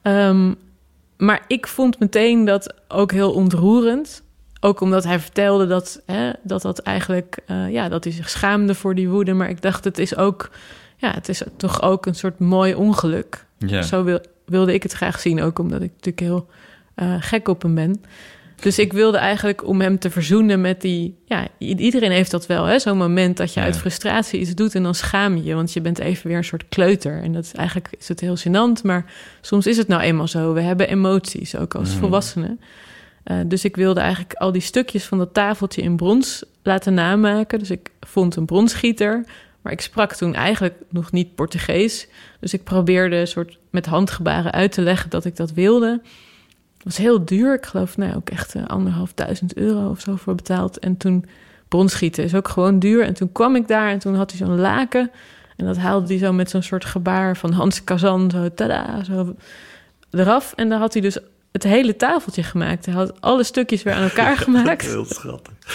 Ehm, 0.02 0.54
maar 1.18 1.42
ik 1.48 1.68
vond 1.68 2.00
meteen 2.00 2.46
dat 2.46 2.74
ook 2.88 3.12
heel 3.12 3.32
ontroerend. 3.32 4.24
Ook 4.60 4.82
omdat 4.82 5.04
hij 5.04 5.20
vertelde 5.20 5.68
dat 5.68 6.02
hè, 6.06 6.32
dat, 6.44 6.62
dat 6.62 6.80
eigenlijk, 6.80 7.38
eh, 7.46 7.72
ja, 7.72 7.90
dat 7.90 8.04
hij 8.04 8.14
zich 8.14 8.30
schaamde 8.30 8.76
voor 8.76 8.96
die 8.96 9.10
woede. 9.10 9.34
Maar 9.34 9.50
ik 9.50 9.62
dacht, 9.62 9.84
het 9.84 9.98
is 10.00 10.16
ook, 10.16 10.50
ja, 10.98 11.12
het 11.14 11.30
is 11.30 11.42
toch 11.58 11.82
ook 11.82 12.06
een 12.06 12.16
soort 12.16 12.40
mooi 12.40 12.74
ongeluk. 12.74 13.46
Ja. 13.58 13.82
Zo 13.82 14.04
wil, 14.04 14.20
wilde 14.46 14.74
ik 14.74 14.84
het 14.84 14.92
graag 14.92 15.20
zien, 15.20 15.42
ook 15.42 15.60
omdat 15.60 15.82
ik 15.82 15.90
natuurlijk 15.92 16.20
heel 16.20 16.48
eh, 16.96 17.16
gek 17.20 17.48
op 17.48 17.62
hem 17.62 17.76
ben. 17.76 18.02
Dus 18.62 18.80
ik 18.80 18.94
wilde 18.94 19.18
eigenlijk 19.18 19.68
om 19.68 19.82
hem 19.82 20.00
te 20.00 20.10
verzoenen 20.10 20.62
met 20.62 20.82
die... 20.82 21.18
Ja, 21.26 21.48
iedereen 21.58 22.12
heeft 22.12 22.32
dat 22.32 22.46
wel, 22.46 22.66
hè? 22.66 22.80
Zo'n 22.80 22.98
moment 22.98 23.38
dat 23.38 23.54
je 23.54 23.60
Ja. 23.60 23.66
uit 23.66 23.78
frustratie 23.78 24.40
iets 24.40 24.56
doet 24.56 24.76
en 24.76 24.84
dan 24.84 24.96
schaam 24.96 25.36
je 25.36 25.44
je. 25.44 25.54
Want 25.56 25.74
je 25.74 25.82
bent 25.82 26.00
even 26.00 26.28
weer 26.28 26.38
een 26.38 26.44
soort 26.44 26.64
kleuter. 26.70 27.22
En 27.24 27.34
dat 27.34 27.44
is 27.44 27.54
eigenlijk 27.54 27.88
is 28.00 28.08
het 28.08 28.20
heel 28.20 28.38
gênant, 28.38 28.82
maar 28.84 29.06
soms 29.42 29.68
is 29.68 29.78
het 29.78 29.88
nou 29.88 30.02
eenmaal 30.02 30.28
zo. 30.28 30.54
We 30.54 30.62
hebben 30.62 30.90
emoties, 30.90 31.56
ook 31.56 31.76
als 31.76 31.90
Mhm. 31.90 32.00
volwassenen. 32.00 32.60
Eh, 33.30 33.38
dus 33.46 33.66
ik 33.66 33.76
wilde 33.76 34.00
eigenlijk 34.00 34.34
al 34.34 34.52
die 34.52 34.62
stukjes 34.62 35.06
van 35.06 35.18
dat 35.18 35.34
tafeltje 35.34 35.82
in 35.82 35.96
brons 35.96 36.44
laten 36.64 36.94
namaken. 36.94 37.60
Dus 37.60 37.70
ik 37.70 37.92
vond 38.00 38.36
een 38.36 38.46
bronsgieter, 38.46 39.24
maar 39.62 39.74
ik 39.74 39.82
sprak 39.82 40.14
toen 40.14 40.36
eigenlijk 40.36 40.76
nog 40.90 41.12
niet 41.12 41.36
Portugees. 41.36 42.08
Dus 42.40 42.54
ik 42.54 42.64
probeerde 42.64 43.16
een 43.16 43.28
soort 43.28 43.58
met 43.70 43.86
handgebaren 43.86 44.52
uit 44.52 44.72
te 44.72 44.82
leggen 44.82 45.10
dat 45.10 45.26
ik 45.26 45.36
dat 45.36 45.52
wilde. 45.52 46.02
Het 46.74 46.84
was 46.84 46.98
heel 46.98 47.26
duur. 47.26 47.54
Ik 47.54 47.66
geloof 47.66 47.98
nou, 47.98 48.16
ook 48.16 48.30
echt 48.30 48.56
eh, 48.56 48.66
anderhalf 48.68 49.14
duizend 49.14 49.56
euro 49.56 49.90
of 49.90 50.00
zo 50.00 50.16
voor 50.16 50.36
betaald. 50.36 50.80
En 50.80 50.98
toen 50.98 51.26
bronschieten 51.68 52.24
is 52.24 52.36
ook 52.36 52.48
gewoon 52.48 52.80
duur. 52.80 53.04
En 53.04 53.14
toen 53.14 53.32
kwam 53.32 53.56
ik 53.56 53.68
daar 53.68 53.90
en 53.90 54.00
toen 54.00 54.16
had 54.16 54.32
hij 54.32 54.48
zo'n 54.48 54.60
laken. 54.60 55.12
En 55.56 55.66
dat 55.66 55.78
haalde 55.78 56.08
hij 56.08 56.18
zo 56.18 56.34
met 56.34 56.50
zo'n 56.50 56.62
soort 56.62 56.86
gebaar 56.86 57.38
van 57.38 57.52
Hans 57.52 57.84
Kazan. 57.84 58.32
Zo 58.32 58.54
tada, 58.54 59.04
zo 59.04 59.36
eraf. 60.12 60.54
En 60.56 60.70
dan 60.70 60.80
had 60.80 60.94
hij 60.94 61.02
dus 61.02 61.20
het 61.52 61.64
hele 61.64 61.96
tafeltje 61.96 62.44
gemaakt. 62.44 62.86
Hij 62.86 62.96
had 62.96 63.22
alle 63.22 63.44
stukjes 63.44 63.84
weer 63.84 63.94
aan 63.94 64.04
elkaar 64.04 64.38
gemaakt. 64.48 64.86
Heel 64.86 65.06
schattig. 65.06 65.54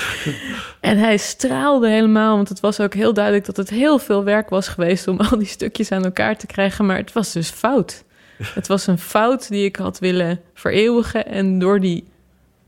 En 0.81 0.99
hij 0.99 1.17
straalde 1.17 1.89
helemaal, 1.89 2.37
want 2.37 2.49
het 2.49 2.61
was 2.61 2.81
ook 2.81 2.95
heel 2.95 3.15
duidelijk 3.15 3.45
dat 3.45 3.57
het 3.57 3.71
heel 3.71 3.99
veel 3.99 4.25
werk 4.25 4.51
was 4.51 4.69
geweest 4.69 5.09
om 5.09 5.21
al 5.21 5.39
die 5.39 5.47
stukjes 5.47 5.93
aan 5.93 6.05
elkaar 6.05 6.37
te 6.37 6.47
krijgen. 6.47 6.87
Maar 6.87 6.97
het 6.97 7.13
was 7.13 7.33
dus 7.33 7.51
fout. 7.51 8.05
Het 8.43 8.67
was 8.67 8.87
een 8.87 8.99
fout 8.99 9.49
die 9.49 9.65
ik 9.65 9.77
had 9.77 9.99
willen 9.99 10.41
vereeuwigen. 10.55 11.27
En 11.27 11.59
door 11.59 11.81
die 11.81 12.09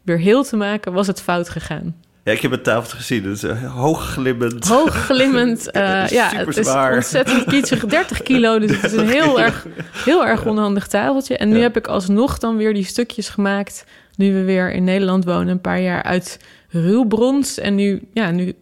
weer 0.03 0.19
heel 0.19 0.45
te 0.45 0.57
maken, 0.57 0.93
was 0.93 1.07
het 1.07 1.23
fout 1.23 1.49
gegaan. 1.49 1.97
Ja, 2.27 2.33
ik 2.33 2.41
heb 2.41 2.51
het 2.51 2.65
tafeltje 2.65 2.97
gezien. 2.97 3.25
Het 3.29 3.33
is 3.33 3.43
eh, 3.43 3.75
hoogglimmend. 3.75 4.69
Hoogglimmend. 4.69 5.71
eh 5.71 5.83
Ja, 5.83 6.07
ja, 6.11 6.29
super 6.29 6.47
het 6.47 6.57
is 6.57 6.67
zwaar. 6.67 6.95
ontzettend 6.95 7.45
kietsig. 7.45 7.85
30 7.87 8.23
kilo, 8.29 8.59
dus 8.59 8.71
het 8.81 8.93
is 8.93 8.99
een 8.99 9.09
heel 9.09 9.41
erg, 9.41 9.67
heel 9.93 10.27
erg 10.27 10.45
onhandig 10.47 10.87
tafeltje. 10.87 11.37
En 11.37 11.49
nu 11.49 11.57
Ja. 11.57 11.63
heb 11.63 11.77
ik 11.77 11.87
alsnog 11.87 12.39
dan 12.39 12.57
weer 12.57 12.75
die 12.75 12.85
stukjes 12.85 13.29
gemaakt... 13.29 13.85
nu 14.17 14.33
we 14.33 14.45
weer 14.45 14.73
in 14.73 14.85
Nederland 14.85 15.25
wonen, 15.25 15.49
een 15.49 15.61
paar 15.61 15.81
jaar 15.81 16.03
uit 16.03 16.39
ruwbrons. 16.69 17.59
En 17.59 17.75
nu, 17.75 18.09
ja, 18.13 18.31
nu, 18.31 18.53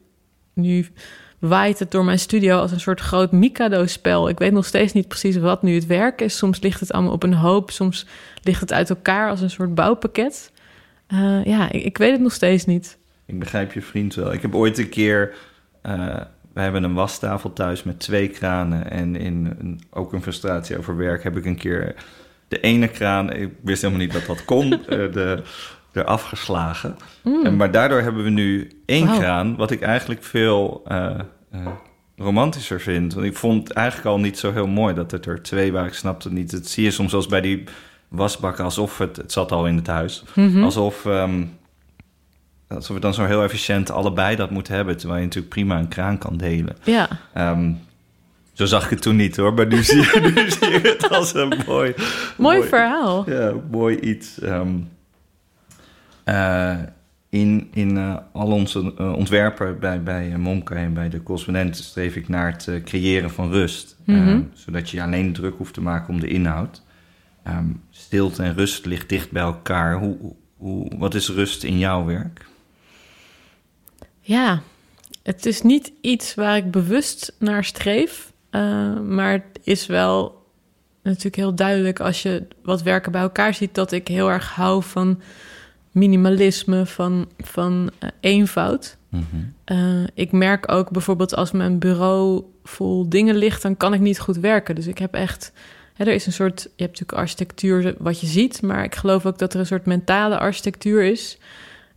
nu 0.55 0.87
waait 1.39 1.79
het 1.79 1.91
door 1.91 2.05
mijn 2.05 2.19
studio 2.19 2.59
als 2.59 2.73
een 2.73 2.81
soort 2.81 3.01
groot 3.01 3.33
Mikado-spel. 3.33 4.29
Ik 4.29 4.39
weet 4.39 4.53
nog 4.53 4.67
steeds 4.67 4.93
niet 4.93 5.09
precies 5.09 5.37
wat 5.37 5.63
nu 5.63 5.75
het 5.75 5.87
werk 5.87 6.21
is. 6.21 6.37
Soms 6.37 6.61
ligt 6.61 6.81
het 6.81 6.93
allemaal 6.93 7.13
op 7.13 7.23
een 7.23 7.35
hoop, 7.35 7.71
soms 7.71 8.07
ligt 8.43 8.61
het 8.61 8.73
uit 8.73 8.91
elkaar 8.91 9.31
als 9.31 9.41
een 9.41 9.51
soort 9.51 9.75
bouwpakket. 9.75 10.53
Eh, 11.07 11.45
ja, 11.45 11.73
ik, 11.73 11.85
ik 11.85 11.99
weet 11.99 12.13
het 12.13 12.21
nog 12.21 12.33
steeds 12.33 12.65
niet. 12.65 12.99
Ik 13.27 13.39
begrijp 13.39 13.73
je 13.73 13.83
vriend 13.83 14.15
wel. 14.15 14.33
Ik 14.33 14.43
heb 14.43 14.55
ooit 14.55 14.79
een 14.79 14.89
keer... 14.89 15.35
eh 15.83 16.21
wij 16.55 16.63
hebben 16.63 16.85
een 16.85 16.95
wastafel 16.95 17.53
thuis 17.53 17.83
met 17.83 18.01
twee 18.01 18.29
kranen. 18.29 18.91
En 18.91 19.17
in 19.17 19.57
een, 19.59 19.81
ook 19.91 20.13
een 20.13 20.23
frustratie 20.23 20.79
over 20.79 20.97
werk 20.97 21.23
heb 21.23 21.37
ik 21.37 21.45
een 21.45 21.57
keer 21.57 21.95
de 22.49 22.61
ene 22.61 22.89
kraan... 22.89 23.33
Ik 23.33 23.51
wist 23.63 23.83
helemaal 23.83 24.05
niet 24.05 24.13
dat 24.13 24.27
dat 24.27 24.45
kon, 24.45 24.73
eh, 24.89 24.89
de, 24.89 25.43
eraf 25.93 26.23
geslagen. 26.23 26.97
En, 27.23 27.57
maar 27.57 27.71
daardoor 27.71 28.01
hebben 28.01 28.25
we 28.25 28.31
nu 28.31 28.71
één 28.87 29.07
kraan... 29.07 29.57
wat 29.57 29.71
ik 29.71 29.81
eigenlijk 29.81 30.23
veel 30.23 30.83
eh, 30.87 31.21
romantischer 32.17 32.81
vind. 32.81 33.15
Want 33.15 33.27
ik 33.27 33.37
vond 33.37 33.69
het 33.69 33.77
eigenlijk 33.77 34.07
al 34.09 34.19
niet 34.19 34.39
zo 34.39 34.53
heel 34.53 34.67
mooi 34.67 34.95
dat 34.95 35.11
het 35.11 35.27
er 35.27 35.43
twee 35.43 35.73
waren. 35.73 35.89
Ik 35.89 35.95
snapte 35.95 36.29
het 36.29 36.37
niet. 36.37 36.51
Het 36.51 36.69
zie 36.69 36.85
je 36.85 36.91
soms 36.91 37.15
als 37.15 37.27
bij 37.27 37.41
die 37.41 37.65
wasbakken... 38.09 38.65
alsof 38.65 38.99
het... 38.99 39.17
Het 39.17 39.33
zat 39.33 39.53
al 39.53 39.67
in 39.67 39.77
het 39.77 39.87
huis. 39.87 40.25
Mhm. 40.35 40.63
Alsof... 40.63 41.07
ehm, 41.07 41.43
Alsof 42.75 42.95
we 42.95 43.03
dan 43.03 43.15
zo 43.15 43.25
heel 43.25 43.43
efficiënt 43.43 43.91
allebei 43.91 44.37
dat 44.37 44.51
moeten 44.51 44.75
hebben, 44.75 44.97
terwijl 44.97 45.19
je 45.21 45.27
natuurlijk 45.27 45.55
prima 45.55 45.79
een 45.79 45.89
kraan 45.89 46.19
kan 46.19 46.37
delen. 46.37 46.77
Ja, 46.83 47.09
Ehm, 47.33 47.73
zo 48.53 48.65
zag 48.65 48.85
ik 48.85 48.91
het 48.91 49.03
toen 49.03 49.17
niet 49.17 49.37
hoor, 49.37 49.55
maar 49.55 49.67
nu 49.67 49.83
zie 49.93 49.97
je, 49.97 50.33
nu 50.35 50.51
zie 50.51 50.71
je 50.71 50.81
het 50.89 51.09
als 51.11 51.35
een 51.35 51.53
mooi, 51.67 51.95
mooi 52.37 52.63
verhaal. 52.63 53.31
Ja, 53.31 53.53
mooi 53.71 53.99
iets. 53.99 54.41
Ehm, 54.41 54.77
eh, 56.25 56.79
in 57.29 57.69
in 57.73 57.97
eh, 57.97 58.17
al 58.33 58.47
onze 58.47 58.93
eh, 58.99 59.13
ontwerpen 59.13 59.79
bij, 59.79 60.03
bij 60.03 60.39
Momke 60.39 60.75
en 60.75 60.95
bij 60.95 61.09
de 61.09 61.23
correspondent 61.23 61.77
streef 61.77 62.17
ik 62.17 62.29
naar 62.29 62.51
het 62.51 62.83
creëren 62.85 63.31
van 63.31 63.51
rust. 63.51 63.97
Mhm. 64.05 64.19
Ehm, 64.19 64.41
zodat 64.53 64.91
je 64.91 65.03
alleen 65.03 65.33
druk 65.33 65.55
hoeft 65.57 65.75
te 65.75 65.81
maken 65.81 66.15
om 66.15 66.21
de 66.21 66.29
inhoud. 66.29 66.83
Stilte 67.91 68.43
en 68.43 68.55
rust 68.55 68.87
ligt 68.87 69.09
dicht 69.09 69.31
bij 69.31 69.43
elkaar. 69.43 69.99
Hoe, 69.99 70.17
hoe, 70.57 70.91
wat 70.99 71.15
is 71.15 71.29
rust 71.29 71.65
in 71.65 71.79
jouw 71.79 72.05
werk? 72.05 72.47
Ja, 74.27 74.63
het 75.23 75.47
is 75.47 75.63
niet 75.63 75.93
iets 76.01 76.35
waar 76.35 76.57
ik 76.57 76.71
bewust 76.71 77.35
naar 77.39 77.65
streef. 77.65 78.33
eh, 78.51 79.01
maar 79.01 79.33
het 79.33 79.61
is 79.63 79.87
wel 79.87 80.43
natuurlijk 81.03 81.37
heel 81.37 81.55
duidelijk 81.55 82.01
als 82.01 82.23
je 82.23 82.47
wat 82.63 82.83
werken 82.83 83.13
bij 83.13 83.21
elkaar 83.21 83.55
ziet... 83.55 83.75
dat 83.75 83.93
ik 83.93 84.09
heel 84.09 84.31
erg 84.31 84.51
hou 84.51 84.83
van 84.83 85.21
minimalisme, 85.91 86.87
van, 86.87 87.29
van 87.39 87.91
eh, 87.99 88.09
eenvoud. 88.21 88.97
Eh, 89.65 90.03
ik 90.15 90.33
merk 90.33 90.73
ook 90.73 90.91
bijvoorbeeld 90.91 91.35
als 91.35 91.51
mijn 91.51 91.79
bureau 91.79 92.45
vol 92.65 93.09
dingen 93.09 93.37
ligt... 93.37 93.63
dan 93.63 93.77
kan 93.77 93.95
ik 93.95 94.01
niet 94.01 94.21
goed 94.21 94.37
werken. 94.37 94.75
Dus 94.75 94.87
ik 94.87 94.99
heb 94.99 95.15
echt... 95.15 95.53
Hè, 95.95 96.05
er 96.05 96.15
is 96.15 96.27
een 96.27 96.33
soort... 96.33 96.63
Je 96.63 96.83
hebt 96.83 97.01
natuurlijk 97.01 97.19
architectuur 97.19 97.95
wat 97.99 98.21
je 98.21 98.27
ziet... 98.27 98.63
maar 98.63 98.85
ik 98.85 98.95
geloof 98.95 99.27
ook 99.27 99.39
dat 99.39 99.55
er 99.55 99.61
een 99.61 99.67
soort 99.67 99.87
mentale 99.87 100.39
architectuur 100.39 101.03
is... 101.05 101.39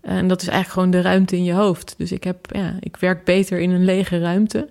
En 0.08 0.28
dat 0.28 0.41
is 0.41 0.48
eigenlijk 0.48 0.74
gewoon 0.74 0.91
de 1.04 1.10
ruimte 1.10 1.36
in 1.36 1.43
je 1.43 1.54
hoofd. 1.54 1.96
Dus 1.98 2.12
ik, 2.12 2.24
heb, 2.24 2.38
ja, 2.52 2.76
ik 2.80 2.98
werk 2.98 3.24
beter 3.26 3.60
in 3.60 3.70
een 3.70 3.86
lege 3.86 4.20
ruimte. 4.20 4.70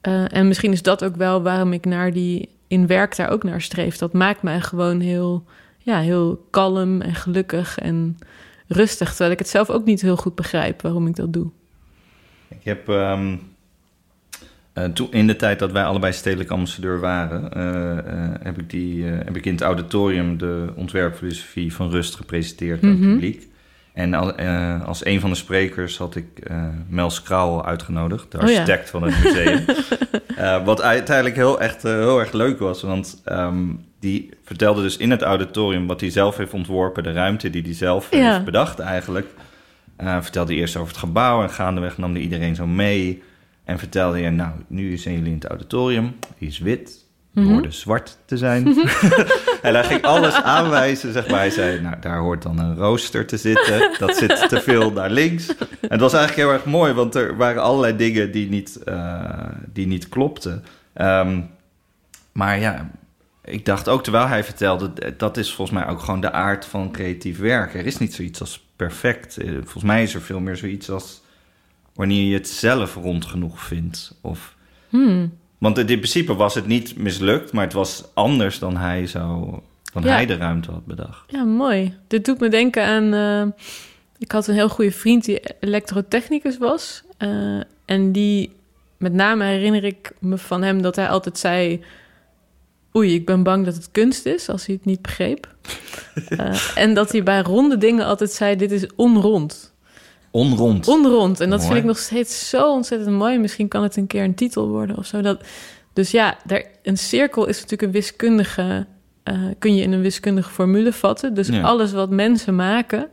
Eh, 0.00 0.36
en 0.36 0.48
misschien 0.48 0.72
is 0.72 0.82
dat 0.82 1.04
ook 1.04 1.16
wel 1.16 1.42
waarom 1.42 1.72
ik 1.72 1.84
naar 1.84 2.12
die 2.12 2.48
in 2.68 2.86
werk 2.86 3.16
daar 3.16 3.28
ook 3.30 3.42
naar 3.42 3.60
streef. 3.60 3.96
Dat 3.96 4.12
maakt 4.12 4.42
mij 4.42 4.60
gewoon 4.60 5.00
heel, 5.00 5.44
ja, 5.78 6.00
heel 6.00 6.46
kalm 6.50 7.00
en 7.00 7.14
gelukkig 7.14 7.78
en 7.78 8.18
rustig. 8.68 9.08
Terwijl 9.08 9.30
ik 9.30 9.38
het 9.38 9.48
zelf 9.48 9.70
ook 9.70 9.84
niet 9.84 10.00
heel 10.00 10.16
goed 10.16 10.34
begrijp 10.34 10.82
waarom 10.82 11.06
ik 11.06 11.16
dat 11.16 11.32
doe. 11.32 11.50
Ik 12.48 12.64
heb 12.64 12.88
ehm, 12.88 13.36
eh, 14.72 14.84
toen 14.84 15.12
in 15.12 15.26
de 15.26 15.36
tijd 15.36 15.58
dat 15.58 15.72
wij 15.72 15.84
allebei 15.84 16.12
stedelijk 16.12 16.50
ambassadeur 16.50 17.00
waren, 17.00 17.52
eh, 17.52 18.44
heb, 18.44 18.58
ik 18.60 18.70
die, 18.70 19.04
heb 19.04 19.36
ik 19.36 19.46
in 19.46 19.52
het 19.52 19.62
auditorium 19.62 20.38
de 20.38 20.72
ontwerpfilosofie 20.76 21.74
van 21.74 21.90
rust 21.90 22.14
gepresenteerd 22.14 22.82
aan 22.82 22.88
het 22.88 22.98
Mhm. 23.00 23.10
publiek. 23.12 23.52
En 23.94 24.14
al, 24.14 24.34
eh, 24.36 24.84
als 24.84 25.04
een 25.04 25.20
van 25.20 25.30
de 25.30 25.36
sprekers 25.36 25.98
had 25.98 26.16
ik 26.16 26.38
eh, 26.38 26.68
Mel 26.88 27.10
uitgenodigd, 27.64 28.30
de 28.32 28.38
Oh 28.38 28.48
ja. 28.48 28.52
architect 28.52 28.90
van 28.90 29.02
het 29.02 29.24
museum. 29.24 29.64
Eh, 30.36 30.64
wat 30.64 30.82
uiteindelijk 30.82 31.36
heel, 31.36 31.60
echt, 31.60 31.82
heel 31.82 32.18
erg 32.20 32.32
leuk 32.32 32.58
was, 32.58 32.82
want 32.82 33.20
ehm, 33.24 33.62
die 34.00 34.30
vertelde 34.44 34.82
dus 34.82 34.96
in 34.96 35.10
het 35.10 35.22
auditorium 35.22 35.86
wat 35.86 36.00
hij 36.00 36.10
zelf 36.10 36.36
heeft 36.36 36.52
ontworpen, 36.52 37.02
de 37.02 37.12
ruimte 37.12 37.50
die 37.50 37.62
hij 37.62 37.74
zelf 37.74 38.10
Ja. 38.10 38.32
heeft 38.32 38.44
bedacht 38.44 38.78
eigenlijk. 38.78 39.26
Vertelde 40.20 40.54
eerst 40.54 40.76
over 40.76 40.88
het 40.88 40.98
gebouw 40.98 41.42
en 41.42 41.50
gaandeweg 41.50 41.98
nam 41.98 42.12
hij 42.12 42.20
iedereen 42.22 42.54
zo 42.54 42.66
mee. 42.66 43.22
En 43.64 43.78
vertelde 43.78 44.20
hij, 44.20 44.30
nou, 44.30 44.50
nu 44.66 44.96
zijn 44.96 45.14
jullie 45.14 45.28
in 45.30 45.34
het 45.38 45.46
auditorium, 45.46 46.16
die 46.38 46.48
is 46.48 46.58
wit, 46.58 47.03
hoorde 47.34 47.70
zwart 47.70 48.18
te 48.24 48.36
zijn. 48.36 48.66
en 49.62 49.74
hij 49.74 49.84
ging 49.84 50.02
alles 50.02 50.34
aanwijzen, 50.34 51.12
zeg 51.12 51.28
maar. 51.28 51.38
Hij 51.38 51.50
zei, 51.50 51.80
nou, 51.80 51.96
daar 52.00 52.18
hoort 52.18 52.42
dan 52.42 52.58
een 52.58 52.76
rooster 52.76 53.26
te 53.26 53.36
zitten, 53.36 53.90
dat 53.98 54.16
zit 54.16 54.48
te 54.48 54.60
veel 54.60 54.92
naar 54.92 55.10
links. 55.10 55.56
En 55.56 55.66
het 55.80 56.00
was 56.00 56.12
eigenlijk 56.14 56.48
heel 56.48 56.56
erg 56.58 56.64
mooi, 56.64 56.92
want 56.92 57.14
er 57.14 57.36
waren 57.36 57.62
allerlei 57.62 57.96
dingen 57.96 58.32
die 58.32 58.48
niet, 58.48 58.76
eh, 58.76 59.48
die 59.72 59.86
niet 59.86 60.08
klopten. 60.08 60.64
Ehm, 60.92 61.40
maar 62.32 62.58
ja, 62.60 62.90
ik 63.44 63.64
dacht 63.64 63.88
ook 63.88 64.02
terwijl 64.02 64.26
hij 64.26 64.44
vertelde, 64.44 64.92
dat 65.16 65.36
is 65.36 65.54
volgens 65.54 65.78
mij 65.78 65.88
ook 65.88 66.00
gewoon 66.00 66.20
de 66.20 66.32
aard 66.32 66.64
van 66.64 66.90
creatief 66.92 67.38
werk. 67.38 67.74
Er 67.74 67.86
is 67.86 67.98
niet 67.98 68.14
zoiets 68.14 68.40
als 68.40 68.66
perfect. 68.76 69.36
Eh, 69.36 69.50
Volgens 69.52 69.84
mij 69.84 70.02
is 70.02 70.14
er 70.14 70.20
veel 70.22 70.40
meer 70.40 70.56
zoiets 70.56 70.90
als 70.90 71.22
wanneer 71.94 72.28
je 72.28 72.34
het 72.34 72.48
zelf 72.48 72.94
rond 72.94 73.24
genoeg 73.24 73.60
vindt. 73.60 74.18
Of, 74.20 74.54
Hmm. 74.88 75.32
Want 75.64 75.78
in 75.78 75.86
principe 75.86 76.34
was 76.34 76.54
het 76.54 76.66
niet 76.66 76.96
mislukt, 76.96 77.52
maar 77.52 77.64
het 77.64 77.72
was 77.72 78.04
anders 78.14 78.58
dan 78.58 78.76
hij, 78.76 79.06
zou, 79.06 79.58
dan 79.92 80.02
Ja. 80.02 80.08
hij 80.14 80.26
de 80.26 80.36
ruimte 80.36 80.70
had 80.70 80.86
bedacht. 80.86 81.24
Ja, 81.32 81.44
mooi. 81.44 81.94
Dit 82.08 82.24
doet 82.24 82.40
me 82.40 82.48
denken 82.48 82.84
aan... 82.84 83.14
eh, 83.14 83.66
ik 84.18 84.32
had 84.32 84.46
een 84.46 84.54
heel 84.54 84.68
goede 84.68 84.90
vriend 84.92 85.24
die 85.24 85.40
elektrotechnicus 85.60 86.58
was. 86.58 87.02
eh, 87.16 87.60
en 87.84 88.12
die, 88.12 88.52
met 88.96 89.12
name 89.12 89.44
herinner 89.44 89.84
ik 89.84 90.12
me 90.18 90.38
van 90.38 90.62
hem 90.62 90.82
dat 90.82 90.96
hij 90.96 91.08
altijd 91.08 91.38
zei... 91.38 91.84
oei, 92.96 93.14
ik 93.14 93.26
ben 93.26 93.42
bang 93.42 93.64
dat 93.64 93.74
het 93.74 93.88
kunst 93.92 94.26
is, 94.26 94.48
als 94.48 94.66
hij 94.66 94.74
het 94.74 94.84
niet 94.84 95.02
begreep. 95.02 95.54
Uh, 96.28 96.76
en 96.84 96.94
dat 96.94 97.12
hij 97.12 97.22
bij 97.22 97.40
ronde 97.40 97.78
dingen 97.78 98.06
altijd 98.06 98.30
zei, 98.30 98.56
dit 98.56 98.70
is 98.72 98.86
onrond. 98.96 99.73
Onrond. 100.34 100.88
Onrond. 100.88 101.40
En 101.40 101.50
dat 101.50 101.58
Mooi. 101.58 101.70
vind 101.70 101.82
ik 101.84 101.88
nog 101.90 101.98
steeds 101.98 102.48
zo 102.48 102.72
ontzettend 102.72 103.16
mooi. 103.16 103.38
Misschien 103.38 103.68
kan 103.68 103.82
het 103.82 103.96
een 103.96 104.06
keer 104.06 104.24
een 104.24 104.34
titel 104.34 104.68
worden 104.68 104.96
of 104.98 105.06
zo. 105.06 105.20
Dat, 105.20 105.44
dus 105.92 106.10
ja, 106.10 106.36
daar, 106.44 106.64
een 106.82 106.98
cirkel 106.98 107.46
is 107.46 107.54
natuurlijk 107.54 107.82
een 107.82 107.90
wiskundige... 107.90 108.86
Uh, 109.30 109.34
kun 109.58 109.74
je 109.74 109.82
in 109.82 109.92
een 109.92 110.00
wiskundige 110.00 110.50
formule 110.50 110.92
vatten. 110.92 111.34
Dus 111.34 111.48
Ja. 111.48 111.60
alles 111.62 111.92
wat 111.92 112.10
mensen 112.10 112.56
maken... 112.56 113.08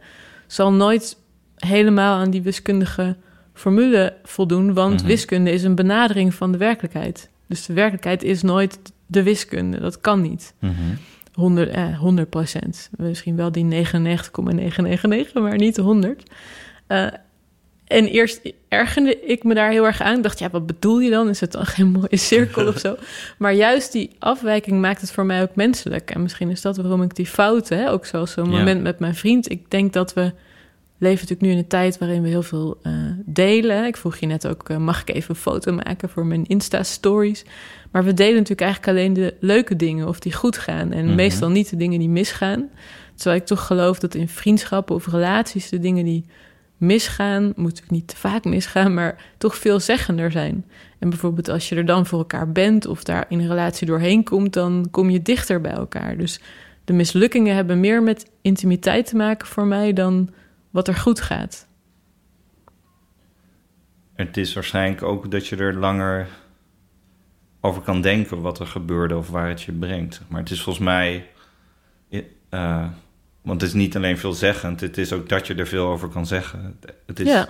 zal 0.48 0.74
nooit 0.74 1.18
helemaal 1.56 2.18
aan 2.18 2.30
die 2.30 2.42
wiskundige 2.42 3.16
formule 3.54 4.14
voldoen. 4.24 4.74
Want 4.74 4.96
Mhm. 5.00 5.06
wiskunde 5.06 5.52
is 5.52 5.64
een 5.64 5.76
benadering 5.76 6.34
van 6.34 6.52
de 6.52 6.58
werkelijkheid. 6.58 7.30
Dus 7.48 7.66
de 7.66 7.74
werkelijkheid 7.74 8.24
is 8.24 8.42
nooit 8.42 8.80
de 9.06 9.24
wiskunde. 9.24 9.80
Dat 9.80 10.02
kan 10.02 10.22
niet. 10.22 10.54
Mhm. 10.60 10.74
100, 11.34 11.70
eh, 11.70 12.00
100 12.00 12.30
procent. 12.30 12.90
Misschien 12.98 13.36
wel 13.36 13.52
die 13.52 13.64
99,999, 13.64 15.42
maar 15.42 15.58
niet 15.58 15.76
de 15.76 15.82
100. 15.82 16.24
Eh, 16.92 17.08
en 17.88 18.06
eerst 18.06 18.42
ergerde 18.68 19.20
ik 19.26 19.44
me 19.44 19.54
daar 19.54 19.72
heel 19.72 19.86
erg 19.86 20.02
aan. 20.02 20.18
Ik 20.18 20.24
dacht, 20.24 20.40
ja, 20.40 20.50
wat 20.50 20.66
bedoel 20.66 21.00
je 21.00 21.10
dan? 21.10 21.30
Is 21.30 21.40
het 21.40 21.52
dan 21.52 21.66
geen 21.66 21.88
mooie 21.88 22.18
cirkel 22.18 22.68
of 22.68 22.78
zo? 22.80 22.96
Maar 23.38 23.54
juist 23.54 23.92
die 23.92 24.10
afwijking 24.20 24.82
maakt 24.82 25.02
het 25.02 25.12
voor 25.12 25.26
mij 25.26 25.42
ook 25.42 25.56
menselijk. 25.56 26.12
En 26.12 26.22
misschien 26.22 26.50
is 26.50 26.62
dat 26.62 26.78
waarom 26.78 27.02
ik 27.02 27.16
die 27.16 27.26
fouten, 27.26 27.78
hè, 27.78 27.92
ook 27.92 28.06
zoals 28.06 28.32
zo'n 28.32 28.52
Ja. 28.52 28.58
moment 28.58 28.82
met 28.84 29.00
mijn 29.00 29.16
vriend. 29.16 29.52
Ik 29.52 29.72
denk 29.72 29.94
dat 29.94 30.14
we 30.14 30.22
leven 30.98 31.20
natuurlijk 31.28 31.42
nu 31.42 31.50
in 31.52 31.58
een 31.58 31.68
tijd 31.68 31.98
waarin 31.98 32.22
we 32.22 32.28
heel 32.28 32.44
veel 32.44 32.78
eh, 32.84 32.94
delen. 33.26 33.86
Ik 33.86 33.98
vroeg 33.98 34.18
je 34.18 34.26
net 34.26 34.48
ook, 34.48 34.70
eh, 34.70 34.78
mag 34.78 35.02
ik 35.02 35.10
even 35.16 35.30
een 35.30 35.42
foto 35.42 35.72
maken 35.74 36.10
voor 36.10 36.26
mijn 36.26 36.46
Insta-stories? 36.46 37.44
Maar 37.92 38.04
we 38.04 38.14
delen 38.14 38.34
natuurlijk 38.34 38.62
eigenlijk 38.62 38.98
alleen 38.98 39.14
de 39.14 39.34
leuke 39.40 39.76
dingen 39.76 40.08
of 40.08 40.20
die 40.20 40.34
goed 40.34 40.58
gaan. 40.58 40.92
En 40.92 41.06
Mhm. 41.06 41.16
meestal 41.16 41.50
niet 41.50 41.70
de 41.70 41.76
dingen 41.78 42.00
die 42.00 42.10
misgaan. 42.10 42.70
Terwijl 43.16 43.42
ik 43.42 43.48
toch 43.48 43.66
geloof 43.66 44.00
dat 44.00 44.16
in 44.16 44.28
vriendschappen 44.28 44.96
of 44.96 45.08
relaties 45.08 45.70
de 45.70 45.80
dingen 45.80 46.06
die 46.06 46.26
misgaan, 46.82 47.44
moet 47.44 47.56
natuurlijk 47.56 47.92
niet 47.92 48.08
te 48.08 48.18
vaak 48.18 48.44
misgaan, 48.44 48.94
maar 48.94 49.34
toch 49.38 49.56
veelzeggender 49.56 50.32
zijn. 50.32 50.66
En 51.00 51.10
bijvoorbeeld 51.10 51.50
als 51.50 51.70
je 51.70 51.76
er 51.76 51.86
dan 51.86 52.06
voor 52.06 52.20
elkaar 52.20 52.52
bent 52.52 52.86
of 52.86 53.04
daar 53.04 53.26
in 53.30 53.40
een 53.40 53.48
relatie 53.48 53.88
doorheen 53.88 54.24
komt, 54.24 54.54
dan 54.54 54.88
kom 54.92 55.10
je 55.10 55.22
dichter 55.22 55.62
bij 55.62 55.72
elkaar. 55.72 56.18
Dus 56.18 56.42
de 56.86 56.94
mislukkingen 56.94 57.56
hebben 57.56 57.80
meer 57.80 58.04
met 58.04 58.32
intimiteit 58.42 59.06
te 59.06 59.16
maken 59.16 59.48
voor 59.48 59.66
mij 59.66 59.94
dan 59.94 60.30
wat 60.70 60.88
er 60.88 60.96
goed 60.96 61.22
gaat. 61.22 61.68
Het 64.14 64.38
is 64.38 64.54
waarschijnlijk 64.54 65.04
ook 65.04 65.32
dat 65.32 65.48
je 65.48 65.56
er 65.56 65.74
langer 65.74 66.28
over 67.62 67.82
kan 67.82 68.02
denken 68.02 68.42
wat 68.42 68.60
er 68.60 68.68
gebeurde 68.68 69.18
of 69.18 69.30
waar 69.30 69.50
het 69.50 69.62
je 69.62 69.72
brengt. 69.72 70.22
Maar 70.28 70.40
het 70.40 70.52
is 70.52 70.62
volgens 70.62 70.86
mij. 70.86 71.28
eh, 72.50 72.88
want 73.42 73.62
het 73.62 73.70
is 73.70 73.76
niet 73.76 73.96
alleen 73.96 74.18
veelzeggend, 74.18 74.82
het 74.82 74.98
is 74.98 75.14
ook 75.14 75.30
dat 75.30 75.48
je 75.48 75.56
er 75.56 75.68
veel 75.68 75.88
over 75.88 76.10
kan 76.10 76.26
zeggen. 76.26 76.80
Het 77.06 77.20
is, 77.20 77.28
ja, 77.28 77.48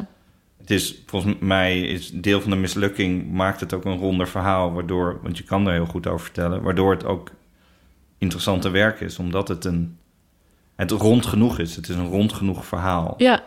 het 0.57 0.71
is 0.71 1.03
volgens 1.05 1.35
mij 1.39 1.81
is 1.81 2.11
deel 2.11 2.41
van 2.41 2.49
de 2.49 2.57
mislukking 2.57 3.31
maakt 3.31 3.59
het 3.59 3.73
ook 3.73 3.85
een 3.85 3.97
ronder 3.97 4.27
verhaal, 4.27 4.73
waardoor, 4.73 5.19
want 5.21 5.37
je 5.37 5.43
kan 5.43 5.67
er 5.67 5.73
heel 5.73 5.85
goed 5.85 6.07
over 6.07 6.25
vertellen, 6.25 6.61
waardoor 6.61 6.91
het 6.91 7.05
ook 7.05 7.31
interessant 8.17 8.61
te 8.61 8.69
werk 8.69 8.99
is, 8.99 9.19
omdat 9.19 9.47
het 9.47 9.65
een 9.65 9.97
het 10.75 10.91
rond 10.91 11.25
genoeg 11.25 11.59
is. 11.59 11.75
Het 11.75 11.89
is 11.89 11.95
een 11.95 12.07
rond 12.07 12.33
genoeg 12.33 12.65
verhaal. 12.65 13.13
ja. 13.17 13.43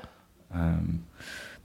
Ehm, 0.53 0.85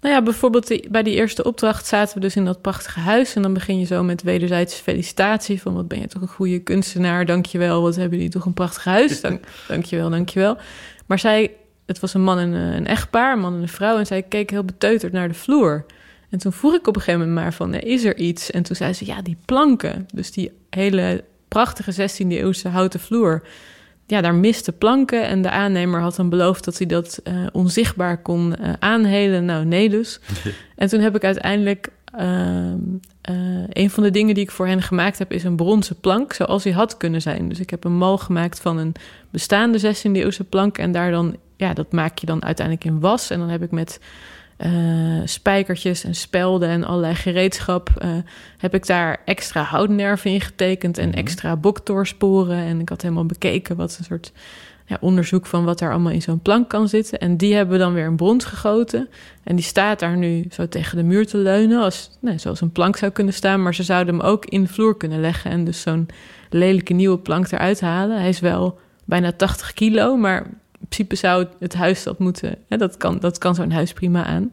Nou 0.01 0.13
ja, 0.15 0.21
bijvoorbeeld 0.21 0.67
die- 0.67 0.87
bij 0.89 1.03
die 1.03 1.15
eerste 1.15 1.43
opdracht 1.43 1.85
zaten 1.87 2.13
we 2.15 2.19
dus 2.19 2.35
in 2.35 2.45
dat 2.45 2.61
prachtige 2.61 2.99
huis. 2.99 3.35
En 3.35 3.41
dan 3.41 3.53
begin 3.53 3.79
je 3.79 3.85
zo 3.85 4.03
met 4.03 4.21
wederzijdse 4.23 4.83
felicitatie. 4.83 5.61
Van 5.61 5.73
wat 5.73 5.87
ben 5.87 5.99
je 5.99 6.07
toch 6.07 6.21
een 6.21 6.27
goede 6.27 6.59
kunstenaar, 6.59 7.25
dankjewel. 7.25 7.81
Wat 7.81 7.95
hebben 7.95 8.17
jullie 8.17 8.33
toch 8.33 8.45
een 8.45 8.53
prachtig 8.53 8.83
huis, 8.83 9.21
Dank, 9.21 9.43
dankjewel, 9.67 10.09
dankjewel. 10.09 10.57
Maar 11.05 11.19
zij, 11.19 11.51
het 11.85 11.99
was 11.99 12.13
een 12.13 12.23
man 12.23 12.37
en 12.37 12.53
eh, 12.53 12.75
een 12.75 12.87
echtpaar, 12.87 13.33
een 13.33 13.39
man 13.39 13.53
en 13.55 13.61
een 13.61 13.67
vrouw. 13.67 13.97
En 13.97 14.05
zij 14.05 14.21
keek 14.23 14.49
heel 14.49 14.63
beteuterd 14.63 15.11
naar 15.13 15.27
de 15.27 15.33
vloer. 15.33 15.85
En 16.29 16.39
toen 16.39 16.53
vroeg 16.53 16.73
ik 16.73 16.87
op 16.87 16.95
een 16.95 17.01
gegeven 17.01 17.27
moment 17.27 17.43
maar 17.43 17.53
van, 17.53 17.73
is 17.73 18.03
er 18.03 18.17
iets? 18.17 18.51
En 18.51 18.63
toen 18.63 18.75
zei 18.75 18.93
ze, 18.93 19.05
ja, 19.05 19.21
die 19.21 19.37
planken. 19.45 20.07
Dus 20.13 20.31
die 20.31 20.51
hele 20.69 21.23
prachtige 21.47 21.91
16e 21.93 22.27
eeuwse 22.27 22.67
houten 22.67 22.99
vloer. 22.99 23.41
Ja, 24.09 24.21
daar 24.21 24.35
miste 24.35 24.71
planken 24.71 25.27
en 25.27 25.41
de 25.41 25.49
aannemer 25.49 26.01
had 26.01 26.15
dan 26.15 26.29
beloofd 26.29 26.65
dat 26.65 26.77
hij 26.77 26.87
dat 26.87 27.19
eh, 27.23 27.33
onzichtbaar 27.51 28.21
kon 28.21 28.55
eh, 28.55 28.73
aanhelen. 28.79 29.45
Nou, 29.45 29.65
nee 29.65 29.89
dus. 29.89 30.19
en 30.75 30.87
toen 30.87 30.99
heb 30.99 31.15
ik 31.15 31.23
uiteindelijk... 31.23 31.89
ehm, 32.13 32.77
eh, 33.21 33.35
een 33.69 33.89
van 33.89 34.03
de 34.03 34.11
dingen 34.11 34.33
die 34.33 34.43
ik 34.43 34.51
voor 34.51 34.67
hen 34.67 34.81
gemaakt 34.81 35.17
heb... 35.17 35.31
is 35.31 35.43
een 35.43 35.55
bronzen 35.55 35.99
plank, 35.99 36.33
zoals 36.33 36.63
die 36.63 36.73
had 36.73 36.97
kunnen 36.97 37.21
zijn. 37.21 37.49
Dus 37.49 37.59
ik 37.59 37.69
heb 37.69 37.83
een 37.83 37.97
mal 37.97 38.17
gemaakt 38.17 38.59
van 38.59 38.77
een 38.77 38.93
bestaande 39.29 39.79
16e 39.79 40.11
eeuwse 40.11 40.43
plank... 40.43 40.77
en 40.77 40.91
daar 40.91 41.11
dan, 41.11 41.35
ja, 41.57 41.73
dat 41.73 41.91
maak 41.91 42.17
je 42.17 42.25
dan 42.25 42.43
uiteindelijk 42.43 42.85
in 42.85 42.99
was. 42.99 43.29
En 43.29 43.39
dan 43.39 43.49
heb 43.49 43.63
ik 43.63 43.71
met 43.71 43.99
eh, 44.59 44.71
spijkertjes 45.25 46.03
en 46.03 46.15
spelden 46.15 46.69
en 46.69 46.83
allerlei 46.83 47.15
gereedschap... 47.15 47.89
eh, 47.97 48.09
heb 48.57 48.73
ik 48.73 48.85
daar 48.85 49.21
extra 49.25 49.61
houtnerven 49.63 50.31
in 50.31 50.41
getekend... 50.41 50.97
en 50.97 51.09
Mhm. 51.09 51.17
extra 51.17 51.55
boktoorsporen. 51.55 52.57
En 52.57 52.79
ik 52.79 52.89
had 52.89 53.01
helemaal 53.01 53.25
bekeken 53.25 53.75
wat 53.75 53.95
een 53.99 54.05
soort 54.05 54.31
ja, 54.85 54.97
onderzoek 55.01 55.45
van 55.45 55.63
wat 55.65 55.79
daar 55.79 55.91
allemaal 55.91 56.11
in 56.11 56.21
zo'n 56.21 56.41
plank 56.41 56.69
kan 56.69 56.87
zitten. 56.87 57.19
En 57.19 57.37
die 57.37 57.53
hebben 57.55 57.77
we 57.77 57.83
dan 57.83 57.93
weer 57.93 58.05
in 58.05 58.15
brons 58.15 58.45
gegoten. 58.45 59.09
En 59.43 59.55
die 59.55 59.65
staat 59.65 59.99
daar 59.99 60.17
nu 60.17 60.45
zo 60.51 60.67
tegen 60.67 60.97
de 60.97 61.03
muur 61.03 61.27
te 61.27 61.37
leunen, 61.37 61.81
als, 61.81 62.09
nee, 62.21 62.37
zoals 62.37 62.61
een 62.61 62.71
plank 62.71 62.95
zou 62.97 63.11
kunnen 63.11 63.33
staan. 63.33 63.61
Maar 63.61 63.75
ze 63.75 63.83
zouden 63.83 64.15
hem 64.15 64.23
ook 64.23 64.45
in 64.45 64.61
de 64.61 64.67
vloer 64.69 64.97
kunnen 64.97 65.19
leggen 65.21 65.51
en 65.51 65.63
dus 65.63 65.81
zo'n 65.81 66.07
lelijke 66.49 66.93
nieuwe 66.93 67.17
plank 67.17 67.51
eruit 67.51 67.81
halen. 67.81 68.19
Hij 68.19 68.29
is 68.29 68.39
wel 68.39 68.79
bijna 69.05 69.31
80 69.31 69.73
kilo, 69.73 70.15
maar 70.17 70.47
principe 70.89 71.15
zou 71.15 71.45
het 71.59 71.73
huis 71.73 72.03
dat 72.03 72.19
moeten. 72.19 72.55
Hè, 72.69 72.77
dat 72.77 72.97
kan, 72.97 73.19
dat 73.19 73.37
kan 73.37 73.55
zo'n 73.55 73.71
huis 73.71 73.93
prima 73.93 74.25
aan. 74.25 74.51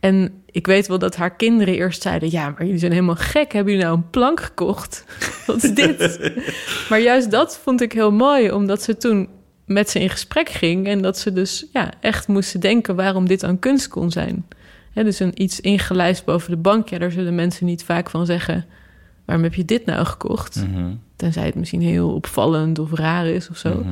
En 0.00 0.42
ik 0.50 0.66
weet 0.66 0.86
wel 0.86 0.98
dat 0.98 1.16
haar 1.16 1.36
kinderen 1.36 1.74
eerst 1.74 2.02
zeiden: 2.02 2.30
Ja, 2.30 2.48
maar 2.50 2.64
jullie 2.64 2.78
zijn 2.78 2.92
helemaal 2.92 3.14
gek. 3.16 3.52
Hebben 3.52 3.72
jullie 3.72 3.88
nou 3.88 3.98
een 3.98 4.10
plank 4.10 4.40
gekocht? 4.40 5.04
Wat 5.46 5.62
is 5.62 5.74
dit? 5.74 6.18
maar 6.88 7.00
juist 7.00 7.30
dat 7.30 7.58
vond 7.62 7.80
ik 7.80 7.92
heel 7.92 8.12
mooi, 8.12 8.52
omdat 8.52 8.82
ze 8.82 8.96
toen 8.96 9.28
met 9.64 9.90
ze 9.90 10.00
in 10.00 10.10
gesprek 10.10 10.48
ging 10.48 10.86
en 10.86 11.02
dat 11.02 11.18
ze 11.18 11.32
dus 11.32 11.66
ja, 11.72 11.90
echt 12.00 12.28
moesten 12.28 12.60
denken 12.60 12.96
waarom 12.96 13.28
dit 13.28 13.44
aan 13.44 13.58
kunst 13.58 13.88
kon 13.88 14.10
zijn. 14.10 14.46
Dus 14.94 15.20
een 15.20 15.42
iets 15.42 15.60
ingelijst 15.60 16.24
boven 16.24 16.50
de 16.50 16.56
bank, 16.56 16.88
ja, 16.88 16.98
daar 16.98 17.10
zullen 17.10 17.34
mensen 17.34 17.66
niet 17.66 17.84
vaak 17.84 18.10
van 18.10 18.26
zeggen: 18.26 18.64
Waarom 19.24 19.44
heb 19.44 19.54
je 19.54 19.64
dit 19.64 19.84
nou 19.84 20.04
gekocht? 20.06 20.64
mhm, 20.70 20.94
Tenzij 21.16 21.46
het 21.46 21.54
misschien 21.54 21.82
heel 21.82 22.14
opvallend 22.14 22.78
of 22.78 22.92
raar 22.92 23.26
is 23.26 23.48
of 23.50 23.56
zo. 23.56 23.74
mhm. 23.74 23.88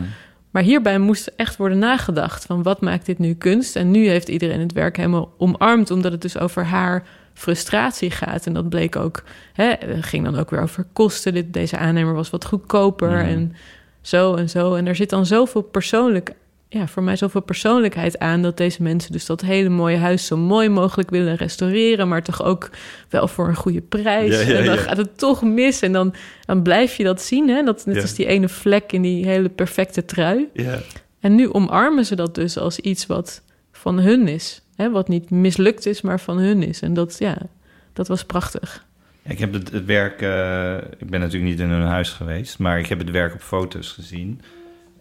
Maar 0.51 0.63
hierbij 0.63 0.99
moest 0.99 1.27
echt 1.37 1.57
worden 1.57 1.79
nagedacht 1.79 2.45
van 2.45 2.63
wat 2.63 2.81
maakt 2.81 3.07
dit 3.07 3.19
nu 3.19 3.35
kunst? 3.35 3.77
En 3.77 3.91
nu 3.91 4.09
heeft 4.09 4.29
iedereen 4.29 4.61
het 4.61 4.73
werk 4.73 4.97
helemaal 4.97 5.35
omarmd, 5.39 5.91
omdat 5.91 6.13
het 6.13 6.23
dus 6.23 6.39
over 6.39 6.65
haar 6.65 7.03
frustratie 7.35 8.11
gaat. 8.11 8.47
En 8.47 8.53
dat 8.53 8.69
bleek 8.69 8.97
ook, 8.97 9.23
hè, 9.53 9.73
het 9.79 10.05
ging 10.05 10.25
dan 10.25 10.39
ook 10.39 10.51
weer 10.51 10.61
over 10.61 10.87
kosten. 10.93 11.35
Dit, 11.35 11.53
deze 11.53 11.77
aannemer 11.79 12.15
was 12.15 12.31
wat 12.31 12.45
goedkoper 12.45 13.11
Mhm. 13.11 13.19
en 13.29 13.55
zo 14.01 14.35
en 14.35 14.49
zo. 14.51 14.75
En 14.75 14.87
er 14.87 14.97
zit 14.97 15.11
dan 15.11 15.27
zoveel 15.27 15.63
persoonlijk, 15.63 16.33
ja, 16.73 16.87
voor 16.87 17.03
mij 17.03 17.17
zoveel 17.17 17.43
persoonlijkheid 17.43 18.19
aan 18.19 18.43
dat 18.43 18.57
deze 18.57 18.83
mensen 18.83 19.13
dus 19.13 19.27
dat 19.27 19.41
hele 19.41 19.69
mooie 19.69 19.97
huis 19.97 20.27
zo 20.27 20.37
mooi 20.37 20.69
mogelijk 20.69 21.11
willen 21.11 21.37
restaureren, 21.37 22.09
maar 22.09 22.23
toch 22.23 22.43
ook 22.43 22.71
wel 23.09 23.29
voor 23.29 23.49
een 23.49 23.55
goede 23.55 23.81
prijs. 23.81 24.35
Ja, 24.35 24.49
ja, 24.49 24.59
en 24.59 24.65
dan 24.65 24.75
ja. 24.75 24.81
gaat 24.81 24.97
het 24.97 25.19
toch 25.19 25.43
mis 25.43 25.81
en 25.81 25.93
dan, 25.93 26.15
dan 26.45 26.63
blijf 26.63 26.97
je 26.97 27.05
dat 27.05 27.23
zien. 27.23 27.49
Hè? 27.49 27.63
Dat 27.63 27.87
net 27.87 28.03
als 28.03 28.15
die 28.15 28.27
ene 28.27 28.49
vlek 28.49 28.93
in 28.93 29.03
die 29.03 29.27
hele 29.27 29.49
perfecte 29.49 30.05
trui. 30.05 30.49
Ja. 30.53 30.79
En 31.21 31.35
nu 31.35 31.53
omarmen 31.53 32.07
ze 32.07 32.15
dat 32.15 32.35
dus 32.35 32.59
als 32.59 32.79
iets 32.79 33.07
wat 33.07 33.43
van 33.73 33.99
hun 33.99 34.29
is. 34.29 34.63
Hè? 34.77 34.91
Wat 34.91 35.09
niet 35.09 35.31
mislukt 35.31 35.87
is, 35.87 36.01
maar 36.01 36.21
van 36.21 36.39
hun 36.39 36.63
is. 36.63 36.83
En 36.83 36.95
dat, 36.95 37.17
ja, 37.19 37.39
dat 37.93 38.09
was 38.09 38.25
prachtig. 38.25 38.85
Ik 39.23 39.39
heb 39.39 39.53
het, 39.53 39.73
het 39.73 39.85
werk, 39.85 40.23
eh, 40.23 40.77
ik 40.99 41.11
ben 41.11 41.21
natuurlijk 41.21 41.51
niet 41.51 41.61
in 41.61 41.69
hun 41.69 41.87
huis 41.87 42.11
geweest, 42.11 42.59
maar 42.59 42.79
ik 42.79 42.87
heb 42.87 42.99
het 42.99 43.11
werk 43.11 43.35
op 43.35 43.41
foto's 43.41 43.93
gezien. 43.93 44.41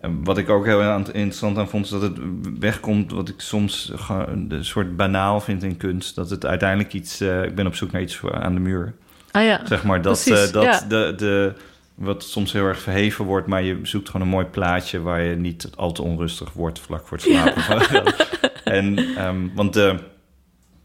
En 0.01 0.23
wat 0.23 0.37
ik 0.37 0.49
ook 0.49 0.65
heel 0.65 0.81
interessant 0.97 1.57
aan 1.57 1.69
vond, 1.69 1.85
is 1.85 1.91
dat 1.91 2.01
het 2.01 2.17
wegkomt 2.59 3.11
wat 3.11 3.29
ik 3.29 3.39
soms 3.41 3.93
een 4.07 4.65
soort 4.65 4.95
banaal 4.95 5.39
vind 5.41 5.63
in 5.63 5.77
kunst. 5.77 6.15
Dat 6.15 6.29
het 6.29 6.45
uiteindelijk 6.45 6.93
iets, 6.93 7.21
eh, 7.21 7.43
ik 7.43 7.55
ben 7.55 7.67
op 7.67 7.75
zoek 7.75 7.91
naar 7.91 8.01
iets 8.01 8.21
aan 8.31 8.53
de 8.53 8.59
muur. 8.59 8.93
Ah 9.31 9.43
ja, 9.43 9.61
Zeg 9.65 9.83
maar 9.83 10.01
dat, 10.01 10.23
Precies, 10.23 10.47
eh, 10.47 10.53
dat 10.53 10.63
ja. 10.63 10.85
de, 10.87 11.13
de, 11.17 11.53
wat 11.95 12.23
soms 12.23 12.51
heel 12.53 12.65
erg 12.65 12.79
verheven 12.79 13.25
wordt, 13.25 13.47
maar 13.47 13.63
je 13.63 13.79
zoekt 13.83 14.09
gewoon 14.09 14.21
een 14.27 14.33
mooi 14.33 14.45
plaatje 14.45 15.01
waar 15.01 15.21
je 15.21 15.35
niet 15.35 15.69
al 15.75 15.91
te 15.91 16.01
onrustig 16.01 16.53
wordt 16.53 16.79
vlak 16.79 17.07
voor 17.07 17.17
het 17.17 17.25
slapen. 17.25 18.13
en, 18.63 18.97
ehm, 19.15 19.47
want 19.55 19.73
de, 19.73 19.95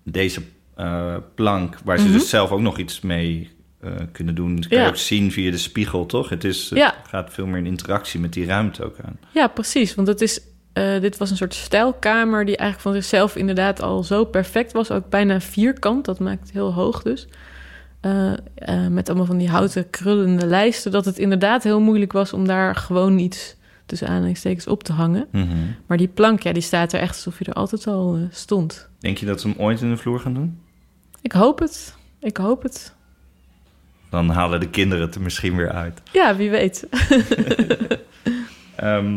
deze 0.04 0.42
eh, 0.74 1.14
plank, 1.34 1.78
waar 1.84 1.98
ze 1.98 2.04
Mhm. 2.04 2.12
dus 2.12 2.28
zelf 2.28 2.50
ook 2.50 2.60
nog 2.60 2.78
iets 2.78 3.00
mee 3.00 3.50
eh, 3.85 3.93
kunnen 4.12 4.35
doen, 4.35 4.57
dat 4.57 4.68
kan 4.68 4.80
je 4.82 4.89
ook 4.89 4.97
zien 4.97 5.32
via 5.32 5.51
de 5.51 5.59
spiegel, 5.59 6.07
toch? 6.07 6.28
Het, 6.28 6.45
is, 6.45 6.70
het 6.70 6.78
Ja. 6.78 6.95
gaat 7.09 7.32
veel 7.32 7.47
meer 7.47 7.59
in 7.59 7.66
interactie 7.66 8.20
met 8.20 8.32
die 8.32 8.47
ruimte 8.47 8.85
ook 8.85 8.97
aan. 9.05 9.18
ja 9.30 9.47
precies. 9.49 9.95
Want 9.95 10.09
het 10.09 10.20
is, 10.20 10.41
eh, 10.72 11.01
dit 11.01 11.16
was 11.16 11.30
een 11.30 11.37
soort 11.37 11.55
stijlkamer 11.55 12.45
die 12.45 12.57
eigenlijk 12.57 12.80
van 12.95 13.03
zichzelf 13.03 13.37
inderdaad 13.37 13.82
al 13.82 14.03
zo 14.03 14.24
perfect 14.24 14.72
was. 14.72 14.91
Ook 14.91 15.09
bijna 15.11 15.41
vierkant, 15.41 16.05
dat 16.05 16.18
maakt 16.18 16.41
het 16.41 16.51
heel 16.53 16.72
hoog 16.72 17.03
dus. 17.03 17.26
eh, 18.01 18.32
eh, 18.55 18.87
met 18.91 19.09
allemaal 19.09 19.26
van 19.26 19.39
die 19.39 19.49
houten 19.49 19.91
krullende 19.91 20.47
lijsten, 20.47 20.93
dat 20.93 21.05
het 21.05 21.18
inderdaad 21.18 21.62
heel 21.62 21.80
moeilijk 21.80 22.12
was 22.12 22.32
om 22.32 22.47
daar 22.47 22.74
gewoon 22.76 23.18
iets 23.18 23.57
tussen 23.87 24.09
aanhalingstekens 24.09 24.66
op 24.66 24.82
te 24.85 24.93
hangen. 24.93 25.26
Mhm. 25.32 25.47
Maar 25.87 25.97
die 25.97 26.09
plank, 26.09 26.43
ja, 26.43 26.53
die 26.53 26.62
staat 26.62 26.93
er 26.93 27.01
echt 27.01 27.14
alsof 27.14 27.39
je 27.39 27.45
er 27.45 27.53
altijd 27.53 27.87
al 27.87 28.14
eh, 28.16 28.22
stond. 28.30 28.89
Denk 28.99 29.18
je 29.18 29.26
dat 29.26 29.41
ze 29.41 29.49
hem 29.49 29.57
ooit 29.59 29.80
in 29.80 29.91
de 29.91 29.97
vloer 29.97 30.20
gaan 30.20 30.35
doen? 30.35 30.59
Ik 31.22 31.32
hoop 31.32 31.59
het. 31.59 31.95
Ik 32.20 32.37
hoop 32.37 32.62
het. 32.62 32.93
Dan 34.14 34.28
halen 34.30 34.60
de 34.60 34.68
kinderen 34.68 35.04
het 35.04 35.14
er 35.14 35.20
misschien 35.20 35.56
weer 35.56 35.70
uit. 35.70 36.00
Ja, 36.12 36.36
wie 36.36 36.50
weet. 36.50 36.86
Ehm, 38.76 39.14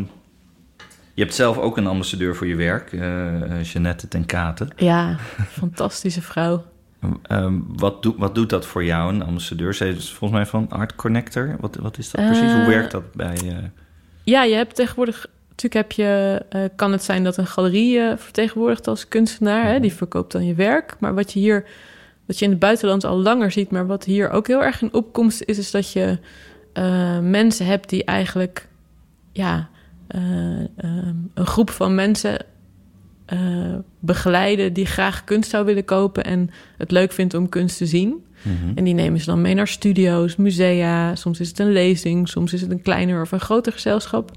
je 1.13 1.23
hebt 1.23 1.35
zelf 1.35 1.57
ook 1.57 1.77
een 1.77 1.87
ambassadeur 1.87 2.35
voor 2.35 2.47
je 2.47 2.55
werk, 2.55 2.93
eh 2.93 3.63
Jeannette 3.63 4.07
ten 4.07 4.25
Katen. 4.25 4.69
ja, 4.75 5.17
fantastische 5.49 6.21
vrouw. 6.21 6.65
Ehm, 7.21 7.53
wat, 7.67 8.03
doet 8.03 8.17
wat 8.17 8.35
doet 8.35 8.49
dat 8.49 8.65
voor 8.65 8.83
jou, 8.83 9.13
een 9.13 9.23
ambassadeur? 9.23 9.73
Zij 9.73 9.89
is 9.89 10.09
volgens 10.13 10.39
mij 10.39 10.49
van 10.49 10.69
Art 10.69 10.95
Connector. 10.95 11.55
Wat, 11.59 11.75
wat 11.75 11.97
is 11.97 12.11
dat 12.11 12.25
precies? 12.25 12.51
Hoe 12.51 12.61
Eh, 12.61 12.67
werkt 12.67 12.91
dat 12.91 13.13
bij... 13.13 13.37
Ja, 14.23 14.43
je 14.43 14.55
hebt 14.55 14.75
tegenwoordig... 14.75 15.27
Natuurlijk 15.49 15.89
heb 15.89 15.91
je, 15.91 16.69
kan 16.75 16.91
het 16.91 17.03
zijn 17.03 17.23
dat 17.23 17.37
een 17.37 17.47
galerie 17.47 17.93
je 17.93 18.13
vertegenwoordigt 18.17 18.87
als 18.87 19.07
kunstenaar. 19.07 19.65
Hè? 19.65 19.79
Die 19.79 19.93
verkoopt 19.93 20.31
dan 20.31 20.45
je 20.45 20.53
werk. 20.53 20.95
Maar 20.99 21.15
wat 21.15 21.33
je 21.33 21.39
hier, 21.39 21.65
wat 22.27 22.39
je 22.39 22.45
in 22.45 22.51
het 22.51 22.59
buitenland 22.59 23.03
al 23.03 23.17
langer 23.17 23.51
ziet... 23.51 23.71
maar 23.71 23.87
wat 23.87 24.03
hier 24.03 24.29
ook 24.29 24.47
heel 24.47 24.63
erg 24.63 24.81
in 24.81 24.93
opkomst 24.93 25.41
is... 25.45 25.57
is 25.57 25.71
dat 25.71 25.91
je 25.91 26.17
eh, 26.73 27.19
mensen 27.19 27.65
hebt 27.65 27.89
die 27.89 28.03
eigenlijk... 28.03 28.67
ja, 29.31 29.69
eh, 30.07 30.21
ehm, 30.59 31.15
een 31.33 31.45
groep 31.45 31.69
van 31.69 31.95
mensen 31.95 32.45
eh, 33.25 33.39
begeleiden... 33.99 34.73
die 34.73 34.85
graag 34.85 35.23
kunst 35.23 35.49
zou 35.49 35.65
willen 35.65 35.85
kopen... 35.85 36.23
en 36.23 36.49
het 36.77 36.91
leuk 36.91 37.11
vindt 37.11 37.33
om 37.33 37.49
kunst 37.49 37.77
te 37.77 37.85
zien... 37.85 38.25
mhm. 38.41 38.71
En 38.75 38.83
die 38.83 38.93
nemen 38.93 39.19
ze 39.19 39.25
dan 39.25 39.41
mee 39.41 39.53
naar 39.53 39.67
studio's, 39.67 40.35
musea. 40.35 41.15
Soms 41.15 41.39
is 41.39 41.47
het 41.47 41.59
een 41.59 41.71
lezing, 41.71 42.29
soms 42.29 42.53
is 42.53 42.61
het 42.61 42.71
een 42.71 42.81
kleiner 42.81 43.21
of 43.21 43.31
een 43.31 43.39
groter 43.39 43.71
gezelschap. 43.71 44.31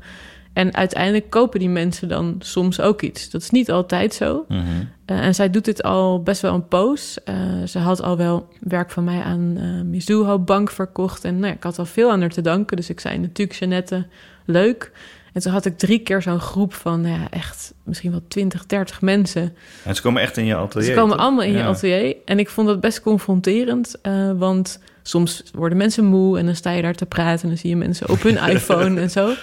En 0.61 0.74
uiteindelijk 0.74 1.30
kopen 1.30 1.58
die 1.58 1.68
mensen 1.68 2.08
dan 2.08 2.36
soms 2.38 2.80
ook 2.80 3.02
iets. 3.02 3.30
Dat 3.30 3.42
is 3.42 3.50
niet 3.50 3.70
altijd 3.70 4.14
zo. 4.14 4.44
Mhm. 4.48 4.62
Eh, 5.04 5.18
en 5.18 5.34
zij 5.34 5.50
doet 5.50 5.64
dit 5.64 5.82
al 5.82 6.22
best 6.22 6.40
wel 6.40 6.54
een 6.54 6.68
poos. 6.68 7.18
Eh, 7.24 7.34
ze 7.66 7.78
had 7.78 8.02
al 8.02 8.16
wel 8.16 8.48
werk 8.61 8.90
van 8.90 9.04
mij 9.04 9.22
aan 9.22 9.56
eh 9.56 9.84
Mizuho 9.84 10.38
Bank 10.38 10.70
verkocht. 10.70 11.24
En 11.24 11.34
nou 11.34 11.46
ja, 11.46 11.52
ik 11.52 11.62
had 11.62 11.78
al 11.78 11.86
veel 11.86 12.11
aan 12.11 12.20
haar 12.20 12.30
te 12.30 12.40
danken. 12.40 12.76
Dus 12.76 12.90
ik 12.90 13.00
zei 13.00 13.18
natuurlijk, 13.18 13.58
Jeannette, 13.58 14.06
leuk. 14.44 14.92
En 15.32 15.40
toen 15.40 15.52
had 15.52 15.64
ik 15.64 15.78
drie 15.78 15.98
keer 15.98 16.22
zo'n 16.22 16.40
groep 16.40 16.74
van 16.74 17.00
nou 17.00 17.20
ja, 17.20 17.30
echt 17.30 17.74
misschien 17.84 18.11
wel 18.11 18.22
20, 18.28 18.66
30 18.66 19.00
mensen. 19.00 19.54
En 19.84 19.94
ze 19.94 20.02
komen 20.02 20.22
echt 20.22 20.36
in 20.36 20.44
je 20.44 20.54
atelier. 20.54 20.86
Ze 20.86 20.94
komen 20.94 21.16
toch? 21.16 21.26
allemaal 21.26 21.44
in 21.44 21.52
je 21.52 21.62
atelier. 21.62 22.16
En 22.24 22.38
ik 22.38 22.48
vond 22.48 22.66
dat 22.66 22.80
best 22.80 23.00
confronterend. 23.00 23.98
want 24.36 24.80
soms 25.02 25.42
worden 25.52 25.78
mensen 25.78 26.04
moe 26.04 26.38
en 26.38 26.46
dan 26.46 26.54
sta 26.54 26.70
je 26.70 26.82
daar 26.82 26.94
te 26.94 27.06
praten... 27.06 27.42
en 27.42 27.48
dan 27.48 27.58
zie 27.58 27.70
je 27.70 27.76
mensen 27.76 28.08
op 28.08 28.22
hun 28.22 28.36
iPhone 28.54 29.00
en 29.00 29.11
zo. 29.11 29.34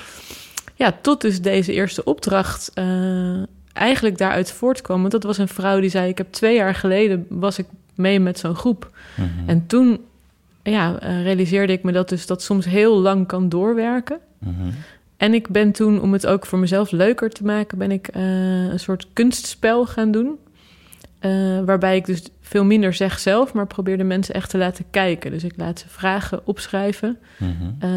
Ja, 0.77 0.93
tot 1.01 1.21
dus 1.21 1.41
deze 1.41 1.73
eerste 1.73 2.03
opdracht 2.03 2.71
eh, 2.73 3.43
eigenlijk 3.73 4.17
daaruit 4.17 4.51
voortkwam. 4.51 4.99
Want 4.99 5.11
dat 5.11 5.23
was 5.23 5.37
een 5.37 5.47
vrouw 5.47 5.79
die 5.79 5.89
zei... 5.89 6.09
ik 6.09 6.17
heb 6.17 6.31
twee 6.31 6.55
jaar 6.55 6.75
geleden 6.75 7.25
was 7.29 7.57
ik 7.57 7.65
mee 7.95 8.19
met 8.19 8.39
zo'n 8.39 8.55
groep. 8.55 8.91
Mhm. 9.15 9.49
En 9.49 9.67
toen 9.67 9.99
ja, 10.63 10.99
eh, 10.99 11.23
realiseerde 11.23 11.73
ik 11.73 11.83
me 11.83 11.91
dat 11.91 12.09
dus 12.09 12.25
dat 12.25 12.41
soms 12.41 12.65
heel 12.65 12.99
lang 12.99 13.27
kan 13.27 13.49
doorwerken... 13.49 14.19
Mhm. 14.37 14.69
En 15.17 15.33
ik 15.33 15.47
ben 15.47 15.71
toen, 15.71 16.01
om 16.01 16.13
het 16.13 16.27
ook 16.27 16.45
voor 16.45 16.59
mezelf 16.59 16.91
leuker 16.91 17.29
te 17.29 17.43
maken, 17.43 17.77
ben 17.77 17.91
ik 17.91 18.07
eh, 18.07 18.21
een 18.65 18.79
soort 18.79 19.07
kunstspel 19.13 19.85
gaan 19.85 20.11
doen. 20.11 20.37
Waarbij 21.65 21.95
ik 21.95 22.05
dus 22.05 22.23
veel 22.41 22.65
minder 22.65 22.93
zeg 22.93 23.19
zelf, 23.19 23.53
maar 23.53 23.67
probeer 23.67 23.97
de 23.97 24.03
mensen 24.03 24.35
echt 24.35 24.49
te 24.49 24.57
laten 24.57 24.85
kijken. 24.89 25.31
Dus 25.31 25.43
ik 25.43 25.53
laat 25.55 25.79
ze 25.79 25.89
vragen 25.89 26.41
opschrijven. 26.43 27.17
Mhm. 27.37 27.89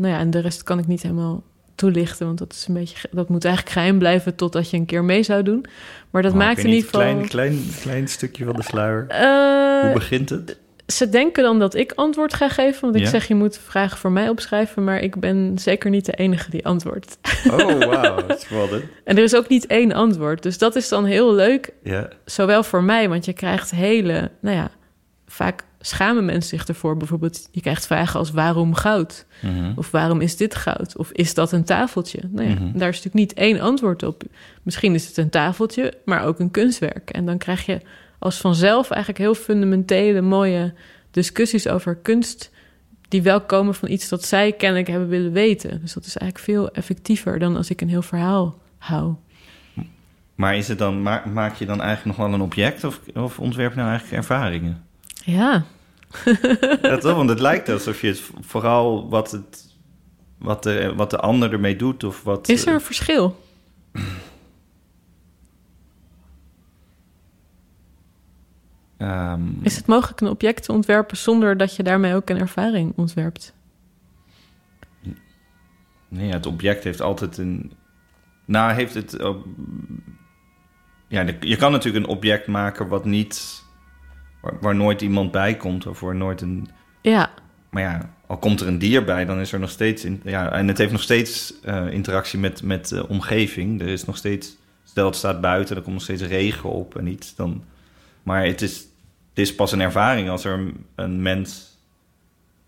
Nou 0.00 0.08
ja, 0.08 0.18
en 0.18 0.30
de 0.30 0.38
rest 0.38 0.62
kan 0.62 0.78
ik 0.78 0.86
niet 0.86 1.02
helemaal 1.02 1.42
toelichten, 1.78 2.26
want 2.26 2.38
dat 2.38 2.52
is 2.52 2.66
een 2.68 2.74
beetje, 2.74 3.08
dat 3.10 3.28
moet 3.28 3.44
eigenlijk 3.44 3.74
geheim 3.74 3.98
blijven 3.98 4.34
totdat 4.34 4.70
je 4.70 4.76
een 4.76 4.86
keer 4.86 5.04
mee 5.04 5.22
zou 5.22 5.42
doen. 5.42 5.64
Maar 6.10 6.22
dat 6.22 6.32
Oh, 6.32 6.38
maakt 6.38 6.58
in 6.58 6.64
ieder 6.64 6.74
niet, 6.74 6.84
geval. 6.84 7.00
Een 7.00 7.28
klein, 7.28 7.28
klein, 7.28 7.58
klein 7.80 8.08
stukje 8.08 8.44
van 8.44 8.56
de 8.56 8.62
sluier. 8.62 9.04
Eh, 9.08 9.80
Hoe 9.82 9.92
begint 9.92 10.28
het? 10.28 10.58
ze 10.86 11.08
denken 11.08 11.42
dan 11.42 11.58
dat 11.58 11.74
ik 11.74 11.92
antwoord 11.92 12.34
ga 12.34 12.48
geven, 12.48 12.80
want 12.80 12.94
ik 12.94 13.02
Ja. 13.02 13.08
zeg 13.08 13.28
je 13.28 13.34
moet 13.34 13.58
vragen 13.66 13.98
voor 13.98 14.12
mij 14.12 14.28
opschrijven, 14.28 14.84
maar 14.84 15.00
ik 15.00 15.20
ben 15.20 15.52
zeker 15.58 15.90
niet 15.90 16.04
de 16.06 16.12
enige 16.12 16.50
die 16.50 16.66
antwoordt. 16.66 17.18
Oh, 17.50 17.56
wauw. 17.84 18.16
Spannend. 18.38 18.84
En 19.04 19.16
er 19.16 19.22
is 19.22 19.34
ook 19.36 19.48
niet 19.48 19.66
één 19.66 19.92
antwoord, 19.92 20.42
dus 20.42 20.58
dat 20.58 20.76
is 20.76 20.88
dan 20.88 21.04
heel 21.04 21.34
leuk. 21.34 21.72
Ja. 21.82 22.08
Zowel 22.24 22.62
voor 22.62 22.82
mij, 22.82 23.08
want 23.08 23.24
je 23.24 23.32
krijgt 23.32 23.70
hele, 23.70 24.30
nou 24.40 24.56
ja, 24.56 24.70
vaak 25.26 25.64
schamen 25.80 26.24
mensen 26.24 26.58
zich 26.58 26.68
ervoor. 26.68 26.96
Bijvoorbeeld, 26.96 27.48
je 27.50 27.60
krijgt 27.60 27.86
vragen 27.86 28.18
als 28.18 28.30
waarom 28.30 28.74
goud? 28.74 29.26
Mhm. 29.42 29.72
Of 29.76 29.90
waarom 29.90 30.20
is 30.20 30.36
dit 30.36 30.54
goud? 30.54 30.96
Of 30.96 31.12
is 31.12 31.34
dat 31.34 31.52
een 31.52 31.64
tafeltje? 31.64 32.20
Nou 32.30 32.48
ja, 32.48 32.54
Mhm. 32.54 32.78
daar 32.78 32.88
is 32.88 32.96
natuurlijk 33.02 33.14
niet 33.14 33.34
één 33.34 33.60
antwoord 33.60 34.02
op. 34.02 34.22
Misschien 34.62 34.94
is 34.94 35.06
het 35.06 35.16
een 35.16 35.30
tafeltje, 35.30 35.92
maar 36.04 36.24
ook 36.24 36.38
een 36.38 36.50
kunstwerk. 36.50 37.10
En 37.10 37.26
dan 37.26 37.38
krijg 37.38 37.66
je 37.66 37.80
als 38.18 38.36
vanzelf 38.40 38.90
eigenlijk 38.90 39.20
heel 39.22 39.34
fundamentele, 39.34 40.20
mooie 40.20 40.74
discussies 41.10 41.68
over 41.68 41.96
kunst... 41.96 42.50
die 43.08 43.22
wel 43.22 43.40
komen 43.40 43.74
van 43.74 43.88
iets 43.90 44.08
dat 44.08 44.24
zij 44.24 44.52
kennelijk 44.52 44.88
hebben 44.88 45.08
willen 45.08 45.32
weten. 45.32 45.80
Dus 45.80 45.92
dat 45.92 46.04
is 46.06 46.16
eigenlijk 46.16 46.50
veel 46.50 46.70
effectiever 46.70 47.38
dan 47.38 47.56
als 47.56 47.70
ik 47.70 47.80
een 47.80 47.88
heel 47.88 48.02
verhaal 48.02 48.58
hou. 48.78 49.14
Maar 50.34 50.56
is 50.56 50.68
het 50.68 50.78
dan, 50.78 51.02
ma- 51.02 51.24
maak 51.32 51.54
je 51.54 51.66
dan 51.66 51.80
eigenlijk 51.82 52.18
nog 52.18 52.26
wel 52.26 52.34
een 52.34 52.42
object 52.44 52.84
of, 52.84 53.00
of 53.14 53.38
ontwerp 53.38 53.70
je 53.70 53.76
nou 53.78 53.88
eigenlijk 53.90 54.18
ervaringen? 54.22 54.82
Ja, 55.24 55.64
Ja, 56.82 56.98
toch? 56.98 57.14
Want 57.16 57.28
het 57.28 57.40
lijkt 57.40 57.68
alsof 57.68 58.00
je 58.00 58.06
het 58.06 58.22
vooral 58.40 59.08
wat, 59.08 59.30
het, 59.30 59.76
wat, 60.38 60.62
de, 60.62 60.92
wat 60.96 61.10
de 61.10 61.18
ander 61.18 61.52
ermee 61.52 61.76
doet 61.76 62.04
of 62.04 62.22
wat... 62.22 62.48
is 62.48 62.66
er 62.66 62.74
een 62.74 62.80
verschil? 62.80 63.40
ehm, 68.96 69.42
Is 69.62 69.76
het 69.76 69.86
mogelijk 69.86 70.20
een 70.20 70.28
object 70.28 70.62
te 70.62 70.72
ontwerpen 70.72 71.16
zonder 71.16 71.56
dat 71.56 71.76
je 71.76 71.82
daarmee 71.82 72.14
ook 72.14 72.30
een 72.30 72.38
ervaring 72.38 72.92
ontwerpt? 72.96 73.56
Nee, 76.08 76.32
het 76.32 76.46
object 76.46 76.84
heeft 76.84 77.00
altijd 77.00 77.36
een. 77.38 77.72
Nou, 78.44 78.72
heeft 78.72 78.94
het. 78.94 79.16
ja, 81.08 81.26
je 81.40 81.56
kan 81.56 81.72
natuurlijk 81.72 82.04
een 82.04 82.10
object 82.10 82.46
maken 82.46 82.88
wat 82.88 83.04
niet. 83.04 83.66
Waar, 84.40 84.54
waar 84.60 84.74
nooit 84.74 85.02
iemand 85.02 85.30
bij 85.30 85.56
komt 85.56 85.86
of 85.86 86.00
waar 86.00 86.14
nooit 86.16 86.40
een. 86.40 86.68
Ja, 87.02 87.30
Maar 87.70 87.82
ja, 87.82 88.14
al 88.26 88.36
komt 88.38 88.60
er 88.60 88.66
een 88.68 88.78
dier 88.78 89.04
bij, 89.04 89.24
dan 89.24 89.38
is 89.40 89.52
er 89.52 89.58
nog 89.60 89.70
steeds. 89.70 90.04
In, 90.04 90.20
ja, 90.24 90.52
en 90.52 90.68
het 90.68 90.78
heeft 90.78 90.92
nog 90.92 91.02
steeds 91.02 91.60
eh, 91.62 91.90
interactie 91.92 92.38
met, 92.38 92.62
met 92.62 92.88
de 92.88 93.08
omgeving. 93.08 93.80
Er 93.80 93.86
is 93.88 94.04
nog 94.04 94.16
steeds. 94.16 94.56
Stel, 94.84 95.06
het 95.06 95.16
staat 95.16 95.40
buiten, 95.40 95.76
er 95.76 95.82
komt 95.82 95.94
nog 95.94 96.02
steeds 96.04 96.22
regen 96.22 96.70
op 96.70 96.96
en 96.96 97.06
iets. 97.06 97.34
Dan, 97.34 97.64
maar 98.22 98.44
het 98.44 98.62
is, 98.62 98.76
het 99.28 99.38
is 99.38 99.54
pas 99.54 99.72
een 99.72 99.80
ervaring 99.80 100.28
als 100.28 100.44
er 100.44 100.52
een, 100.58 100.84
een 100.94 101.22
mens. 101.22 101.78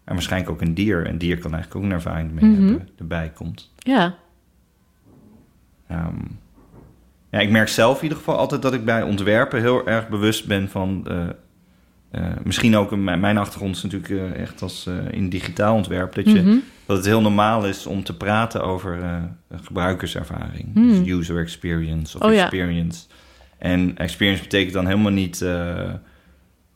En 0.04 0.14
waarschijnlijk 0.14 0.52
ook 0.52 0.60
een 0.60 0.74
dier. 0.74 1.06
Een 1.08 1.18
dier 1.18 1.38
kan 1.38 1.52
eigenlijk 1.54 1.84
ook 1.84 1.90
een 1.90 1.96
ervaring 1.96 2.32
mee 2.32 2.44
Mhm. 2.44 2.62
hebben, 2.66 2.88
erbij 2.98 3.30
komt. 3.34 3.72
ja. 3.76 4.14
Ehm, 5.86 6.18
ja, 7.30 7.38
ik 7.38 7.50
merk 7.50 7.68
zelf 7.68 7.96
in 7.96 8.02
ieder 8.02 8.18
geval 8.18 8.36
altijd 8.36 8.62
dat 8.62 8.72
ik 8.74 8.84
bij 8.84 9.02
ontwerpen 9.02 9.60
heel 9.60 9.86
erg 9.86 10.08
bewust 10.08 10.46
ben 10.46 10.68
van. 10.68 11.06
eh, 11.08 11.28
eh, 12.10 12.22
misschien 12.44 12.76
ook 12.76 12.96
mijn, 12.96 13.20
mijn 13.20 13.38
achtergrond 13.38 13.76
is 13.76 13.82
natuurlijk 13.82 14.10
eh, 14.34 14.40
echt 14.42 14.62
als 14.62 14.86
eh, 14.86 14.94
in 15.10 15.28
digitaal 15.28 15.74
ontwerp. 15.74 16.14
Dat, 16.14 16.26
je, 16.30 16.40
Mhm. 16.42 16.56
dat 16.86 16.96
het 16.96 17.06
heel 17.06 17.20
normaal 17.20 17.66
is 17.66 17.86
om 17.86 18.04
te 18.04 18.16
praten 18.16 18.62
over 18.64 18.98
gebruikerservaring. 19.62 20.68
Hmm. 20.74 20.88
Dus 21.04 21.08
user 21.12 21.38
experience 21.38 22.18
of 22.18 22.24
Oh 22.24 22.32
ja. 22.34 22.40
experience. 22.42 23.06
En 23.58 23.96
experience 23.96 24.42
betekent 24.42 24.72
dan 24.72 24.86
helemaal 24.86 25.12
niet. 25.12 25.42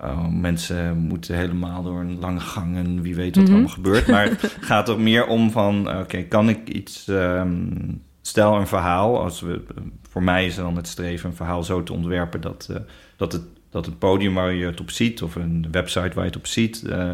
oh, 0.00 0.28
mensen 0.28 0.96
moeten 0.98 1.36
helemaal 1.36 1.82
door 1.82 2.00
een 2.00 2.18
lange 2.18 2.40
gang 2.40 2.76
en 2.76 3.02
wie 3.02 3.14
weet 3.14 3.36
wat 3.36 3.36
er 3.36 3.42
Mhm. 3.42 3.52
allemaal 3.52 3.74
gebeurt. 3.74 4.06
Maar 4.06 4.24
het 4.30 4.56
gaat 4.60 4.88
er 4.88 5.00
meer 5.00 5.26
om 5.26 5.50
van: 5.50 5.98
oké, 5.98 6.22
kan 6.22 6.48
ik 6.48 6.68
iets. 6.68 7.08
ehm, 7.08 7.66
stel 8.22 8.56
een 8.56 8.66
verhaal. 8.66 9.22
Als 9.22 9.40
we, 9.40 9.62
voor 10.10 10.22
mij 10.22 10.46
is 10.46 10.54
dan 10.54 10.76
het 10.76 10.86
streven 10.88 11.30
een 11.30 11.36
verhaal 11.36 11.62
zo 11.62 11.82
te 11.82 11.92
ontwerpen 11.92 12.40
dat, 12.40 12.70
dat, 13.16 13.32
het, 13.32 13.42
dat 13.74 13.86
het 13.86 13.98
podium 13.98 14.34
waar 14.34 14.52
je 14.52 14.66
het 14.66 14.80
op 14.80 14.90
ziet, 14.90 15.22
of 15.22 15.34
een 15.34 15.66
website 15.70 16.14
waar 16.14 16.24
je 16.24 16.30
het 16.30 16.36
op 16.36 16.46
ziet, 16.46 16.82
eh, 16.82 17.10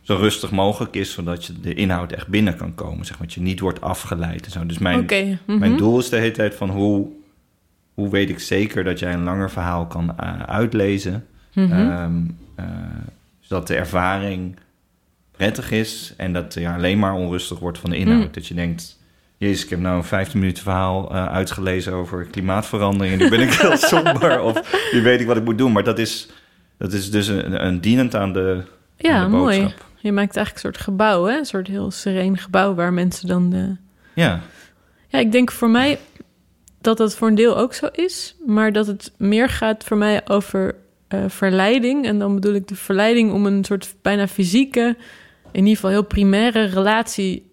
zo 0.00 0.16
rustig 0.16 0.50
mogelijk 0.50 0.94
is, 0.94 1.12
zodat 1.12 1.44
je 1.44 1.60
de 1.60 1.74
inhoud 1.74 2.12
echt 2.12 2.28
binnen 2.28 2.56
kan 2.56 2.74
komen. 2.74 3.06
Zeg 3.06 3.18
maar, 3.18 3.26
dat 3.26 3.34
je 3.34 3.40
niet 3.40 3.60
wordt 3.60 3.80
afgeleid 3.80 4.44
en 4.44 4.50
zo. 4.50 4.66
Dus 4.66 4.78
mijn, 4.78 5.04
mhm. 5.04 5.58
mijn 5.58 5.76
doel 5.76 5.98
is 5.98 6.08
de 6.08 6.16
hele 6.16 6.30
tijd 6.30 6.54
van 6.54 6.70
hoe, 6.70 7.08
hoe 7.94 8.10
weet 8.10 8.30
ik 8.30 8.38
zeker 8.38 8.84
dat 8.84 8.98
jij 8.98 9.12
een 9.12 9.22
langer 9.22 9.50
verhaal 9.50 9.86
kan 9.86 10.18
eh, 10.18 10.42
uitlezen. 10.42 11.26
Eh, 11.54 12.06
zodat 13.40 13.66
de 13.66 13.74
ervaring 13.74 14.56
prettig 15.30 15.70
is 15.70 16.14
en 16.16 16.32
dat 16.32 16.54
je 16.54 16.68
alleen 16.68 16.98
maar 16.98 17.14
onrustig 17.14 17.58
wordt 17.58 17.78
van 17.78 17.90
de 17.90 17.96
inhoud. 17.96 18.26
Mm. 18.26 18.32
Dat 18.32 18.46
je 18.46 18.54
denkt, 18.54 18.98
jezus, 19.40 19.64
ik 19.64 19.70
heb 19.70 19.78
nou 19.80 19.96
een 19.96 20.04
15 20.04 20.38
minuten 20.38 20.62
verhaal 20.62 21.10
eh, 21.10 21.26
uitgelezen 21.26 21.92
over 21.92 22.24
klimaatverandering... 22.24 23.12
en 23.12 23.18
nu 23.18 23.30
ben 23.30 23.40
ik 23.40 23.52
heel 23.52 23.76
somber 23.92 24.40
of 24.40 24.90
nu 24.92 25.02
weet 25.02 25.20
ik 25.20 25.26
wat 25.26 25.36
ik 25.36 25.44
moet 25.44 25.58
doen. 25.58 25.72
Maar 25.72 25.84
dat 25.84 25.98
is, 25.98 26.28
dat 26.78 26.92
is 26.92 27.10
dus 27.10 27.26
een, 27.26 27.66
een 27.66 27.80
dienend 27.80 28.14
aan 28.14 28.32
de, 28.32 28.62
Ja, 28.96 29.24
de 29.24 29.30
mooi. 29.30 29.74
Je 29.96 30.12
maakt 30.12 30.36
eigenlijk 30.36 30.54
een 30.54 30.72
soort 30.72 30.78
gebouw, 30.78 31.24
hè? 31.24 31.38
Een 31.38 31.44
soort 31.44 31.66
heel 31.66 31.90
sereen 31.90 32.38
gebouw 32.38 32.74
waar 32.74 32.92
mensen 32.92 33.28
dan... 33.28 33.50
De... 33.50 33.76
Ja, 34.14 34.40
Ja, 35.08 35.18
ik 35.18 35.32
denk 35.32 35.50
voor 35.50 35.70
mij 35.70 35.98
dat 36.80 36.96
dat 36.96 37.14
voor 37.14 37.28
een 37.28 37.34
deel 37.34 37.58
ook 37.58 37.74
zo 37.74 37.86
is. 37.92 38.36
Maar 38.46 38.72
dat 38.72 38.86
het 38.86 39.12
meer 39.16 39.48
gaat 39.48 39.84
voor 39.84 39.96
mij 39.96 40.28
over 40.28 40.74
eh, 41.08 41.24
verleiding. 41.28 42.06
En 42.06 42.18
dan 42.18 42.34
bedoel 42.34 42.54
ik 42.54 42.68
de 42.68 42.76
verleiding 42.76 43.32
om 43.32 43.46
een 43.46 43.64
soort 43.64 43.94
bijna 44.02 44.28
fysieke... 44.28 44.96
in 45.50 45.60
ieder 45.60 45.74
geval 45.74 45.90
heel 45.90 46.04
primaire 46.04 46.64
relatie 46.64 47.49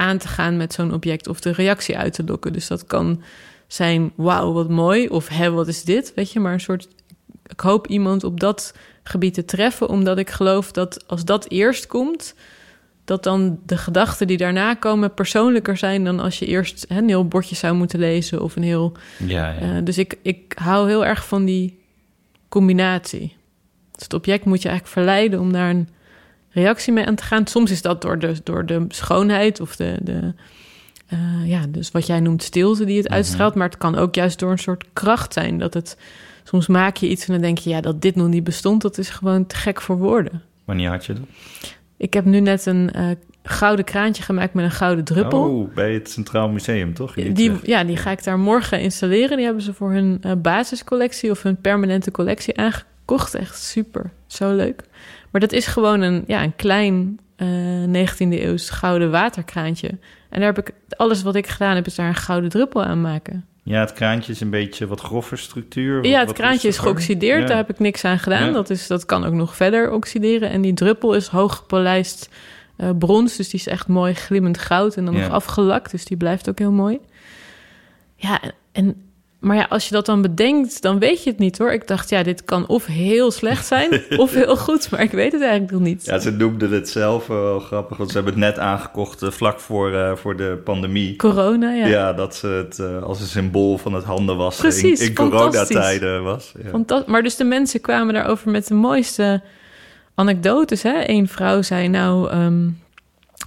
aan 0.00 0.18
te 0.18 0.28
gaan 0.28 0.56
met 0.56 0.72
zo'n 0.72 0.94
object. 0.94 1.28
Of 1.28 1.40
de 1.40 1.52
reactie 1.52 1.98
uit 1.98 2.12
te 2.12 2.24
lokken. 2.24 2.52
Dus 2.52 2.66
dat 2.66 2.84
kan 2.84 3.22
zijn, 3.66 4.12
wauw, 4.14 4.52
wat 4.52 4.68
mooi. 4.68 5.08
Of 5.08 5.28
hé, 5.28 5.50
wat 5.50 5.68
is 5.68 5.84
dit? 5.84 6.12
Weet 6.14 6.32
je, 6.32 6.40
maar 6.40 6.52
een 6.52 6.60
soort... 6.60 6.88
Ik 7.46 7.60
hoop 7.60 7.86
iemand 7.86 8.24
op 8.24 8.40
dat 8.40 8.74
gebied 9.02 9.34
te 9.34 9.44
treffen. 9.44 9.88
Omdat 9.88 10.18
ik 10.18 10.30
geloof 10.30 10.72
dat 10.72 11.04
als 11.08 11.24
dat 11.24 11.48
eerst 11.48 11.86
komt 11.86 12.34
dat 13.04 13.22
dan 13.22 13.58
de 13.66 13.76
gedachten 13.76 14.26
die 14.26 14.36
daarna 14.36 14.74
komen 14.74 15.14
persoonlijker 15.14 15.76
zijn 15.76 16.04
dan 16.04 16.20
als 16.20 16.38
je 16.38 16.46
eerst 16.46 16.84
hè, 16.88 16.98
een 16.98 17.08
heel 17.08 17.28
bordje 17.28 17.56
zou 17.56 17.74
moeten 17.74 17.98
lezen 17.98 18.42
of 18.42 18.56
een 18.56 18.62
heel. 18.62 18.92
ja, 19.26 19.50
ja. 19.50 19.60
eh, 19.60 19.84
dus 19.84 19.98
ik, 19.98 20.18
ik 20.22 20.52
hou 20.62 20.88
heel 20.88 21.06
erg 21.06 21.26
van 21.26 21.44
die 21.44 21.78
combinatie. 22.48 23.36
Dus 23.92 24.02
het 24.02 24.14
object 24.14 24.44
moet 24.44 24.62
je 24.62 24.68
eigenlijk 24.68 24.98
verleiden 24.98 25.40
om 25.40 25.52
daar 25.52 25.70
een 25.70 25.88
reactie 26.50 26.92
mee 26.92 27.06
aan 27.06 27.14
te 27.14 27.22
gaan. 27.22 27.46
Soms 27.46 27.70
is 27.70 27.82
dat 27.82 28.02
door 28.02 28.18
de, 28.18 28.34
door 28.44 28.66
de 28.66 28.84
schoonheid 28.88 29.60
of 29.60 29.76
de, 29.76 29.96
de 30.02 30.34
eh, 31.06 31.18
ja, 31.48 31.64
dus 31.68 31.90
wat 31.90 32.06
jij 32.06 32.20
noemt 32.20 32.42
stilte 32.42 32.84
die 32.84 32.96
het 32.96 33.06
Mhm. 33.06 33.14
uitstraalt, 33.14 33.54
maar 33.54 33.68
het 33.68 33.78
kan 33.78 33.96
ook 33.96 34.14
juist 34.14 34.38
door 34.38 34.50
een 34.50 34.58
soort 34.58 34.84
kracht 34.92 35.32
zijn 35.32 35.58
dat 35.58 35.74
het. 35.74 35.96
Soms 36.44 36.66
maak 36.66 36.96
je 36.96 37.08
iets 37.08 37.26
en 37.26 37.32
dan 37.32 37.42
denk 37.42 37.58
je, 37.58 37.70
ja, 37.70 37.80
dat 37.80 38.02
dit 38.02 38.14
nog 38.14 38.28
niet 38.28 38.44
bestond, 38.44 38.82
dat 38.82 38.98
is 38.98 39.08
gewoon 39.10 39.46
te 39.46 39.56
gek 39.56 39.80
voor 39.80 39.96
woorden. 39.98 40.42
Wanneer 40.64 40.88
had 40.90 41.06
je 41.06 41.12
dat? 41.12 41.22
Ik 41.96 42.12
heb 42.14 42.24
nu 42.24 42.40
net 42.40 42.66
een 42.66 42.90
eh, 42.92 43.06
gouden 43.42 43.84
kraantje 43.84 44.22
gemaakt 44.22 44.54
met 44.54 44.64
een 44.64 44.70
gouden 44.70 45.04
druppel. 45.04 45.42
Oh, 45.58 45.74
bij 45.74 45.94
het 45.94 46.10
Centraal 46.10 46.48
Museum, 46.48 46.94
toch? 46.94 47.14
Die, 47.14 47.52
ja, 47.62 47.84
die 47.84 47.96
ga 47.96 48.10
ik 48.10 48.24
daar 48.24 48.38
morgen 48.38 48.80
installeren. 48.80 49.36
Die 49.36 49.44
hebben 49.44 49.62
ze 49.62 49.74
voor 49.74 49.92
hun 49.92 50.18
eh, 50.20 50.32
basiscollectie 50.38 51.30
of 51.30 51.42
hun 51.42 51.56
permanente 51.60 52.10
collectie 52.10 52.56
aangekocht. 52.58 53.34
Echt 53.34 53.58
super, 53.62 54.10
zo 54.26 54.54
leuk. 54.54 54.82
Maar 55.30 55.40
dat 55.40 55.52
is 55.52 55.66
gewoon 55.66 56.00
een, 56.00 56.24
ja, 56.26 56.42
een 56.42 56.56
klein 56.56 57.18
eh 57.36 57.46
19e 57.84 58.16
eeuws 58.18 58.70
gouden 58.70 59.10
waterkraantje. 59.10 59.88
En 60.28 60.40
daar 60.40 60.54
heb 60.54 60.58
ik 60.58 60.74
alles 60.96 61.22
wat 61.22 61.34
ik 61.34 61.46
gedaan 61.46 61.74
heb, 61.74 61.86
is 61.86 61.94
daar 61.94 62.08
een 62.08 62.14
gouden 62.14 62.50
druppel 62.50 62.84
aan 62.84 63.00
maken. 63.00 63.44
Ja, 63.62 63.80
het 63.80 63.92
kraantje 63.92 64.32
is 64.32 64.40
een 64.40 64.50
beetje 64.50 64.86
wat 64.86 65.00
groffer 65.00 65.38
structuur. 65.38 65.96
wat- 65.96 66.06
ja, 66.06 66.20
het 66.20 66.32
kraantje 66.32 66.68
is 66.68 66.78
geoxideerd. 66.78 67.40
Ja. 67.40 67.46
Daar 67.46 67.56
heb 67.56 67.70
ik 67.70 67.78
niks 67.78 68.04
aan 68.04 68.18
gedaan. 68.18 68.46
Ja. 68.46 68.52
Dat, 68.52 68.70
is, 68.70 68.86
dat 68.86 69.06
kan 69.06 69.24
ook 69.24 69.32
nog 69.32 69.56
verder 69.56 69.90
oxideren. 69.92 70.50
En 70.50 70.60
die 70.60 70.74
druppel 70.74 71.14
is 71.14 71.26
hoog 71.26 71.56
gepolijst 71.56 72.28
eh, 72.76 72.90
brons. 72.98 73.36
Dus 73.36 73.48
die 73.50 73.60
is 73.60 73.66
echt 73.66 73.86
mooi 73.88 74.14
glimmend 74.14 74.58
goud. 74.58 74.96
En 74.96 75.04
dan 75.04 75.14
Ja. 75.14 75.20
nog 75.20 75.30
afgelakt. 75.30 75.90
Dus 75.90 76.04
die 76.04 76.16
blijft 76.16 76.48
ook 76.48 76.58
heel 76.58 76.72
mooi. 76.72 76.98
Ja, 78.16 78.40
en, 78.72 79.09
maar 79.40 79.56
ja, 79.56 79.66
als 79.68 79.88
je 79.88 79.94
dat 79.94 80.06
dan 80.06 80.22
bedenkt, 80.22 80.82
dan 80.82 80.98
weet 80.98 81.24
je 81.24 81.30
het 81.30 81.38
niet 81.38 81.58
hoor. 81.58 81.72
Ik 81.72 81.86
dacht, 81.86 82.10
ja, 82.10 82.22
dit 82.22 82.44
kan 82.44 82.66
of 82.66 82.86
heel 82.86 83.30
slecht 83.30 83.66
zijn 83.66 84.02
of 84.16 84.34
heel 84.34 84.56
goed. 84.56 84.90
Maar 84.90 85.00
ik 85.00 85.10
weet 85.10 85.32
het 85.32 85.40
eigenlijk 85.40 85.72
nog 85.72 85.80
niet. 85.80 86.04
Ja, 86.04 86.18
ze 86.18 86.30
noemden 86.30 86.70
het 86.70 86.88
zelf 86.88 87.22
eh, 87.28 87.28
wel 87.28 87.60
grappig, 87.60 87.96
want 87.96 88.10
ze 88.10 88.14
hebben 88.14 88.32
het 88.32 88.42
net 88.42 88.58
aangekocht 88.58 89.22
eh, 89.22 89.30
vlak 89.30 89.60
voor, 89.60 89.94
eh, 89.94 90.16
voor 90.16 90.36
de 90.36 90.60
pandemie. 90.64 91.16
Corona, 91.16 91.72
ja. 91.72 91.86
Ja, 91.86 92.12
dat 92.12 92.34
ze 92.34 92.46
het 92.46 93.02
als 93.02 93.20
een 93.20 93.26
symbool 93.26 93.78
van 93.78 93.92
het 93.92 94.04
handenwassen 94.04 94.64
in, 94.64 94.70
Precies, 94.70 95.08
in 95.08 95.14
fantastisch. 95.14 95.68
coronatijden 95.68 96.22
was. 96.22 96.52
Ja. 96.86 97.02
Maar 97.06 97.22
dus 97.22 97.36
de 97.36 97.44
mensen 97.44 97.80
kwamen 97.80 98.14
daarover 98.14 98.50
met 98.50 98.66
de 98.66 98.74
mooiste 98.74 99.42
anekdotes. 100.14 100.82
Hè? 100.82 101.08
Eén 101.08 101.28
vrouw 101.28 101.62
zei 101.62 101.88
nou... 101.88 102.30
ehm, 102.30 102.68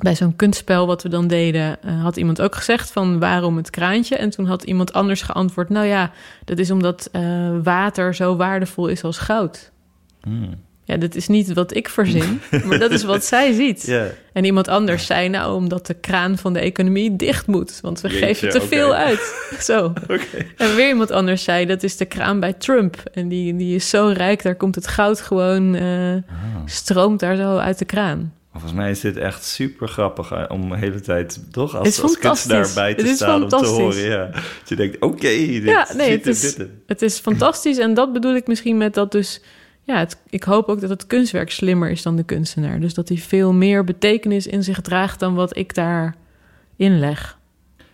bij 0.02 0.16
zo'n 0.16 0.36
kunstspel 0.36 0.88
wat 0.88 1.04
we 1.04 1.10
dan 1.10 1.28
deden... 1.28 1.78
eh, 1.84 2.02
had 2.04 2.18
iemand 2.18 2.42
ook 2.42 2.56
gezegd 2.56 2.92
van 2.92 3.20
waarom 3.20 3.58
het 3.58 3.70
kraantje? 3.70 4.16
En 4.16 4.30
toen 4.30 4.46
had 4.46 4.64
iemand 4.64 4.94
anders 4.94 5.22
geantwoord... 5.22 5.70
nou 5.70 5.86
ja, 5.86 6.12
dat 6.46 6.58
is 6.60 6.72
omdat 6.72 7.10
eh, 7.12 7.22
water 7.64 8.16
zo 8.16 8.36
waardevol 8.36 8.88
is 8.88 9.04
als 9.04 9.18
goud. 9.18 9.72
Hmm. 10.22 10.50
Ja, 10.86 10.98
dat 10.98 11.16
is 11.16 11.28
niet 11.28 11.54
wat 11.54 11.76
ik 11.76 11.90
verzin, 11.90 12.42
maar 12.66 12.80
dat 12.80 12.92
is 12.92 13.04
wat 13.04 13.26
zij 13.26 13.52
ziet. 13.54 13.98
En 14.34 14.46
iemand 14.46 14.68
anders 14.68 15.06
zei 15.06 15.30
nou 15.30 15.56
omdat 15.56 15.86
de 15.88 15.94
kraan 15.94 16.38
van 16.38 16.54
de 16.54 16.60
economie 16.60 17.16
dicht 17.16 17.48
moet... 17.48 17.80
want 17.82 18.02
we 18.02 18.08
Jeetje, 18.08 18.26
geven 18.26 18.50
te 18.50 18.62
veel 18.62 18.94
uit. 18.96 19.36
Zo. 19.60 19.94
En 20.58 20.76
weer 20.76 20.88
iemand 20.88 21.12
anders 21.12 21.44
zei, 21.44 21.66
dat 21.66 21.84
is 21.84 21.98
de 21.98 22.06
kraan 22.06 22.40
bij 22.40 22.54
Trump. 22.54 22.96
En 23.14 23.28
die, 23.28 23.56
die 23.56 23.76
is 23.76 23.90
zo 23.90 24.08
rijk, 24.16 24.44
daar 24.44 24.56
komt 24.56 24.76
het 24.76 24.88
goud 24.88 25.22
gewoon, 25.22 25.76
eh, 25.76 26.14
Ah. 26.14 26.22
stroomt 26.66 27.20
daar 27.20 27.36
zo 27.36 27.58
uit 27.58 27.80
de 27.80 27.86
kraan. 27.86 28.34
Volgens 28.54 28.74
mij 28.74 28.92
is 28.92 29.00
dit 29.00 29.18
echt 29.18 29.46
super 29.46 29.88
grappig 29.88 30.32
eh, 30.32 30.44
om 30.48 30.70
de 30.70 30.78
hele 30.78 31.00
tijd 31.00 31.52
toch 31.52 31.76
als, 31.76 32.02
als 32.02 32.18
kunstenaar 32.18 32.70
bij 32.76 32.94
te 32.96 33.08
staan 33.08 33.44
om 33.44 33.50
te 33.50 33.56
horen. 33.66 34.04
Ja. 34.10 34.26
Dat 34.26 34.42
je 34.70 34.76
denkt, 34.76 35.02
oké, 35.02 35.28
dit 35.28 35.64
Ja, 35.64 35.88
nee, 35.96 36.12
het 36.12 36.28
is- 36.28 36.56
dit. 36.56 36.68
Het 36.88 37.02
is 37.02 37.20
fantastisch 37.20 37.78
en 37.78 37.94
dat 37.94 38.14
bedoel 38.14 38.36
ik 38.36 38.48
misschien 38.48 38.78
met 38.78 38.94
dat 38.94 39.12
dus... 39.12 39.42
Ja, 39.86 39.98
het, 40.00 40.18
ik 40.30 40.44
hoop 40.44 40.68
ook 40.68 40.82
dat 40.82 40.90
het 40.90 41.08
kunstwerk 41.08 41.52
slimmer 41.52 41.90
is 41.90 42.02
dan 42.02 42.16
de 42.16 42.24
kunstenaar. 42.24 42.80
Dus 42.80 42.94
dat 42.94 43.08
hij 43.08 43.18
veel 43.18 43.54
meer 43.54 43.84
betekenis 43.84 44.48
in 44.48 44.64
zich 44.64 44.82
draagt 44.82 45.20
dan 45.20 45.34
wat 45.36 45.58
ik 45.58 45.74
daar 45.76 46.16
inleg. 46.76 47.38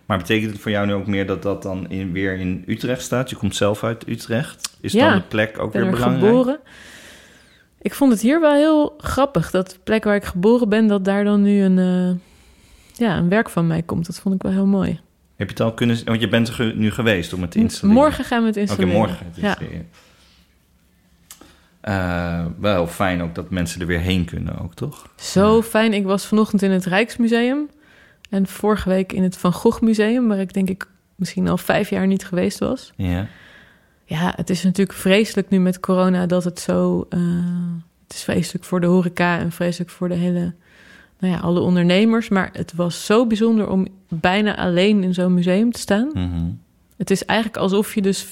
Maar 0.06 0.18
betekent 0.18 0.52
het 0.52 0.60
voor 0.60 0.70
jou 0.70 0.86
nu 0.86 0.92
ook 0.92 1.06
meer 1.06 1.26
dat 1.26 1.42
dat 1.42 1.62
dan 1.62 1.90
in, 1.90 2.12
weer 2.12 2.38
in 2.38 2.64
Utrecht 2.66 3.02
staat? 3.02 3.30
Je 3.30 3.36
komt 3.36 3.56
zelf 3.56 3.84
uit 3.84 4.08
Utrecht. 4.08 4.76
Is 4.80 4.92
Ja, 4.92 5.08
dan 5.10 5.18
de 5.18 5.24
plek 5.28 5.58
ook 5.58 5.72
weer 5.72 5.82
er 5.84 5.90
belangrijk? 5.90 6.24
geboren. 6.26 6.58
Ik 7.82 7.94
vond 7.94 8.12
het 8.12 8.20
hier 8.20 8.40
wel 8.40 8.54
heel 8.54 8.94
grappig. 8.98 9.50
Dat 9.50 9.70
de 9.70 9.76
plek 9.84 10.04
waar 10.04 10.14
ik 10.14 10.24
geboren 10.24 10.68
ben, 10.68 10.86
dat 10.86 11.04
daar 11.04 11.24
dan 11.24 11.42
nu 11.42 11.62
een, 11.62 11.78
eh, 11.78 12.18
ja, 13.06 13.16
een 13.16 13.28
werk 13.28 13.48
van 13.48 13.66
mij 13.66 13.82
komt. 13.82 14.06
Dat 14.06 14.20
vond 14.20 14.34
ik 14.34 14.42
wel 14.42 14.52
heel 14.52 14.66
mooi. 14.66 15.00
Heb 15.36 15.46
je 15.48 15.54
het 15.54 15.60
al 15.60 15.74
kunnen... 15.74 16.04
Want 16.04 16.20
je 16.20 16.28
bent 16.28 16.48
er 16.48 16.76
nu 16.76 16.90
geweest 16.90 17.32
om 17.32 17.40
het 17.42 17.50
te 17.50 17.58
installeren. 17.58 18.02
Morgen 18.02 18.24
gaan 18.24 18.40
we 18.40 18.46
het 18.46 18.56
Oké, 18.56 18.60
installeren. 18.60 18.98
morgen. 18.98 19.26
Het 19.26 19.36
Ja. 19.36 19.56
Eh, 21.80 22.46
wel 22.58 22.86
fijn 22.86 23.22
ook 23.22 23.34
dat 23.34 23.50
mensen 23.50 23.80
er 23.80 23.86
weer 23.86 23.98
heen 24.00 24.24
kunnen 24.24 24.58
ook, 24.58 24.74
toch? 24.74 25.06
Zo 25.16 25.62
fijn. 25.62 25.92
Ik 25.92 26.04
was 26.04 26.26
vanochtend 26.26 26.62
in 26.62 26.70
het 26.70 26.84
Rijksmuseum. 26.84 27.68
En 28.30 28.46
vorige 28.46 28.88
week 28.88 29.12
in 29.12 29.22
het 29.22 29.36
Van 29.36 29.52
Gogh 29.52 29.80
Museum, 29.82 30.28
waar 30.28 30.38
ik 30.38 30.52
denk 30.52 30.68
ik 30.68 30.86
misschien 31.14 31.48
al 31.48 31.56
vijf 31.56 31.90
jaar 31.90 32.06
niet 32.06 32.24
geweest 32.24 32.58
was. 32.58 32.92
Ja. 32.96 33.26
Ja, 34.18 34.32
het 34.36 34.50
is 34.50 34.62
natuurlijk 34.62 34.98
vreselijk 34.98 35.48
nu 35.48 35.58
met 35.60 35.80
corona 35.80 36.26
dat 36.26 36.44
het 36.44 36.60
zo. 36.60 37.06
eh, 37.10 37.20
het 38.06 38.14
is 38.18 38.22
vreselijk 38.24 38.64
voor 38.64 38.80
de 38.80 38.86
horeca 38.86 39.38
en 39.38 39.52
vreselijk 39.52 39.90
voor 39.90 40.08
de 40.08 40.14
hele. 40.14 40.52
Nou 41.18 41.34
ja, 41.34 41.40
alle 41.40 41.60
ondernemers. 41.60 42.28
Maar 42.28 42.50
het 42.52 42.72
was 42.74 43.06
zo 43.06 43.26
bijzonder 43.26 43.68
om 43.68 43.86
bijna 44.08 44.56
alleen 44.56 45.02
in 45.02 45.14
zo'n 45.14 45.34
museum 45.34 45.72
te 45.72 45.78
staan. 45.78 46.10
Mhm. 46.12 46.44
Het 46.96 47.10
is 47.10 47.24
eigenlijk 47.24 47.58
alsof 47.60 47.94
je 47.94 48.02
dus. 48.02 48.26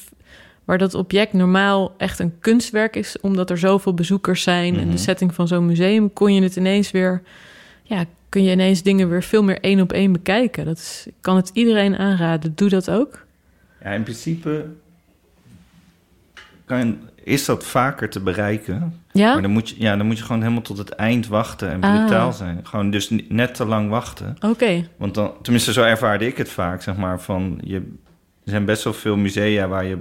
Waar 0.65 0.79
dat 0.79 0.95
object 0.95 1.33
normaal 1.33 1.95
echt 1.97 2.19
een 2.19 2.39
kunstwerk 2.41 2.97
is, 2.97 3.21
omdat 3.21 3.51
er 3.51 3.59
zoveel 3.59 3.95
bezoekers 3.95 4.43
zijn 4.43 4.75
en 4.75 4.81
Mhm. 4.83 4.91
de 4.91 4.97
setting 4.97 5.35
van 5.35 5.49
zo'n 5.49 5.67
museum, 5.67 6.13
kon 6.13 6.35
je 6.35 6.43
het 6.43 6.57
ineens 6.57 6.91
weer. 6.91 7.23
Ja, 7.83 8.05
kun 8.29 8.43
je 8.43 8.51
ineens 8.53 8.83
dingen 8.83 9.09
weer 9.09 9.23
veel 9.23 9.43
meer 9.43 9.61
één 9.61 9.81
op 9.81 9.93
één 9.93 10.13
bekijken. 10.13 10.65
Dat 10.65 10.77
is, 10.79 11.05
ik 11.07 11.15
kan 11.21 11.37
het 11.37 11.51
iedereen 11.53 11.97
aanraden. 11.97 12.53
Doe 12.55 12.69
dat 12.69 12.91
ook. 12.91 13.27
Ja, 13.83 13.91
in 13.91 14.03
principe 14.03 14.67
kan, 16.69 16.99
is 17.25 17.45
dat 17.45 17.65
vaker 17.67 18.11
te 18.11 18.21
bereiken. 18.21 19.01
Ja? 19.13 19.33
Maar 19.33 19.43
dan 19.43 19.51
moet, 19.51 19.69
je, 19.69 19.75
ja, 19.79 19.97
dan 19.97 20.07
moet 20.07 20.19
je 20.19 20.25
gewoon 20.25 20.43
helemaal 20.43 20.63
tot 20.63 20.79
het 20.79 20.91
eind 20.91 21.27
wachten 21.27 21.71
en 21.71 21.81
Ah. 21.81 21.97
brutaal 21.97 22.33
zijn. 22.33 22.61
Gewoon 22.67 22.91
dus 22.91 23.11
net 23.29 23.55
te 23.55 23.65
lang 23.65 23.91
wachten. 23.91 24.37
Oké. 24.41 24.89
Want 24.97 25.15
dan, 25.15 25.33
tenminste, 25.43 25.73
zo 25.73 25.83
ervaarde 25.83 26.27
ik 26.27 26.37
het 26.37 26.49
vaak, 26.51 26.83
zeg 26.83 26.97
maar. 26.97 27.21
Van 27.21 27.59
je, 27.65 27.77
er 28.45 28.51
zijn 28.51 28.65
best 28.65 28.85
wel 28.85 28.93
veel 28.93 29.17
musea 29.17 29.69
waar 29.69 29.85
je 29.85 29.99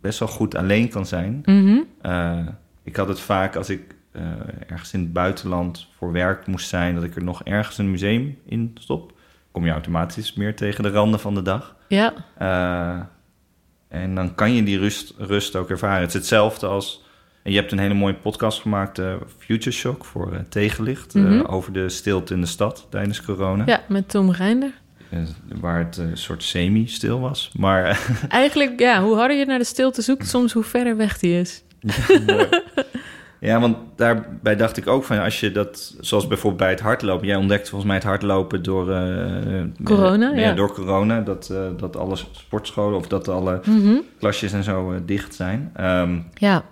best 0.00 0.18
wel 0.18 0.28
goed 0.28 0.54
alleen 0.54 0.88
kan 0.88 1.06
zijn. 1.06 1.42
Mhm. 1.44 1.76
Eh, 2.00 2.38
ik 2.82 2.96
had 2.96 3.08
het 3.08 3.20
vaak 3.20 3.56
als 3.56 3.70
ik 3.70 3.94
eh, 4.12 4.22
ergens 4.66 4.92
in 4.92 5.00
het 5.00 5.12
buitenland 5.12 5.88
voor 5.96 6.12
werk 6.12 6.46
moest 6.46 6.68
zijn, 6.68 6.94
dat 6.94 7.04
ik 7.04 7.16
er 7.16 7.24
nog 7.24 7.42
ergens 7.42 7.78
een 7.78 7.90
museum 7.90 8.38
in 8.46 8.70
stop. 8.80 9.12
Kom 9.52 9.64
je 9.64 9.70
automatisch 9.72 10.34
meer 10.34 10.56
tegen 10.56 10.82
de 10.82 10.90
randen 10.90 11.20
van 11.20 11.34
de 11.34 11.42
dag. 11.42 11.76
Ja. 11.88 12.12
Eh, 12.38 13.00
en 13.94 14.14
dan 14.14 14.34
kan 14.34 14.52
je 14.52 14.62
die 14.62 14.78
rust, 14.78 15.14
rust 15.18 15.56
ook 15.56 15.70
ervaren. 15.70 16.00
Het 16.00 16.08
is 16.08 16.14
hetzelfde 16.14 16.66
als. 16.66 17.02
En 17.42 17.52
je 17.52 17.58
hebt 17.58 17.72
een 17.72 17.78
hele 17.78 17.94
mooie 17.94 18.14
podcast 18.14 18.60
gemaakt, 18.60 18.98
eh, 18.98 19.14
Future 19.38 19.70
Shock, 19.76 20.04
voor 20.04 20.32
eh, 20.32 20.38
Tegenlicht. 20.48 21.14
eh, 21.14 21.22
Mhm. 21.22 21.44
over 21.44 21.72
de 21.72 21.88
stilte 21.88 22.34
in 22.34 22.40
de 22.40 22.46
stad 22.46 22.86
tijdens 22.90 23.22
corona. 23.22 23.62
ja, 23.66 23.82
met 23.88 24.08
Tom 24.08 24.30
Reinder. 24.30 24.72
Waar 25.60 25.78
het 25.78 25.96
een 25.96 26.16
soort 26.16 26.42
semi-stil 26.42 27.20
was. 27.20 27.50
Maar 27.58 28.00
Eigenlijk, 28.28 28.80
ja, 28.80 29.02
hoe 29.02 29.16
harder 29.16 29.36
je 29.36 29.44
naar 29.44 29.58
de 29.58 29.64
stilte 29.64 30.02
zoekt, 30.02 30.28
soms 30.28 30.52
hoe 30.52 30.62
verder 30.64 30.96
weg 30.96 31.18
die 31.18 31.40
is. 31.40 31.62
Mooi. 32.26 32.48
Ja, 33.44 33.60
want 33.60 33.76
daarbij 33.96 34.56
dacht 34.56 34.76
ik 34.76 34.86
ook 34.86 35.04
van 35.04 35.18
als 35.18 35.40
je 35.40 35.52
dat, 35.52 35.94
zoals 36.00 36.26
bijvoorbeeld 36.26 36.62
bij 36.62 36.70
het 36.70 36.80
hardlopen, 36.80 37.26
jij 37.26 37.36
ontdekte 37.36 37.68
volgens 37.68 37.90
mij 37.90 37.98
het 37.98 38.08
hardlopen 38.08 38.62
door 38.62 38.90
eh, 38.92 39.62
Corona, 39.84 40.32
eh, 40.32 40.40
ja. 40.40 40.52
door 40.52 40.72
corona, 40.72 41.20
dat, 41.20 41.48
eh, 41.50 41.58
dat 41.76 41.96
alle 41.96 42.16
sportscholen 42.16 42.98
of 42.98 43.06
dat 43.06 43.28
alle 43.28 43.60
klasjes 44.18 44.52
en 44.52 44.64
zo 44.64 45.04
dicht 45.04 45.34
zijn. 45.34 45.70
Ehm, 45.74 46.18
Ja. 46.34 46.64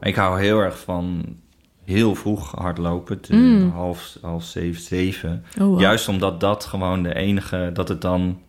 ik 0.00 0.14
hou 0.14 0.40
heel 0.40 0.58
erg 0.58 0.78
van 0.78 1.24
heel 1.84 2.14
vroeg 2.14 2.50
hardlopen. 2.50 3.20
Mm. 3.28 3.70
half, 3.70 4.16
half 4.22 4.44
zeven, 4.44 4.82
zeven. 4.82 5.44
Oh, 5.60 5.66
wow. 5.66 5.80
Juist 5.80 6.08
omdat 6.08 6.40
dat 6.40 6.64
gewoon 6.64 7.02
de 7.02 7.14
enige... 7.14 7.70
Dat 7.72 7.88
het 7.88 8.00
dan... 8.00 8.40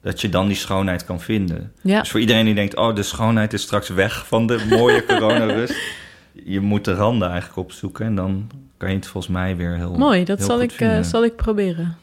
Dat 0.00 0.20
je 0.20 0.28
dan 0.28 0.46
die 0.46 0.56
schoonheid 0.56 1.04
kan 1.04 1.20
vinden. 1.20 1.72
Ja. 1.82 2.00
Dus 2.00 2.10
voor 2.10 2.20
iedereen 2.20 2.44
die 2.44 2.54
denkt... 2.54 2.76
Oh, 2.76 2.94
de 2.94 3.02
schoonheid 3.02 3.52
is 3.52 3.62
straks 3.62 3.88
weg 3.88 4.26
van 4.26 4.46
de 4.46 4.66
mooie 4.70 5.04
coronarust. 5.08 6.04
Je 6.44 6.60
moet 6.60 6.84
de 6.84 6.94
randen 6.94 7.28
eigenlijk 7.28 7.58
opzoeken. 7.58 8.06
En 8.06 8.14
dan 8.14 8.50
kan 8.76 8.88
je 8.90 8.96
het 8.96 9.06
volgens 9.06 9.32
mij 9.32 9.56
weer 9.56 9.74
heel 9.74 9.94
Mooi, 9.94 10.24
dat 10.24 10.38
heel 10.38 10.46
zal 10.46 10.60
ik, 10.60 10.72
eh, 10.72 11.02
zal 11.02 11.24
ik 11.24 11.36
proberen. 11.36 11.96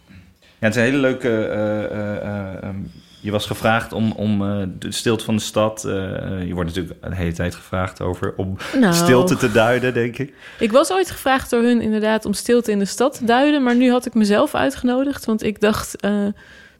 Ja, 0.63 0.69
het 0.69 0.77
is 0.77 0.81
een 0.83 0.87
hele 0.87 1.01
leuke... 1.01 1.29
eh, 1.29 1.83
eh, 1.83 2.17
eh, 2.17 2.63
ehm, 2.63 2.75
je 3.21 3.31
was 3.31 3.45
gevraagd 3.45 3.93
om, 3.93 4.11
om 4.11 4.39
de 4.79 4.91
stilte 4.91 5.23
van 5.23 5.35
de 5.35 5.41
stad... 5.41 5.81
je 5.81 6.51
wordt 6.53 6.69
natuurlijk 6.75 7.01
de 7.01 7.15
hele 7.15 7.33
tijd 7.33 7.55
gevraagd 7.55 8.01
over... 8.01 8.33
om 8.35 8.57
Nou, 8.79 8.93
stilte 8.93 9.35
te 9.35 9.51
duiden, 9.51 9.93
denk 9.93 10.17
ik. 10.17 10.33
Ik 10.59 10.71
was 10.71 10.91
ooit 10.91 11.11
gevraagd 11.11 11.49
door 11.49 11.61
hun 11.61 11.81
inderdaad 11.81 12.25
om 12.25 12.33
stilte 12.33 12.71
in 12.71 12.79
de 12.79 12.85
stad 12.85 13.17
te 13.17 13.25
duiden. 13.25 13.63
Maar 13.63 13.75
nu 13.75 13.91
had 13.91 14.05
ik 14.05 14.13
mezelf 14.13 14.55
uitgenodigd. 14.55 15.25
Want 15.25 15.43
ik 15.43 15.59
dacht, 15.59 15.95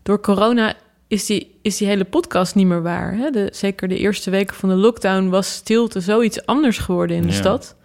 door 0.04 0.20
corona 0.20 0.74
is 1.14 1.26
die, 1.26 1.56
is 1.62 1.78
die 1.78 1.88
hele 1.88 2.04
podcast 2.04 2.56
niet 2.56 2.68
meer 2.68 2.82
waar. 2.82 3.16
Hè? 3.18 3.30
De, 3.30 3.50
zeker 3.52 3.88
de 3.88 3.98
eerste 3.98 4.30
weken 4.30 4.56
van 4.56 4.70
de 4.70 4.76
lockdown 4.76 5.30
was 5.30 5.54
stilte 5.54 6.00
zoiets 6.00 6.46
anders 6.46 6.78
geworden 6.78 7.16
in 7.18 7.22
de 7.22 7.28
Ja. 7.28 7.34
stad. 7.34 7.76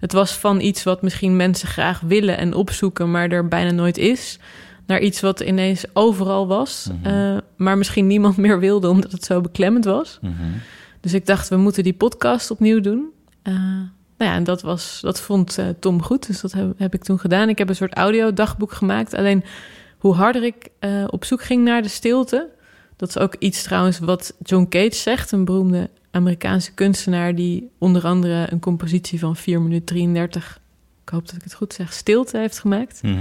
Het 0.00 0.12
was 0.12 0.32
van 0.32 0.60
iets 0.60 0.82
wat 0.82 1.02
misschien 1.02 1.36
mensen 1.36 1.68
graag 1.68 2.00
willen 2.00 2.38
en 2.38 2.54
opzoeken, 2.54 3.10
maar 3.10 3.28
er 3.30 3.48
bijna 3.48 3.70
nooit 3.70 3.98
is. 3.98 4.38
Naar 4.86 5.00
iets 5.00 5.20
wat 5.20 5.40
ineens 5.40 5.84
overal 5.92 6.46
was, 6.46 6.88
Mhm. 7.02 7.14
eh, 7.14 7.36
maar 7.56 7.78
misschien 7.78 8.06
niemand 8.06 8.36
meer 8.46 8.58
wilde 8.60 8.88
omdat 8.88 9.12
het 9.12 9.24
zo 9.24 9.40
beklemmend 9.40 9.84
was. 9.84 10.18
Mhm. 10.22 10.32
Dus 11.00 11.12
ik 11.14 11.26
dacht, 11.26 11.48
we 11.48 11.56
moeten 11.56 11.82
die 11.82 11.92
podcast 11.94 12.50
opnieuw 12.50 12.80
doen. 12.80 13.06
Eh, 13.42 13.54
nou 14.18 14.30
ja, 14.30 14.34
en 14.34 14.44
dat, 14.44 14.62
was, 14.62 14.98
dat 15.02 15.20
vond 15.20 15.58
eh, 15.58 15.66
Tom 15.80 16.02
goed, 16.02 16.26
dus 16.26 16.40
dat 16.40 16.52
heb, 16.52 16.72
heb 16.78 16.94
ik 16.94 17.04
toen 17.04 17.18
gedaan. 17.18 17.48
Ik 17.48 17.58
heb 17.58 17.68
een 17.68 17.76
soort 17.76 17.94
audiodagboek 17.94 18.72
gemaakt. 18.72 19.14
Alleen 19.14 19.44
hoe 19.98 20.14
harder 20.14 20.44
ik 20.44 20.68
op 21.06 21.24
zoek 21.24 21.42
ging 21.42 21.64
naar 21.64 21.82
de 21.82 21.88
stilte... 21.88 22.48
dat 22.96 23.08
is 23.08 23.18
ook 23.18 23.34
iets 23.38 23.62
trouwens 23.62 23.98
wat 23.98 24.34
John 24.42 24.66
Cage 24.68 24.94
zegt... 24.94 25.32
een 25.32 25.44
beroemde 25.44 25.90
Amerikaanse 26.10 26.72
kunstenaar... 26.72 27.34
die 27.34 27.70
onder 27.78 28.04
andere 28.04 28.46
een 28.50 28.60
compositie 28.60 29.18
van 29.18 29.36
4 29.36 29.60
minuten 29.60 29.84
33... 29.84 30.60
ik 31.02 31.08
hoop 31.08 31.26
dat 31.26 31.36
ik 31.36 31.42
het 31.42 31.54
goed 31.54 31.72
zeg, 31.72 31.92
stilte 31.92 32.38
heeft 32.38 32.58
gemaakt... 32.58 33.02
Mhm. 33.02 33.16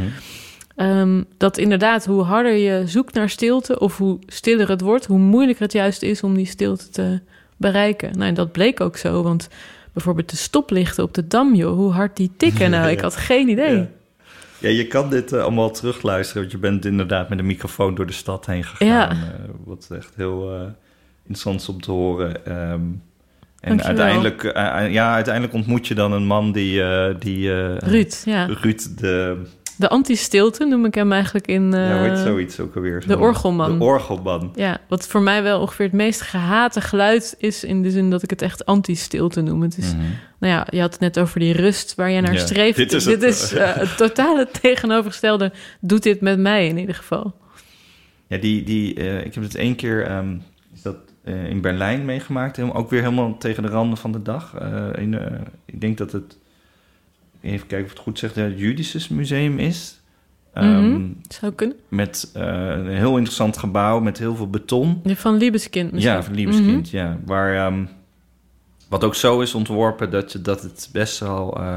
Ehm, 0.76 1.24
dat 1.38 1.58
inderdaad, 1.58 2.06
hoe 2.06 2.22
harder 2.22 2.54
je 2.54 2.84
zoekt 2.88 3.14
naar 3.14 3.30
stilte, 3.30 3.80
of 3.80 3.98
hoe 3.98 4.20
stiller 4.26 4.70
het 4.70 4.82
wordt, 4.82 5.06
hoe 5.06 5.20
moeilijker 5.20 5.64
het 5.64 5.74
juist 5.74 6.02
is 6.02 6.24
om 6.24 6.36
die 6.36 6.46
stilte 6.46 6.90
te 6.90 7.20
bereiken. 7.58 8.12
Nou, 8.12 8.24
en 8.24 8.34
dat 8.34 8.52
bleek 8.52 8.82
ook 8.82 8.98
zo, 8.98 9.24
want 9.24 9.48
bijvoorbeeld 9.94 10.30
de 10.30 10.36
stoplichten 10.36 11.04
op 11.04 11.14
de 11.14 11.28
dam, 11.28 11.56
joh, 11.56 11.76
hoe 11.76 11.92
hard 11.92 12.18
die 12.18 12.32
tikken. 12.38 12.70
Nou, 12.76 12.90
ik 12.90 13.00
had 13.00 13.16
geen 13.16 13.50
idee. 13.50 13.76
Ja. 13.76 13.88
Ja, 14.66 14.72
je 14.72 14.88
kan 14.88 15.10
dit 15.10 15.34
eh, 15.34 15.42
allemaal 15.42 15.72
terugluisteren, 15.72 16.42
want 16.42 16.54
je 16.54 16.58
bent 16.58 16.86
inderdaad 16.86 17.30
met 17.30 17.40
een 17.40 17.46
microfoon 17.46 17.96
door 17.96 18.06
de 18.06 18.14
stad 18.14 18.46
heen 18.46 18.64
gegaan. 18.64 18.88
Ja. 18.88 19.10
eh, 19.10 19.18
wat 19.66 19.88
echt 19.92 20.14
heel 20.16 20.54
eh, 20.54 20.62
interessant 21.18 21.62
is 21.62 21.70
om 21.70 21.82
te 21.82 21.92
horen. 21.92 22.46
Ehm, 22.46 22.82
en 23.60 23.84
uiteindelijk, 23.84 24.44
ja, 24.90 25.14
uiteindelijk 25.14 25.54
ontmoet 25.54 25.88
je 25.88 25.96
dan 25.96 26.12
een 26.12 26.26
man 26.26 26.52
die... 26.52 26.84
die 27.18 27.78
Ruud, 27.78 28.22
ja. 28.26 28.46
Ruud, 28.46 29.00
de... 29.00 29.38
De 29.78 29.90
anti-stilte 29.90 30.66
noem 30.66 30.86
ik 30.86 30.96
hem 30.96 31.12
eigenlijk 31.12 31.48
in 31.48 31.72
ja, 31.72 31.98
hoe 31.98 32.08
heet 32.08 32.18
eh, 32.18 32.24
zoiets 32.24 32.60
ook 32.60 32.76
alweer? 32.76 33.08
de 33.08 33.18
orgelman. 33.20 33.80
De 33.80 33.86
orgelman. 33.86 34.52
Ja, 34.56 34.78
wat 34.88 35.08
voor 35.08 35.22
mij 35.22 35.44
wel 35.44 35.60
ongeveer 35.62 35.86
het 35.86 35.96
meest 35.96 36.22
gehate 36.22 36.82
geluid 36.82 37.36
is... 37.38 37.64
in 37.64 37.84
de 37.84 37.92
zin 37.92 38.10
dat 38.10 38.24
ik 38.24 38.30
het 38.30 38.42
echt 38.42 38.66
anti-stilte 38.66 39.42
noem. 39.42 39.62
Het 39.62 39.78
is 39.78 39.94
Mhm. 39.94 40.04
Nou 40.40 40.54
ja, 40.54 40.68
je 40.70 40.80
had 40.82 40.92
het 40.92 41.02
net 41.02 41.20
over 41.20 41.40
die 41.40 41.54
rust 41.54 41.96
waar 41.96 42.10
je 42.12 42.22
naar 42.22 42.34
Ja, 42.34 42.40
streeft. 42.40 42.78
dit 42.78 42.90
Dit 42.90 43.24
is 43.24 43.42
is, 43.42 43.52
het. 43.52 43.60
eh, 43.60 43.74
het 43.84 43.98
totale 43.98 44.48
tegenovergestelde. 44.62 45.52
Doet 45.80 46.04
dit 46.04 46.22
met 46.22 46.40
mij 46.40 46.68
in 46.68 46.78
ieder 46.78 46.96
geval. 46.96 47.36
Ja, 48.28 48.38
die, 48.38 48.64
die, 48.64 48.94
eh, 48.96 49.26
ik 49.26 49.34
heb 49.34 49.44
het 49.44 49.56
één 49.56 49.76
keer 49.76 50.06
ehm, 50.06 50.36
is 50.74 50.82
dat, 50.82 50.96
in 51.50 51.62
Berlijn 51.62 52.06
meegemaakt. 52.06 52.56
Helemaal, 52.56 52.78
ook 52.78 52.90
weer 52.90 53.02
helemaal 53.02 53.38
tegen 53.38 53.64
de 53.64 53.70
randen 53.70 53.98
van 53.98 54.12
de 54.12 54.22
dag. 54.22 54.54
In, 54.98 55.18
ik 55.66 55.82
denk 55.82 55.98
dat 55.98 56.12
het, 56.12 56.38
even 57.46 57.68
kijken 57.68 57.86
of 57.86 57.92
het 57.94 58.02
goed 58.02 58.20
zeg, 58.20 58.34
het 58.34 58.60
Judisches 58.60 59.08
Museum 59.08 59.60
is. 59.60 60.00
Mhm. 60.54 61.08
Zou 61.28 61.52
kunnen. 61.54 61.78
Met 61.90 62.32
eh, 62.34 62.44
een 62.70 62.88
heel 62.88 63.12
interessant 63.18 63.58
gebouw 63.58 64.00
met 64.00 64.18
heel 64.18 64.36
veel 64.36 64.50
beton. 64.50 65.02
Van 65.06 65.38
Liebeskind 65.38 65.92
misschien. 65.92 66.14
Ja, 66.14 66.24
van 66.24 66.34
Liebeskind, 66.36 66.92
Mhm. 66.92 66.96
ja. 66.98 67.18
Waar, 67.26 67.56
ehm, 67.56 67.86
wat 68.90 69.04
ook 69.04 69.16
zo 69.16 69.40
is 69.42 69.54
ontworpen 69.56 70.10
dat, 70.12 70.32
je, 70.32 70.42
dat 70.42 70.62
het 70.62 70.90
best 70.92 71.20
wel... 71.20 71.58
eh, 71.60 71.76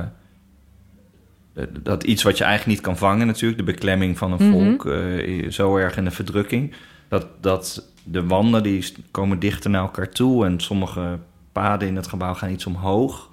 eh, 1.54 1.64
dat 1.82 2.04
iets 2.04 2.22
wat 2.22 2.38
je 2.38 2.44
eigenlijk 2.44 2.76
niet 2.76 2.86
kan 2.86 2.96
vangen 2.96 3.26
natuurlijk... 3.26 3.58
de 3.58 3.72
beklemming 3.72 4.18
van 4.18 4.32
een 4.32 4.48
Mhm. 4.48 4.52
volk, 4.76 4.88
zo 5.52 5.76
erg 5.76 5.96
in 5.96 6.04
de 6.04 6.10
verdrukking... 6.10 6.72
dat, 7.08 7.26
dat 7.40 7.90
de 8.04 8.26
wanden 8.26 8.62
die 8.62 8.92
komen 9.10 9.38
dichter 9.38 9.70
naar 9.70 9.82
elkaar 9.82 10.08
toe... 10.10 10.44
en 10.46 10.60
sommige 10.60 11.18
paden 11.52 11.88
in 11.88 11.96
het 11.96 12.06
gebouw 12.06 12.34
gaan 12.34 12.50
iets 12.50 12.66
omhoog. 12.66 13.30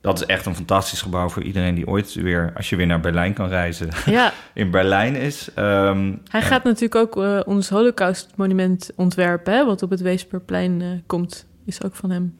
Dat 0.00 0.20
is 0.20 0.26
echt 0.26 0.46
een 0.46 0.54
fantastisch 0.54 1.02
gebouw 1.02 1.28
voor 1.28 1.42
iedereen 1.42 1.74
die 1.74 1.86
ooit 1.86 2.14
weer... 2.14 2.52
als 2.56 2.70
je 2.70 2.76
weer 2.76 2.86
naar 2.86 3.00
Berlijn 3.00 3.32
kan 3.32 3.48
reizen, 3.48 3.88
Ja, 4.06 4.32
in 4.52 4.70
Berlijn 4.70 5.14
is. 5.14 5.50
Ehm, 5.54 6.12
hij 6.28 6.42
gaat 6.42 6.64
natuurlijk 6.64 6.94
ook 6.94 7.24
eh, 7.24 7.40
ons 7.44 7.68
Holocaustmonument 7.68 8.90
ontwerpen... 8.96 9.52
Hè, 9.52 9.64
wat 9.64 9.82
op 9.82 9.90
het 9.90 10.00
Weesperplein 10.00 10.82
eh, 10.82 10.88
komt. 11.06 11.46
Is 11.64 11.82
ook 11.82 11.94
van 11.94 12.10
hem. 12.10 12.38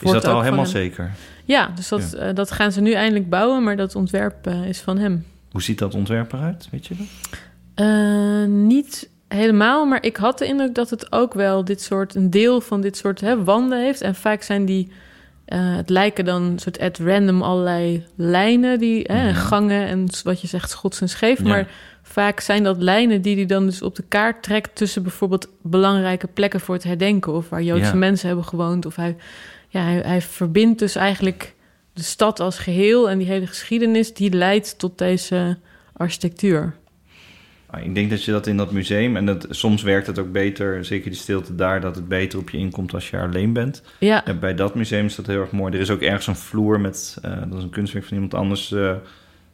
is 0.00 0.10
dat 0.10 0.24
al 0.24 0.42
helemaal 0.42 0.66
zeker? 0.66 1.10
Ja, 1.44 1.70
dus 1.74 1.88
dat, 1.88 2.12
eh, 2.12 2.34
dat 2.34 2.50
gaan 2.50 2.72
ze 2.72 2.80
nu 2.80 2.92
eindelijk 2.92 3.28
bouwen... 3.28 3.62
maar 3.62 3.76
dat 3.76 3.94
ontwerp 3.94 4.46
is 4.46 4.80
van 4.80 4.98
hem. 4.98 5.24
Hoe 5.50 5.62
ziet 5.62 5.78
dat 5.78 5.94
ontwerp 5.94 6.32
eruit, 6.32 6.68
weet 6.70 6.86
je 6.86 6.94
dat? 6.96 7.06
Niet 8.48 9.08
helemaal, 9.28 9.86
maar 9.86 10.02
ik 10.02 10.16
had 10.16 10.38
de 10.38 10.46
indruk 10.46 10.74
dat 10.74 10.90
het 10.90 11.12
ook 11.12 11.34
wel 11.34 11.64
dit 11.64 11.82
soort, 11.82 12.14
een 12.14 12.30
deel 12.30 12.60
van 12.60 12.80
dit 12.80 12.96
soort 12.96 13.20
hè, 13.20 13.44
wanden 13.44 13.80
heeft. 13.80 14.00
En 14.00 14.14
vaak 14.14 14.42
zijn 14.42 14.64
die, 14.64 14.90
eh, 15.46 15.76
het 15.76 15.90
lijken 15.90 16.24
dan 16.24 16.58
soort 16.58 16.78
at 16.78 16.98
random 16.98 17.42
allerlei 17.42 18.06
lijnen, 18.16 18.78
die 18.78 19.04
hè, 19.06 19.24
Mhm. 19.30 19.34
gangen 19.34 19.86
en 19.86 20.06
wat 20.24 20.40
je 20.40 20.46
zegt 20.46 20.70
schots 20.70 21.00
en 21.00 21.08
scheef. 21.08 21.38
Ja. 21.38 21.48
Maar 21.48 21.68
vaak 22.02 22.40
zijn 22.40 22.62
dat 22.62 22.82
lijnen 22.82 23.22
die 23.22 23.36
hij 23.36 23.46
dan 23.46 23.66
dus 23.66 23.82
op 23.82 23.94
de 23.96 24.04
kaart 24.08 24.42
trekt 24.42 24.76
tussen 24.76 25.02
bijvoorbeeld 25.02 25.48
belangrijke 25.62 26.26
plekken 26.26 26.60
voor 26.60 26.74
het 26.74 26.84
herdenken 26.84 27.32
of 27.32 27.48
waar 27.48 27.62
Joodse 27.62 27.84
Ja. 27.90 27.94
mensen 27.94 28.26
hebben 28.26 28.44
gewoond. 28.46 28.86
Of 28.86 28.96
hij, 28.96 29.16
ja, 29.68 29.80
hij, 29.82 30.00
hij 30.04 30.20
verbindt 30.22 30.78
dus 30.78 30.94
eigenlijk 30.96 31.54
de 31.92 32.02
stad 32.02 32.40
als 32.40 32.58
geheel 32.58 33.10
en 33.10 33.18
die 33.18 33.26
hele 33.26 33.46
geschiedenis 33.46 34.14
die 34.14 34.30
leidt 34.30 34.78
tot 34.78 34.98
deze 34.98 35.56
architectuur. 35.92 36.74
Ah, 37.76 37.84
Ik 37.84 37.94
denk 37.94 38.10
dat 38.10 38.24
je 38.24 38.30
dat 38.32 38.46
in 38.46 38.56
dat 38.56 38.72
museum, 38.72 39.16
en 39.16 39.26
dat, 39.26 39.46
soms 39.50 39.82
werkt 39.82 40.06
het 40.06 40.18
ook 40.18 40.32
beter, 40.32 40.84
zeker 40.84 41.10
die 41.10 41.18
stilte 41.18 41.54
daar, 41.54 41.80
dat 41.80 41.94
het 41.96 42.08
beter 42.08 42.38
op 42.38 42.50
je 42.50 42.58
inkomt 42.58 42.94
als 42.94 43.10
je 43.10 43.20
alleen 43.20 43.52
bent. 43.52 43.82
Ja, 44.00 44.24
En 44.24 44.38
bij 44.40 44.54
dat 44.54 44.74
museum 44.74 45.04
is 45.06 45.14
dat 45.16 45.26
heel 45.26 45.40
erg 45.40 45.50
mooi. 45.50 45.74
Er 45.74 45.80
is 45.80 45.90
ook 45.90 46.00
ergens 46.00 46.26
een 46.26 46.36
vloer 46.36 46.80
met, 46.80 47.18
eh, 47.22 47.30
dat 47.48 47.58
is 47.58 47.62
een 47.64 47.70
kunstwerk 47.70 48.04
van 48.04 48.14
iemand 48.14 48.34
anders, 48.34 48.72
eh, 48.72 48.92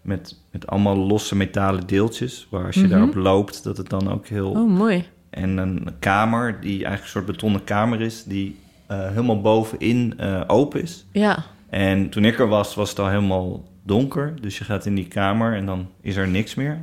met, 0.03 0.39
met 0.51 0.67
allemaal 0.67 0.97
losse 0.97 1.37
metalen 1.37 1.87
deeltjes, 1.87 2.47
waar 2.51 2.67
als 2.67 2.75
je 2.75 2.81
Mhm. 2.81 2.91
daarop 2.91 3.15
loopt, 3.15 3.65
dat 3.65 3.77
het 3.77 3.89
dan 3.89 4.13
ook 4.13 4.27
heel... 4.27 4.51
oh 4.51 4.71
mooi. 4.71 5.05
En 5.31 5.57
een 5.57 5.89
kamer, 5.99 6.61
die 6.61 6.71
eigenlijk 6.73 7.03
een 7.03 7.09
soort 7.09 7.27
betonnen 7.27 7.65
kamer 7.65 8.01
is, 8.01 8.25
die 8.25 8.57
eh, 8.87 9.09
helemaal 9.09 9.41
bovenin 9.41 10.21
open 10.47 10.83
is. 10.83 11.07
Ja, 11.13 11.45
En 11.71 12.09
toen 12.09 12.25
ik 12.25 12.39
er 12.39 12.49
was, 12.49 12.75
was 12.75 12.91
het 12.91 12.99
al 12.99 13.09
helemaal 13.09 13.69
donker. 13.85 14.35
Dus 14.41 14.59
je 14.59 14.65
gaat 14.65 14.87
in 14.87 14.95
die 14.95 15.09
kamer 15.09 15.55
en 15.55 15.67
dan 15.67 15.89
is 16.01 16.17
er 16.17 16.29
niks 16.29 16.55
meer. 16.55 16.79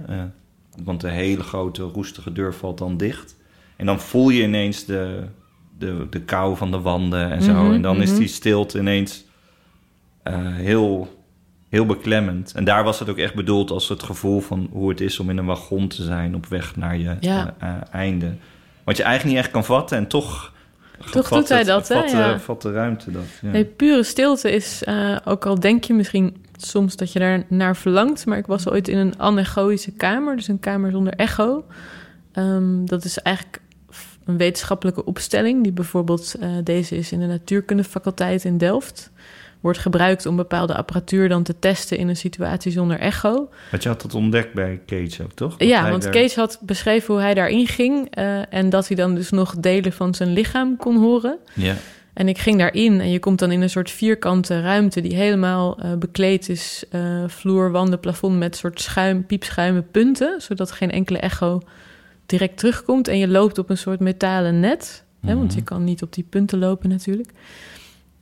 Want 0.84 1.01
de 1.01 1.09
hele 1.09 1.43
grote 1.43 1.84
roestige 1.84 2.32
deur 2.32 2.53
valt 2.53 2.77
dan 2.77 2.97
dicht. 2.97 3.36
En 3.75 3.86
dan 3.86 3.99
voel 3.99 4.30
je 4.30 4.43
ineens 4.43 4.86
de, 4.86 5.23
de, 5.77 6.07
de 6.09 6.21
kou 6.21 6.57
van 6.57 6.71
de 6.71 6.80
wanden 6.80 7.32
en 7.32 7.41
zo. 7.41 7.53
Mhm, 7.53 7.73
en 7.73 7.82
dan 7.82 8.01
is 8.01 8.09
mhm. 8.09 8.19
die 8.19 8.27
stilte 8.27 8.80
ineens 8.80 9.25
eh, 10.23 10.55
heel, 10.55 11.17
heel 11.69 11.86
beklemmend. 11.86 12.51
En 12.55 12.63
daar 12.63 12.84
was 12.84 12.99
het 12.99 13.09
ook 13.09 13.17
echt 13.17 13.34
bedoeld 13.36 13.71
als 13.71 13.89
het 13.89 14.03
gevoel 14.03 14.39
van 14.39 14.69
hoe 14.71 14.89
het 14.89 15.01
is 15.01 15.19
om 15.19 15.30
in 15.30 15.38
een 15.38 15.45
wagon 15.45 15.88
te 15.88 16.03
zijn 16.03 16.36
op 16.36 16.45
weg 16.45 16.75
naar 16.75 16.97
je 16.97 17.15
Ja. 17.19 17.55
eh, 17.59 17.69
eh, 17.69 17.75
einde. 17.91 18.34
Wat 18.84 18.97
je 18.97 19.03
eigenlijk 19.03 19.36
niet 19.36 19.43
echt 19.45 19.53
kan 19.53 19.65
vatten 19.65 19.97
en 19.97 20.07
toch... 20.07 20.53
Toch 21.11 21.27
vat 21.27 21.39
doet 21.39 21.49
hij 21.49 21.57
het- 21.57 21.67
dat, 21.67 21.88
hè? 21.88 21.95
vat, 21.95 22.11
Ja. 22.11 22.39
vat 22.39 22.61
de 22.61 22.71
ruimte 22.71 23.11
dat. 23.11 23.23
Ja. 23.41 23.49
nee, 23.49 23.65
pure 23.65 24.03
stilte 24.03 24.51
is, 24.51 24.84
ook 25.25 25.45
al 25.45 25.59
denk 25.59 25.84
je 25.84 25.93
misschien 25.93 26.36
soms 26.66 26.95
dat 26.95 27.12
je 27.12 27.20
daar 27.20 27.43
naar 27.47 27.76
verlangt, 27.76 28.26
maar 28.26 28.38
ik 28.38 28.45
was 28.47 28.68
ooit 28.70 28.88
in 28.88 28.97
een 28.97 29.20
anechoïsche 29.20 29.91
kamer, 29.91 30.36
dus 30.36 30.47
een 30.47 30.60
kamer 30.60 30.91
zonder 30.91 31.14
echo. 31.14 31.66
Ehm, 32.32 32.86
dat 32.86 33.03
is 33.05 33.18
eigenlijk 33.20 33.62
een 34.26 34.38
wetenschappelijke 34.38 35.05
opstelling, 35.05 35.64
die 35.64 35.72
bijvoorbeeld 35.72 36.36
eh, 36.39 36.49
deze 36.64 36.97
is 36.97 37.12
in 37.12 37.20
de 37.20 37.26
natuurkundefaculteit 37.26 38.43
in 38.45 38.57
Delft. 38.57 39.12
Wordt 39.60 39.80
gebruikt 39.80 40.26
om 40.26 40.36
bepaalde 40.36 40.76
apparatuur 40.76 41.30
dan 41.30 41.43
te 41.43 41.60
testen 41.60 41.97
in 41.97 42.07
een 42.07 42.16
situatie 42.16 42.72
zonder 42.72 42.99
echo. 42.99 43.49
Want 43.72 43.84
je 43.84 43.89
had 43.89 44.01
dat 44.01 44.14
ontdekt 44.14 44.53
bij 44.53 44.82
Cage 44.86 45.24
ook, 45.24 45.32
toch? 45.34 45.57
Dat 45.57 45.68
Ja, 45.68 45.89
want 45.89 46.01
daar- 46.03 46.12
Kees 46.12 46.36
had 46.36 46.60
beschreven 46.62 47.14
hoe 47.14 47.24
hij 47.24 47.34
daarin 47.34 47.68
ging 47.68 48.07
eh, 48.16 48.53
en 48.53 48.70
dat 48.70 48.88
hij 48.88 48.95
dan 48.97 49.16
dus 49.16 49.30
nog 49.30 49.55
delen 49.55 49.93
van 49.93 50.14
zijn 50.14 50.34
lichaam 50.34 50.78
kon 50.78 50.97
horen. 50.97 51.38
Ja. 51.53 51.76
En 52.20 52.28
ik 52.28 52.38
ging 52.38 52.57
daarin 52.57 52.99
en 52.99 53.09
je 53.09 53.20
komt 53.20 53.39
dan 53.39 53.51
in 53.51 53.61
een 53.61 53.70
soort 53.70 53.91
vierkante 53.91 54.61
ruimte 54.61 55.01
die 55.01 55.15
helemaal 55.15 55.78
eh, 55.78 55.93
bekleed 55.93 56.49
is, 56.49 56.84
uh, 56.91 57.24
vloer, 57.28 57.72
wanden, 57.72 57.99
plafond 57.99 58.38
met 58.38 58.55
soort 58.55 58.82
schuim, 58.82 59.26
piepschuime 59.26 59.82
punten, 59.82 60.41
zodat 60.41 60.72
geen 60.72 60.91
enkele 60.91 61.17
echo 61.17 61.61
direct 62.26 62.57
terugkomt. 62.57 63.07
En 63.07 63.17
je 63.17 63.28
loopt 63.28 63.57
op 63.57 63.70
een 63.70 63.78
soort 63.78 63.99
metalen 63.99 64.59
net, 64.59 65.03
hè, 65.22 65.36
want 65.36 65.53
je 65.53 65.63
kan 65.63 65.84
niet 65.84 66.01
op 66.01 66.13
die 66.13 66.26
punten 66.30 66.59
lopen 66.59 66.89
natuurlijk. 66.89 67.32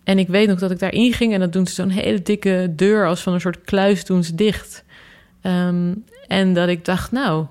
En 0.03 0.19
ik 0.19 0.27
weet 0.27 0.47
nog 0.47 0.59
dat 0.59 0.71
ik 0.71 0.79
daarin 0.79 1.13
ging 1.13 1.33
en 1.33 1.39
dat 1.39 1.53
doen 1.53 1.67
ze 1.67 1.73
zo'n 1.73 1.89
hele 1.89 2.21
dikke 2.21 2.73
deur 2.75 3.07
als 3.07 3.21
van 3.21 3.33
een 3.33 3.41
soort 3.41 3.61
kluis 3.61 4.05
doen 4.05 4.23
ze 4.23 4.35
dicht. 4.35 4.83
Ehm, 5.41 5.93
en 6.27 6.53
dat 6.53 6.69
ik 6.69 6.85
dacht, 6.85 7.11
nou, 7.11 7.45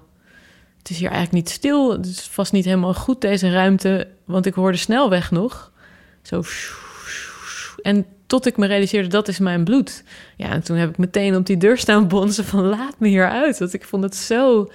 het 0.79 0.91
is 0.91 0.99
hier 0.99 1.11
eigenlijk 1.11 1.45
niet 1.45 1.55
stil. 1.55 1.93
Het 1.93 2.07
is 2.07 2.21
vast 2.21 2.53
niet 2.53 2.65
helemaal 2.65 2.95
goed 2.95 3.21
deze 3.21 3.51
ruimte, 3.51 4.09
want 4.25 4.47
ik 4.47 4.55
hoorde 4.55 4.79
snelweg 4.79 5.31
nog. 5.31 5.75
Zo. 6.27 6.43
En 7.83 8.07
tot 8.27 8.47
ik 8.47 8.57
me 8.57 8.67
realiseerde, 8.67 9.09
dat 9.09 9.29
is 9.29 9.39
mijn 9.39 9.65
bloed. 9.65 10.05
Ja, 10.37 10.51
en 10.51 10.63
toen 10.63 10.77
heb 10.77 10.89
ik 10.89 10.99
meteen 10.99 11.37
op 11.37 11.47
die 11.47 11.57
deur 11.57 11.79
staan 11.79 12.09
bonzen 12.09 12.45
van 12.45 12.65
laat 12.65 12.95
me 12.99 13.09
hier 13.09 13.31
uit. 13.31 13.59
Want 13.59 13.73
ik 13.73 13.85
vond 13.85 14.03
het 14.03 14.17
zo 14.17 14.71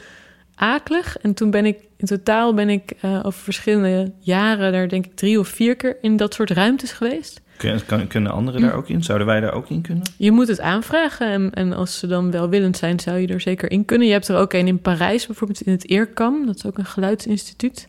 akelig. 0.55 1.17
En 1.17 1.33
toen 1.33 1.51
ben 1.51 1.65
ik, 1.65 1.77
in 1.97 2.05
totaal 2.05 2.53
ben 2.53 2.69
ik 2.69 2.93
uh, 3.05 3.19
over 3.23 3.39
verschillende 3.39 4.11
jaren... 4.19 4.71
daar 4.71 4.89
denk 4.89 5.05
ik 5.05 5.15
drie 5.15 5.39
of 5.39 5.47
vier 5.47 5.75
keer 5.75 5.97
in 6.01 6.17
dat 6.17 6.33
soort 6.33 6.49
ruimtes 6.49 6.91
geweest. 6.91 7.41
Kunnen, 7.57 8.07
kunnen 8.07 8.31
anderen 8.31 8.61
daar 8.61 8.73
ook 8.73 8.89
in? 8.89 9.03
Zouden 9.03 9.27
wij 9.27 9.39
daar 9.39 9.53
ook 9.53 9.69
in 9.69 9.81
kunnen? 9.81 10.03
Je 10.17 10.31
moet 10.31 10.47
het 10.47 10.59
aanvragen 10.59 11.27
en, 11.27 11.53
en 11.53 11.73
als 11.73 11.99
ze 11.99 12.07
dan 12.07 12.31
welwillend 12.31 12.77
zijn, 12.77 12.99
zou 12.99 13.17
je 13.17 13.27
er 13.27 13.41
zeker 13.41 13.71
in 13.71 13.85
kunnen. 13.85 14.07
Je 14.07 14.13
hebt 14.13 14.27
er 14.27 14.37
ook 14.37 14.53
een 14.53 14.67
in 14.67 14.79
Parijs, 14.79 15.25
bijvoorbeeld 15.25 15.61
in 15.61 15.71
het 15.71 15.89
Eerkam. 15.89 16.45
Dat 16.45 16.55
is 16.55 16.65
ook 16.65 16.77
een 16.77 16.85
geluidsinstituut. 16.85 17.87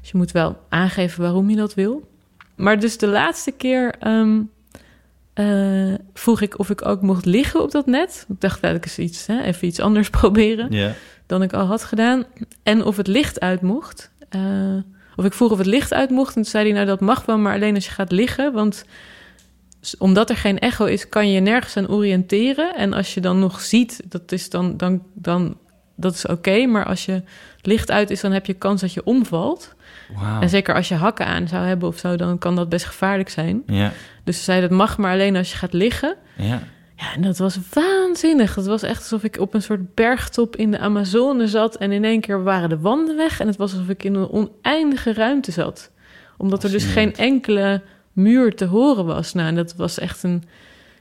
Dus 0.00 0.10
je 0.10 0.16
moet 0.16 0.32
wel 0.32 0.58
aangeven 0.68 1.22
waarom 1.22 1.50
je 1.50 1.56
dat 1.56 1.74
wil. 1.74 2.08
Maar 2.58 2.80
dus 2.80 2.98
de 2.98 3.06
laatste 3.06 3.50
keer 3.50 3.94
um, 4.06 4.50
uh, 5.34 5.94
vroeg 6.14 6.40
ik 6.40 6.58
of 6.58 6.70
ik 6.70 6.86
ook 6.86 7.02
mocht 7.02 7.24
liggen 7.24 7.62
op 7.62 7.70
dat 7.70 7.86
net. 7.86 8.26
Ik 8.28 8.40
dacht, 8.40 8.62
dat 8.62 8.74
ik 8.74 8.84
eens 8.84 8.98
iets, 8.98 9.26
hè, 9.26 9.42
even 9.42 9.68
iets 9.68 9.80
anders 9.80 10.10
proberen 10.20 10.70
yeah. 10.70 10.92
dan 11.26 11.42
ik 11.42 11.52
al 11.52 11.64
had 11.64 11.84
gedaan. 11.84 12.24
En 12.62 12.84
of 12.84 12.96
het 12.96 13.06
licht 13.06 13.40
uit 13.40 13.60
mocht. 13.60 14.10
Uh, 14.36 14.82
of 15.16 15.24
ik 15.24 15.32
vroeg 15.32 15.50
of 15.50 15.58
het 15.58 15.66
licht 15.66 15.92
uit 15.94 16.10
mocht. 16.10 16.28
En 16.28 16.42
toen 16.42 16.50
zei 16.50 16.64
hij, 16.64 16.72
nou 16.72 16.86
dat 16.86 17.00
mag 17.00 17.24
wel, 17.24 17.38
maar 17.38 17.54
alleen 17.54 17.74
als 17.74 17.84
je 17.84 17.90
gaat 17.90 18.12
liggen. 18.12 18.52
Want 18.52 18.84
omdat 19.98 20.30
er 20.30 20.36
geen 20.36 20.58
echo 20.58 20.84
is, 20.84 21.08
kan 21.08 21.30
je 21.30 21.40
nergens 21.40 21.76
aan 21.76 21.88
oriënteren. 21.88 22.76
En 22.76 22.92
als 22.92 23.14
je 23.14 23.20
dan 23.20 23.38
nog 23.38 23.60
ziet, 23.60 24.02
dat 24.08 24.32
is 24.32 24.50
dan, 24.50 24.76
dan, 24.76 25.02
dan 25.14 25.56
dat 26.00 26.14
is 26.14 26.26
oké. 26.26 26.66
maar 26.66 26.84
als 26.84 27.04
je 27.04 27.22
licht 27.62 27.90
uit 27.90 28.10
is, 28.10 28.20
dan 28.20 28.32
heb 28.32 28.46
je 28.46 28.54
kans 28.54 28.80
dat 28.80 28.92
je 28.92 29.04
omvalt. 29.04 29.74
Wow. 30.14 30.42
En 30.42 30.48
zeker 30.48 30.74
als 30.74 30.88
je 30.88 30.94
hakken 30.94 31.26
aan 31.26 31.48
zou 31.48 31.66
hebben 31.66 31.88
of 31.88 31.98
zo, 31.98 32.16
dan 32.16 32.38
kan 32.38 32.56
dat 32.56 32.68
best 32.68 32.84
gevaarlijk 32.84 33.28
zijn. 33.28 33.62
Ja. 33.66 33.92
Dus 34.24 34.36
ze 34.36 34.42
zei 34.42 34.60
dat 34.60 34.70
mag, 34.70 34.98
maar 34.98 35.12
alleen 35.12 35.36
als 35.36 35.50
je 35.50 35.56
gaat 35.56 35.72
liggen. 35.72 36.16
Ja. 36.36 36.62
Ja, 36.96 37.14
en 37.14 37.22
dat 37.22 37.38
was 37.38 37.58
waanzinnig. 37.72 38.54
Het 38.54 38.66
was 38.66 38.82
echt 38.82 38.98
alsof 38.98 39.24
ik 39.24 39.38
op 39.38 39.54
een 39.54 39.62
soort 39.62 39.94
bergtop 39.94 40.56
in 40.56 40.70
de 40.70 40.78
Amazone 40.78 41.48
zat. 41.48 41.76
En 41.76 41.92
in 41.92 42.04
één 42.04 42.20
keer 42.20 42.42
waren 42.42 42.68
de 42.68 42.78
wanden 42.78 43.16
weg. 43.16 43.40
En 43.40 43.46
het 43.46 43.56
was 43.56 43.72
alsof 43.72 43.88
ik 43.88 44.04
in 44.04 44.14
een 44.14 44.30
oneindige 44.30 45.12
ruimte 45.12 45.50
zat. 45.50 45.90
Omdat 46.36 46.64
er 46.64 46.70
dus 46.70 46.84
geen 46.84 47.16
enkele 47.16 47.82
muur 48.12 48.54
te 48.54 48.64
horen 48.64 49.04
was. 49.06 49.32
Nou, 49.32 49.48
en 49.48 49.54
dat 49.54 49.74
was 49.74 49.98
echt 49.98 50.22
een, 50.22 50.42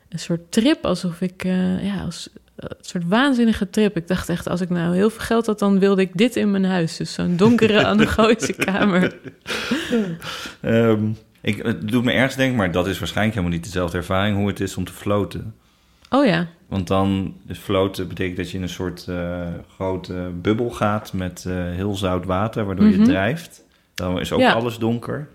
een 0.10 0.20
soort 0.20 0.52
trip. 0.52 0.86
Alsof 0.86 1.22
ik, 1.22 1.44
uh, 1.44 1.84
ja, 1.84 2.02
als, 2.02 2.30
een 2.58 2.76
soort 2.82 3.08
waanzinnige 3.08 3.70
trip. 3.70 3.96
Ik 3.96 4.08
dacht 4.08 4.30
echt, 4.30 4.48
als 4.50 4.62
ik 4.62 4.70
nou 4.70 4.96
heel 4.96 5.10
veel 5.10 5.26
geld 5.26 5.46
had, 5.46 5.60
dan 5.60 5.80
wilde 5.80 6.02
ik 6.02 6.12
dit 6.14 6.36
in 6.36 6.52
mijn 6.52 6.66
huis. 6.66 6.98
Dus 6.98 7.14
zo'n 7.14 7.36
donkere 7.36 7.86
anachronische 7.94 8.54
kamer. 8.54 9.18
um, 10.62 11.18
ik, 11.42 11.64
het 11.64 11.88
doet 11.88 12.04
me 12.04 12.12
ergens 12.12 12.36
denken, 12.36 12.58
maar 12.58 12.72
dat 12.72 12.88
is 12.88 13.00
waarschijnlijk 13.00 13.36
helemaal 13.38 13.58
niet 13.58 13.66
dezelfde 13.66 13.98
ervaring 13.98 14.38
hoe 14.38 14.48
het 14.48 14.60
is 14.60 14.78
om 14.78 14.86
te 14.86 14.92
floten. 14.92 15.56
Oh 16.10 16.26
ja. 16.26 16.48
Want 16.68 16.88
dan, 16.88 17.36
dus 17.44 17.58
floten 17.58 18.08
betekent 18.08 18.38
dat 18.38 18.52
je 18.52 18.58
in 18.58 18.64
een 18.64 18.70
soort 18.70 19.06
uh, 19.10 19.48
grote 19.76 20.32
bubbel 20.42 20.70
gaat 20.70 21.14
met 21.14 21.46
uh, 21.48 21.54
heel 21.56 21.96
zout 21.96 22.26
water, 22.26 22.66
waardoor 22.66 22.86
mm 22.86 22.92
-hmm. 22.92 23.02
je 23.02 23.08
drijft. 23.08 23.64
Dan 23.94 24.20
is 24.20 24.32
ook 24.32 24.40
ja. 24.40 24.52
alles 24.52 24.78
donker. 24.78 25.28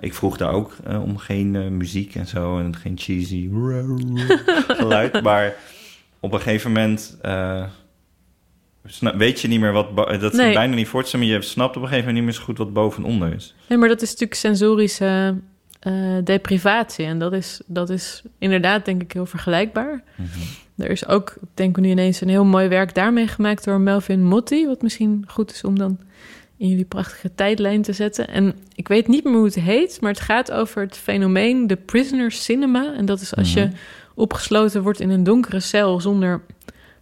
Ik 0.00 0.14
vroeg 0.14 0.36
daar 0.36 0.52
ook 0.52 0.76
om 1.04 1.18
geen 1.18 1.76
muziek 1.76 2.14
en 2.14 2.26
zo 2.26 2.58
en 2.58 2.76
geen 2.76 2.98
cheesy 2.98 3.50
geluid, 4.80 5.22
maar 5.22 5.54
op 6.20 6.32
een 6.32 6.40
gegeven 6.40 6.72
moment 6.72 7.18
weet 9.16 9.40
je 9.40 9.48
niet 9.48 9.60
meer 9.60 9.72
wat... 9.72 9.96
Dat 9.96 10.32
nee. 10.32 10.48
is 10.48 10.54
bijna 10.54 10.74
niet 10.74 10.88
voor 10.88 11.02
te 11.02 11.08
stellen, 11.08 11.26
maar 11.26 11.36
je 11.36 11.42
snapt 11.42 11.76
op 11.76 11.82
een 11.82 11.88
gegeven 11.88 12.06
moment 12.06 12.24
niet 12.24 12.24
meer 12.24 12.40
zo 12.40 12.46
goed 12.46 12.58
wat 12.58 12.72
boven 12.72 13.04
en 13.04 13.10
onder 13.10 13.34
is. 13.34 13.54
Nee, 13.68 13.78
maar 13.78 13.88
dat 13.88 14.02
is 14.02 14.08
natuurlijk 14.08 14.34
sensorische 14.34 15.34
uh, 15.86 16.18
deprivatie. 16.24 17.04
En 17.04 17.18
dat 17.18 17.32
is, 17.32 17.60
dat 17.66 17.90
is 17.90 18.22
inderdaad, 18.38 18.84
denk 18.84 19.02
ik, 19.02 19.12
heel 19.12 19.26
vergelijkbaar. 19.26 20.02
Mhm. 20.14 20.28
Er 20.76 20.90
is 20.90 21.06
ook, 21.06 21.34
denk 21.54 21.76
ik 21.76 21.82
nu 21.82 21.90
ineens, 21.90 22.20
een 22.20 22.28
heel 22.28 22.44
mooi 22.44 22.68
werk 22.68 22.94
daarmee 22.94 23.26
gemaakt 23.26 23.64
door 23.64 23.80
Melvin 23.80 24.24
Motti. 24.24 24.66
Wat 24.66 24.82
misschien 24.82 25.24
goed 25.26 25.52
is 25.52 25.64
om 25.64 25.78
dan 25.78 25.98
in 26.56 26.68
jullie 26.68 26.84
prachtige 26.84 27.34
tijdlijn 27.34 27.82
te 27.82 27.92
zetten. 27.92 28.28
En 28.28 28.54
ik 28.74 28.88
weet 28.88 29.08
niet 29.08 29.24
meer 29.24 29.32
hoe 29.32 29.44
het 29.44 29.54
heet, 29.54 30.00
maar 30.00 30.10
het 30.10 30.20
gaat 30.20 30.52
over 30.52 30.82
het 30.82 30.96
fenomeen 30.96 31.66
de 31.66 31.76
prisoner 31.76 32.32
cinema. 32.32 32.94
En 32.96 33.04
dat 33.04 33.20
is 33.20 33.36
als 33.36 33.52
je 33.52 33.68
opgesloten 34.20 34.82
wordt 34.82 35.00
in 35.00 35.10
een 35.10 35.24
donkere 35.24 35.60
cel 35.60 36.00
zonder 36.00 36.40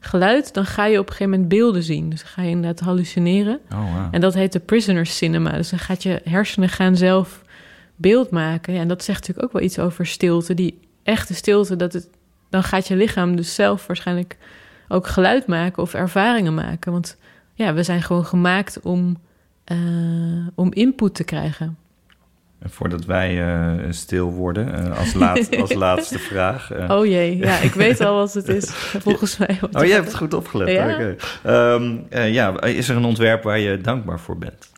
geluid, 0.00 0.54
dan 0.54 0.66
ga 0.66 0.86
je 0.86 0.98
op 0.98 1.06
een 1.06 1.12
gegeven 1.12 1.32
moment 1.32 1.48
beelden 1.48 1.82
zien. 1.82 2.10
Dus 2.10 2.20
dan 2.20 2.30
ga 2.30 2.42
je 2.42 2.50
inderdaad 2.50 2.80
hallucineren. 2.80 3.60
Oh, 3.72 3.94
wow. 3.94 4.08
En 4.10 4.20
dat 4.20 4.34
heet 4.34 4.52
de 4.52 4.60
prisoner 4.60 5.06
cinema. 5.06 5.50
Dus 5.50 5.70
dan 5.70 5.78
gaat 5.78 6.02
je 6.02 6.20
hersenen 6.24 6.68
gaan 6.68 6.96
zelf 6.96 7.42
beeld 7.96 8.30
maken. 8.30 8.74
Ja, 8.74 8.80
en 8.80 8.88
dat 8.88 9.04
zegt 9.04 9.20
natuurlijk 9.20 9.46
ook 9.46 9.52
wel 9.52 9.62
iets 9.62 9.78
over 9.78 10.06
stilte. 10.06 10.54
Die 10.54 10.80
echte 11.02 11.34
stilte, 11.34 11.76
dat 11.76 11.92
het, 11.92 12.08
dan 12.50 12.62
gaat 12.62 12.88
je 12.88 12.96
lichaam 12.96 13.36
dus 13.36 13.54
zelf 13.54 13.86
waarschijnlijk 13.86 14.36
ook 14.88 15.06
geluid 15.06 15.46
maken 15.46 15.82
of 15.82 15.94
ervaringen 15.94 16.54
maken. 16.54 16.92
Want 16.92 17.16
ja, 17.54 17.74
we 17.74 17.82
zijn 17.82 18.02
gewoon 18.02 18.24
gemaakt 18.24 18.80
om, 18.80 19.16
uh, 19.72 20.46
om 20.54 20.72
input 20.72 21.14
te 21.14 21.24
krijgen. 21.24 21.76
Voordat 22.64 23.04
wij 23.04 23.48
uh, 23.48 23.84
stil 23.90 24.32
worden, 24.32 24.68
uh, 24.68 24.98
als, 24.98 25.14
laat, 25.14 25.56
als 25.60 25.72
laatste 25.72 26.18
vraag. 26.18 26.90
oh 26.90 27.06
jee, 27.06 27.36
ja, 27.36 27.58
ik 27.58 27.72
weet 27.72 28.00
al 28.00 28.14
wat 28.14 28.32
het 28.32 28.48
is, 28.48 28.70
volgens 29.06 29.36
mij. 29.36 29.58
Oh, 29.72 29.84
jij 29.84 29.94
hebt 29.94 30.06
het 30.06 30.16
goed 30.16 30.34
opgelet. 30.34 30.68
Ja? 30.68 30.94
Okay. 30.94 31.74
Um, 31.74 32.06
ja, 32.10 32.60
is 32.60 32.88
er 32.88 32.96
een 32.96 33.04
ontwerp 33.04 33.42
waar 33.42 33.58
je 33.58 33.80
dankbaar 33.80 34.20
voor 34.20 34.38
bent? 34.38 34.70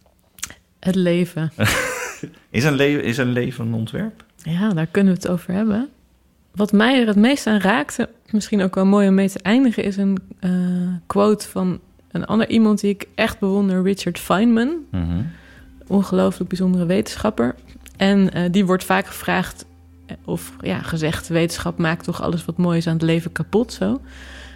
Het 0.80 0.94
leven. 0.94 1.52
is, 2.50 2.64
een 2.64 2.74
le 2.74 3.02
is 3.02 3.16
een 3.16 3.32
leven 3.32 3.66
een 3.66 3.74
ontwerp? 3.74 4.24
Ja, 4.36 4.68
daar 4.68 4.86
kunnen 4.86 5.14
we 5.14 5.20
het 5.20 5.30
over 5.30 5.52
hebben. 5.52 5.88
Wat 6.54 6.72
mij 6.72 7.00
er 7.00 7.06
het 7.06 7.16
meest 7.16 7.46
aan 7.46 7.60
raakte, 7.60 8.08
misschien 8.30 8.62
ook 8.62 8.74
wel 8.74 8.86
mooi 8.86 9.08
om 9.08 9.14
mee 9.14 9.30
te 9.30 9.38
eindigen, 9.42 9.84
is 9.84 9.96
een 9.96 10.18
quote 11.06 11.48
van 11.48 11.80
een 12.10 12.24
ander 12.24 12.48
iemand 12.48 12.80
die 12.80 12.90
ik 12.90 13.06
echt 13.14 13.38
bewonder, 13.38 13.82
Richard 13.82 14.18
Feynman. 14.18 14.68
Mm 14.90 15.08
-hmm. 15.08 15.30
Ongelooflijk 15.86 16.48
bijzondere 16.48 16.86
wetenschapper. 16.86 17.54
En 18.00 18.36
uh, 18.36 18.42
die 18.50 18.66
wordt 18.66 18.84
vaak 18.84 19.06
gevraagd, 19.06 19.64
of 20.24 20.52
ja, 20.60 20.78
gezegd: 20.78 21.28
wetenschap 21.28 21.78
maakt 21.78 22.04
toch 22.04 22.22
alles 22.22 22.44
wat 22.44 22.56
mooi 22.56 22.78
is 22.78 22.86
aan 22.86 22.92
het 22.92 23.02
leven 23.02 23.32
kapot 23.32 23.72
zo. 23.72 24.00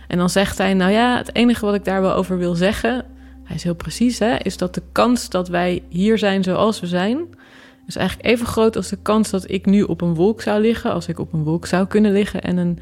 En 0.08 0.18
dan 0.18 0.30
zegt 0.30 0.58
hij: 0.58 0.74
Nou 0.74 0.90
ja, 0.90 1.16
het 1.16 1.34
enige 1.34 1.64
wat 1.64 1.74
ik 1.74 1.84
daar 1.84 2.00
wel 2.00 2.14
over 2.14 2.38
wil 2.38 2.54
zeggen, 2.54 3.04
hij 3.44 3.56
is 3.56 3.62
heel 3.62 3.74
precies, 3.74 4.18
hè, 4.18 4.36
is 4.36 4.56
dat 4.56 4.74
de 4.74 4.82
kans 4.92 5.28
dat 5.28 5.48
wij 5.48 5.82
hier 5.88 6.18
zijn 6.18 6.42
zoals 6.42 6.80
we 6.80 6.86
zijn, 6.86 7.18
is 7.86 7.96
eigenlijk 7.96 8.28
even 8.28 8.46
groot 8.46 8.76
als 8.76 8.88
de 8.88 8.98
kans 9.02 9.30
dat 9.30 9.50
ik 9.50 9.66
nu 9.66 9.82
op 9.82 10.00
een 10.00 10.14
wolk 10.14 10.42
zou 10.42 10.60
liggen, 10.60 10.92
als 10.92 11.08
ik 11.08 11.18
op 11.18 11.32
een 11.32 11.44
wolk 11.44 11.66
zou 11.66 11.86
kunnen 11.86 12.12
liggen 12.12 12.42
en 12.42 12.56
een, 12.56 12.78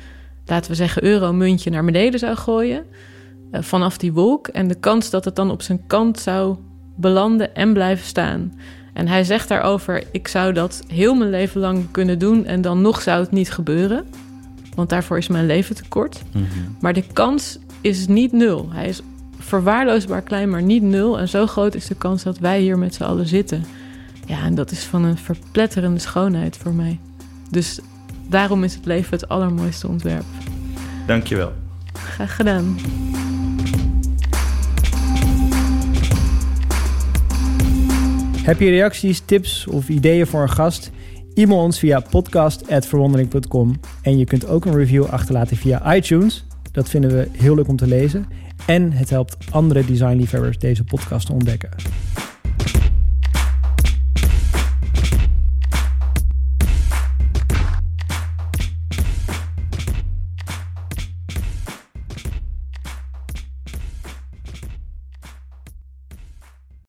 laten 0.46 0.70
we 0.70 0.76
zeggen, 0.76 1.04
euromuntje 1.04 1.70
naar 1.70 1.84
beneden 1.84 2.18
zou 2.18 2.36
gooien 2.36 2.84
uh, 3.52 3.62
vanaf 3.62 3.98
die 3.98 4.12
wolk. 4.12 4.48
En 4.48 4.68
de 4.68 4.80
kans 4.80 5.10
dat 5.10 5.24
het 5.24 5.36
dan 5.36 5.50
op 5.50 5.62
zijn 5.62 5.86
kant 5.86 6.18
zou 6.18 6.56
belanden 6.96 7.54
en 7.54 7.72
blijven 7.72 8.06
staan. 8.06 8.52
En 8.92 9.08
hij 9.08 9.24
zegt 9.24 9.48
daarover: 9.48 10.04
Ik 10.12 10.28
zou 10.28 10.52
dat 10.52 10.82
heel 10.88 11.14
mijn 11.14 11.30
leven 11.30 11.60
lang 11.60 11.86
kunnen 11.90 12.18
doen 12.18 12.44
en 12.44 12.60
dan 12.60 12.80
nog 12.80 13.02
zou 13.02 13.20
het 13.20 13.30
niet 13.30 13.50
gebeuren. 13.50 14.04
Want 14.74 14.88
daarvoor 14.88 15.18
is 15.18 15.28
mijn 15.28 15.46
leven 15.46 15.74
te 15.74 15.88
kort. 15.88 16.22
Mm 16.32 16.46
-hmm. 16.52 16.76
Maar 16.80 16.92
de 16.92 17.04
kans 17.12 17.58
is 17.80 18.06
niet 18.06 18.32
nul. 18.32 18.68
Hij 18.72 18.88
is 18.88 19.00
verwaarloosbaar 19.38 20.22
klein, 20.22 20.50
maar 20.50 20.62
niet 20.62 20.82
nul. 20.82 21.18
En 21.18 21.28
zo 21.28 21.46
groot 21.46 21.74
is 21.74 21.86
de 21.86 21.94
kans 21.94 22.22
dat 22.22 22.38
wij 22.38 22.60
hier 22.60 22.78
met 22.78 22.94
z'n 22.94 23.02
allen 23.02 23.26
zitten. 23.26 23.64
Ja, 24.26 24.42
en 24.42 24.54
dat 24.54 24.70
is 24.70 24.84
van 24.84 25.04
een 25.04 25.18
verpletterende 25.18 26.00
schoonheid 26.00 26.56
voor 26.56 26.72
mij. 26.74 26.98
Dus 27.50 27.80
daarom 28.28 28.64
is 28.64 28.74
het 28.74 28.84
leven 28.84 29.10
het 29.10 29.28
allermooiste 29.28 29.88
ontwerp. 29.88 30.24
Dankjewel. 31.06 31.52
Graag 31.92 32.36
gedaan. 32.36 32.76
Heb 38.42 38.60
je 38.60 38.70
reacties, 38.70 39.20
tips 39.20 39.66
of 39.66 39.88
ideeën 39.88 40.26
voor 40.26 40.42
een 40.42 40.50
gast? 40.50 40.90
E-mail 41.34 41.60
ons 41.60 41.78
via 41.78 42.00
podcast.verwondering.com. 42.00 43.80
En 44.02 44.18
je 44.18 44.24
kunt 44.24 44.46
ook 44.46 44.64
een 44.64 44.76
review 44.76 45.04
achterlaten 45.04 45.56
via 45.56 45.94
iTunes. 45.94 46.44
Dat 46.72 46.88
vinden 46.88 47.10
we 47.10 47.28
heel 47.32 47.54
leuk 47.54 47.68
om 47.68 47.76
te 47.76 47.86
lezen. 47.86 48.26
En 48.66 48.92
het 48.92 49.10
helpt 49.10 49.36
andere 49.50 49.84
designliefhebbers 49.84 50.58
deze 50.58 50.84
podcast 50.84 51.26
te 51.26 51.32
ontdekken. 51.32 51.70